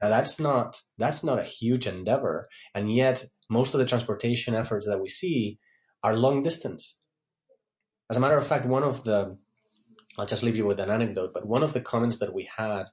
Now 0.00 0.08
that's 0.08 0.40
not 0.40 0.80
that's 0.98 1.22
not 1.22 1.38
a 1.38 1.44
huge 1.44 1.86
endeavor, 1.86 2.46
and 2.74 2.92
yet 2.92 3.24
most 3.50 3.74
of 3.74 3.78
the 3.78 3.86
transportation 3.86 4.54
efforts 4.54 4.86
that 4.86 5.00
we 5.00 5.08
see 5.08 5.58
are 6.02 6.16
long 6.16 6.42
distance. 6.42 6.98
As 8.10 8.16
a 8.16 8.20
matter 8.20 8.36
of 8.36 8.46
fact, 8.46 8.66
one 8.66 8.82
of 8.82 9.04
the 9.04 9.36
I'll 10.18 10.26
just 10.26 10.42
leave 10.42 10.56
you 10.56 10.66
with 10.66 10.80
an 10.80 10.90
anecdote, 10.90 11.32
but 11.32 11.46
one 11.46 11.62
of 11.62 11.72
the 11.72 11.80
comments 11.80 12.18
that 12.18 12.34
we 12.34 12.48
had 12.56 12.84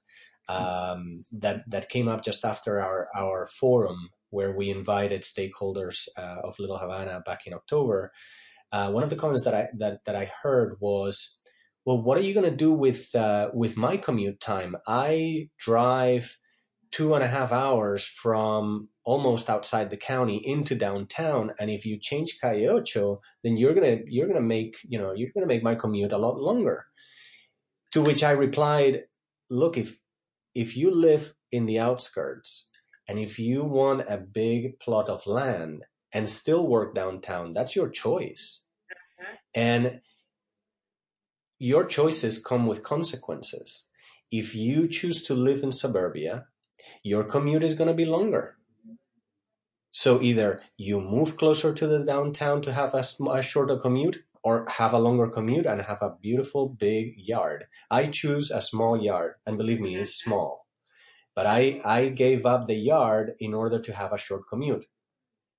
um, 0.47 1.21
that 1.31 1.69
that 1.69 1.89
came 1.89 2.07
up 2.07 2.23
just 2.23 2.43
after 2.43 2.81
our 2.81 3.07
our 3.15 3.47
forum 3.47 4.09
where 4.31 4.55
we 4.55 4.69
invited 4.69 5.23
stakeholders 5.23 6.07
uh, 6.17 6.41
of 6.43 6.59
Little 6.59 6.77
Havana 6.77 7.21
back 7.25 7.47
in 7.47 7.53
October 7.53 8.11
uh, 8.71 8.91
one 8.91 9.03
of 9.03 9.09
the 9.09 9.15
comments 9.15 9.43
that 9.43 9.53
I 9.53 9.67
that 9.77 10.05
that 10.05 10.15
I 10.15 10.31
heard 10.43 10.77
was, 10.79 11.39
"Well, 11.85 12.01
what 12.01 12.17
are 12.17 12.21
you 12.21 12.33
going 12.33 12.49
to 12.49 12.55
do 12.55 12.71
with 12.71 13.13
uh, 13.15 13.49
with 13.53 13.77
my 13.77 13.97
commute 13.97 14.39
time? 14.39 14.75
I 14.87 15.49
drive 15.57 16.37
two 16.91 17.13
and 17.13 17.23
a 17.23 17.27
half 17.27 17.51
hours 17.51 18.05
from 18.05 18.89
almost 19.03 19.49
outside 19.49 19.89
the 19.89 19.97
county 19.97 20.41
into 20.43 20.75
downtown, 20.75 21.53
and 21.59 21.69
if 21.69 21.85
you 21.85 21.97
change 21.99 22.37
Calle 22.39 22.69
Ocho, 22.69 23.21
then 23.43 23.57
you're 23.57 23.73
gonna 23.73 23.99
you're 24.05 24.27
gonna 24.27 24.41
make 24.41 24.77
you 24.83 24.99
know 24.99 25.13
you're 25.13 25.31
gonna 25.33 25.47
make 25.47 25.63
my 25.63 25.75
commute 25.75 26.11
a 26.11 26.17
lot 26.17 26.39
longer." 26.39 26.85
To 27.93 28.01
which 28.01 28.23
I 28.23 28.31
replied, 28.31 29.05
"Look, 29.49 29.77
if 29.77 29.99
if 30.53 30.77
you 30.77 30.91
live 30.91 31.33
in 31.51 31.65
the 31.65 31.79
outskirts." 31.79 32.69
And 33.07 33.17
if 33.17 33.39
you 33.39 33.63
want 33.63 34.05
a 34.07 34.19
big 34.19 34.79
plot 34.79 35.09
of 35.09 35.25
land 35.25 35.83
and 36.13 36.29
still 36.29 36.67
work 36.67 36.95
downtown. 36.95 37.53
That's 37.53 37.75
your 37.75 37.89
choice. 37.89 38.63
Mm-hmm. 39.21 39.35
And 39.55 40.01
your 41.57 41.85
choices 41.85 42.43
come 42.43 42.67
with 42.67 42.83
consequences. 42.83 43.85
If 44.31 44.55
you 44.55 44.87
choose 44.87 45.23
to 45.23 45.33
live 45.33 45.63
in 45.63 45.71
suburbia, 45.71 46.45
your 47.03 47.23
commute 47.23 47.63
is 47.63 47.73
going 47.73 47.89
to 47.89 47.93
be 47.93 48.05
longer. 48.05 48.55
So 49.91 50.21
either 50.21 50.61
you 50.77 51.01
move 51.01 51.35
closer 51.35 51.73
to 51.73 51.87
the 51.87 51.99
downtown 51.99 52.61
to 52.61 52.73
have 52.73 52.93
a, 52.93 53.03
a, 53.31 53.41
shorter 53.41 53.77
commute 53.77 54.23
or 54.43 54.67
have 54.69 54.93
a 54.93 54.99
longer 54.99 55.27
commute 55.27 55.65
and 55.65 55.81
have 55.81 56.01
a 56.01 56.15
beautiful 56.21 56.69
big 56.69 57.15
yard. 57.17 57.65
I 57.89 58.05
choose 58.05 58.51
a 58.51 58.61
small 58.61 59.01
yard 59.01 59.33
and 59.45 59.57
believe 59.57 59.81
me, 59.81 59.95
it's 59.95 60.13
small. 60.13 60.67
But 61.35 61.47
I, 61.47 61.81
I 61.83 62.09
gave 62.09 62.45
up 62.45 62.67
the 62.67 62.75
yard 62.75 63.33
in 63.39 63.53
order 63.53 63.79
to 63.81 63.93
have 63.93 64.13
a 64.13 64.17
short 64.17 64.43
commute. 64.47 64.85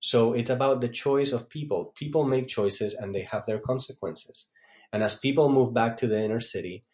So 0.01 0.32
it's 0.32 0.51
about 0.51 0.80
the 0.80 0.88
choice 0.88 1.32
of 1.32 1.51
people. 1.51 1.92
People 1.94 2.24
make 2.24 2.48
choices 2.48 2.94
and 2.94 3.14
they 3.14 3.22
have 3.22 3.46
their 3.46 3.59
consequences. 3.59 4.51
And 4.92 5.03
as 5.03 5.18
people 5.18 5.48
move 5.51 5.72
back 5.72 5.96
to 5.98 6.07
the 6.07 6.20
inner 6.20 6.40
city, 6.40 6.84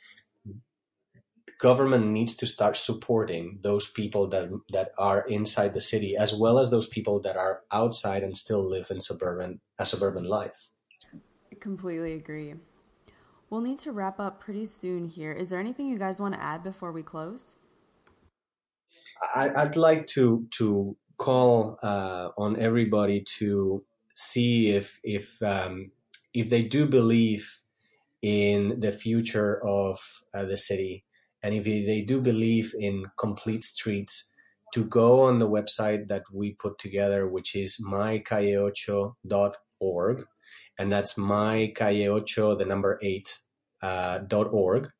government 1.58 2.08
needs 2.08 2.36
to 2.36 2.46
start 2.46 2.76
supporting 2.76 3.60
those 3.62 3.90
people 3.90 4.28
that 4.28 4.48
that 4.70 4.90
are 4.98 5.20
inside 5.26 5.72
the 5.72 5.80
city 5.80 6.16
as 6.16 6.34
well 6.34 6.58
as 6.58 6.70
those 6.70 6.88
people 6.88 7.20
that 7.20 7.36
are 7.36 7.62
outside 7.72 8.22
and 8.22 8.36
still 8.36 8.68
live 8.68 8.90
in 8.90 9.00
suburban 9.00 9.60
a 9.78 9.84
suburban 9.84 10.24
life. 10.24 10.68
I 11.50 11.54
completely 11.58 12.12
agree. 12.12 12.54
We'll 13.48 13.60
need 13.60 13.78
to 13.80 13.92
wrap 13.92 14.18
up 14.18 14.40
pretty 14.40 14.64
soon 14.64 15.06
here. 15.06 15.32
Is 15.32 15.48
there 15.48 15.60
anything 15.60 15.88
you 15.88 15.98
guys 15.98 16.20
want 16.20 16.34
to 16.34 16.42
add 16.42 16.62
before 16.62 16.92
we 16.92 17.02
close? 17.02 17.56
I, 19.34 19.64
would 19.64 19.76
like 19.76 20.06
to 20.08 20.46
to 20.58 20.96
call 21.18 21.78
uh, 21.82 22.30
on 22.36 22.58
everybody 22.58 23.22
to 23.38 23.84
see 24.14 24.70
if 24.70 25.00
if 25.02 25.42
um, 25.42 25.90
if 26.34 26.50
they 26.50 26.62
do 26.62 26.86
believe 26.86 27.62
in 28.22 28.80
the 28.80 28.92
future 28.92 29.62
of 29.64 30.22
uh, 30.34 30.44
the 30.44 30.56
city. 30.56 31.04
And 31.42 31.54
if 31.54 31.64
they 31.64 32.02
do 32.02 32.20
believe 32.20 32.74
in 32.76 33.06
complete 33.16 33.62
streets 33.62 34.32
to 34.74 34.84
go 34.84 35.20
on 35.22 35.38
the 35.38 35.48
website 35.48 36.08
that 36.08 36.24
we 36.32 36.52
put 36.52 36.78
together 36.78 37.28
which 37.28 37.56
is 37.56 37.82
mycalle8.org 37.82 40.24
and 40.78 40.92
that's 40.92 41.14
mycalle8 41.14 42.58
the 42.58 42.64
number 42.64 42.98
8 43.00 43.38
uh, 43.82 44.18
dot 44.18 44.48
org 44.52 44.90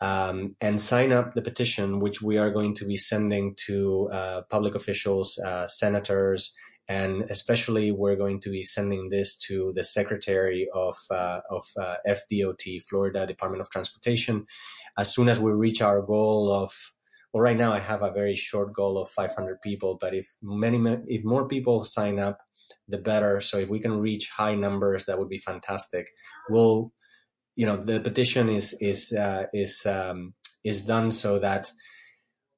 um, 0.00 0.56
and 0.60 0.80
sign 0.80 1.12
up 1.12 1.34
the 1.34 1.42
petition, 1.42 1.98
which 1.98 2.20
we 2.20 2.36
are 2.38 2.50
going 2.50 2.74
to 2.74 2.84
be 2.84 2.96
sending 2.96 3.54
to 3.66 4.08
uh, 4.12 4.42
public 4.50 4.74
officials, 4.74 5.38
uh, 5.38 5.66
senators, 5.68 6.54
and 6.88 7.22
especially 7.30 7.90
we're 7.90 8.16
going 8.16 8.40
to 8.40 8.50
be 8.50 8.62
sending 8.62 9.08
this 9.08 9.38
to 9.38 9.72
the 9.74 9.84
Secretary 9.84 10.68
of 10.74 10.96
uh, 11.10 11.40
of 11.50 11.64
uh, 11.80 11.96
FDOT, 12.06 12.82
Florida 12.88 13.26
Department 13.26 13.60
of 13.60 13.70
Transportation, 13.70 14.46
as 14.98 15.14
soon 15.14 15.28
as 15.28 15.40
we 15.40 15.52
reach 15.52 15.80
our 15.80 16.02
goal 16.02 16.52
of. 16.52 16.72
Well, 17.32 17.42
right 17.42 17.56
now 17.56 17.72
I 17.72 17.80
have 17.80 18.02
a 18.02 18.12
very 18.12 18.36
short 18.36 18.72
goal 18.72 18.96
of 18.96 19.08
500 19.08 19.60
people, 19.60 19.98
but 20.00 20.14
if 20.14 20.36
many, 20.40 20.78
if 21.08 21.24
more 21.24 21.48
people 21.48 21.84
sign 21.84 22.20
up, 22.20 22.38
the 22.86 22.98
better. 22.98 23.40
So 23.40 23.58
if 23.58 23.70
we 23.70 23.80
can 23.80 23.98
reach 23.98 24.30
high 24.36 24.54
numbers, 24.54 25.06
that 25.06 25.18
would 25.18 25.28
be 25.28 25.38
fantastic. 25.38 26.06
We'll 26.48 26.92
you 27.56 27.66
know 27.66 27.76
the 27.76 28.00
petition 28.00 28.48
is 28.48 28.76
is 28.80 29.12
uh, 29.12 29.44
is 29.52 29.86
um, 29.86 30.34
is 30.64 30.84
done 30.84 31.10
so 31.10 31.38
that 31.38 31.70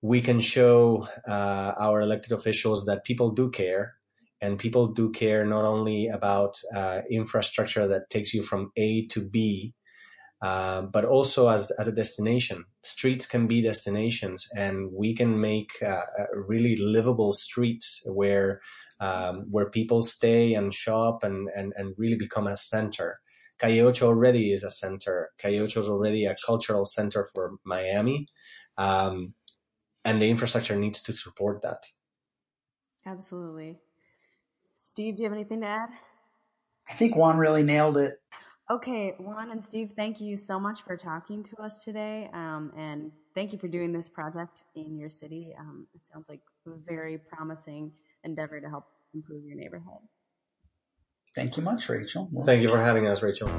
we 0.02 0.20
can 0.20 0.40
show 0.40 1.08
uh, 1.26 1.72
our 1.78 2.00
elected 2.00 2.32
officials 2.32 2.84
that 2.84 3.04
people 3.04 3.30
do 3.30 3.50
care 3.50 3.94
and 4.40 4.58
people 4.58 4.86
do 4.88 5.10
care 5.10 5.44
not 5.44 5.64
only 5.64 6.08
about 6.08 6.54
uh, 6.74 7.00
infrastructure 7.10 7.88
that 7.88 8.10
takes 8.10 8.34
you 8.34 8.42
from 8.42 8.70
A 8.76 9.06
to 9.08 9.26
B, 9.26 9.74
uh, 10.42 10.82
but 10.82 11.04
also 11.04 11.48
as, 11.48 11.70
as 11.78 11.88
a 11.88 11.92
destination. 11.92 12.64
Streets 12.82 13.26
can 13.26 13.46
be 13.46 13.62
destinations, 13.62 14.46
and 14.54 14.90
we 14.92 15.14
can 15.14 15.40
make 15.40 15.70
uh, 15.82 16.02
really 16.34 16.76
livable 16.76 17.32
streets 17.32 18.02
where 18.06 18.60
um, 19.00 19.46
where 19.50 19.68
people 19.70 20.02
stay 20.02 20.54
and 20.54 20.72
shop 20.72 21.22
and, 21.22 21.48
and, 21.54 21.72
and 21.76 21.94
really 21.98 22.16
become 22.16 22.46
a 22.46 22.56
center. 22.56 23.18
Calle 23.58 23.92
already 24.02 24.52
is 24.52 24.64
a 24.64 24.70
center. 24.70 25.30
Calle 25.38 25.64
is 25.64 25.76
already 25.76 26.26
a 26.26 26.36
cultural 26.44 26.84
center 26.84 27.26
for 27.34 27.58
Miami. 27.64 28.28
Um, 28.78 29.34
and 30.04 30.20
the 30.20 30.30
infrastructure 30.30 30.76
needs 30.76 31.02
to 31.02 31.12
support 31.12 31.62
that. 31.62 31.84
Absolutely. 33.06 33.78
Steve, 34.74 35.16
do 35.16 35.22
you 35.22 35.28
have 35.28 35.36
anything 35.36 35.60
to 35.62 35.66
add? 35.66 35.90
I 36.88 36.92
think 36.92 37.16
Juan 37.16 37.38
really 37.38 37.62
nailed 37.62 37.96
it. 37.96 38.20
Okay, 38.68 39.14
Juan 39.18 39.52
and 39.52 39.64
Steve, 39.64 39.92
thank 39.94 40.20
you 40.20 40.36
so 40.36 40.58
much 40.58 40.82
for 40.82 40.96
talking 40.96 41.44
to 41.44 41.56
us 41.62 41.84
today. 41.84 42.28
Um, 42.32 42.72
and 42.76 43.12
thank 43.34 43.52
you 43.52 43.58
for 43.58 43.68
doing 43.68 43.92
this 43.92 44.08
project 44.08 44.64
in 44.74 44.98
your 44.98 45.08
city. 45.08 45.54
Um, 45.58 45.86
it 45.94 46.06
sounds 46.06 46.28
like 46.28 46.40
a 46.66 46.70
very 46.84 47.18
promising 47.18 47.92
endeavor 48.24 48.60
to 48.60 48.68
help 48.68 48.86
improve 49.14 49.44
your 49.44 49.56
neighborhood. 49.56 50.02
Thank 51.36 51.58
you 51.58 51.62
much, 51.62 51.88
Rachel. 51.90 52.30
Thank 52.44 52.62
you 52.62 52.68
for 52.68 52.78
having 52.78 53.06
us, 53.06 53.22
Rachel. 53.22 53.50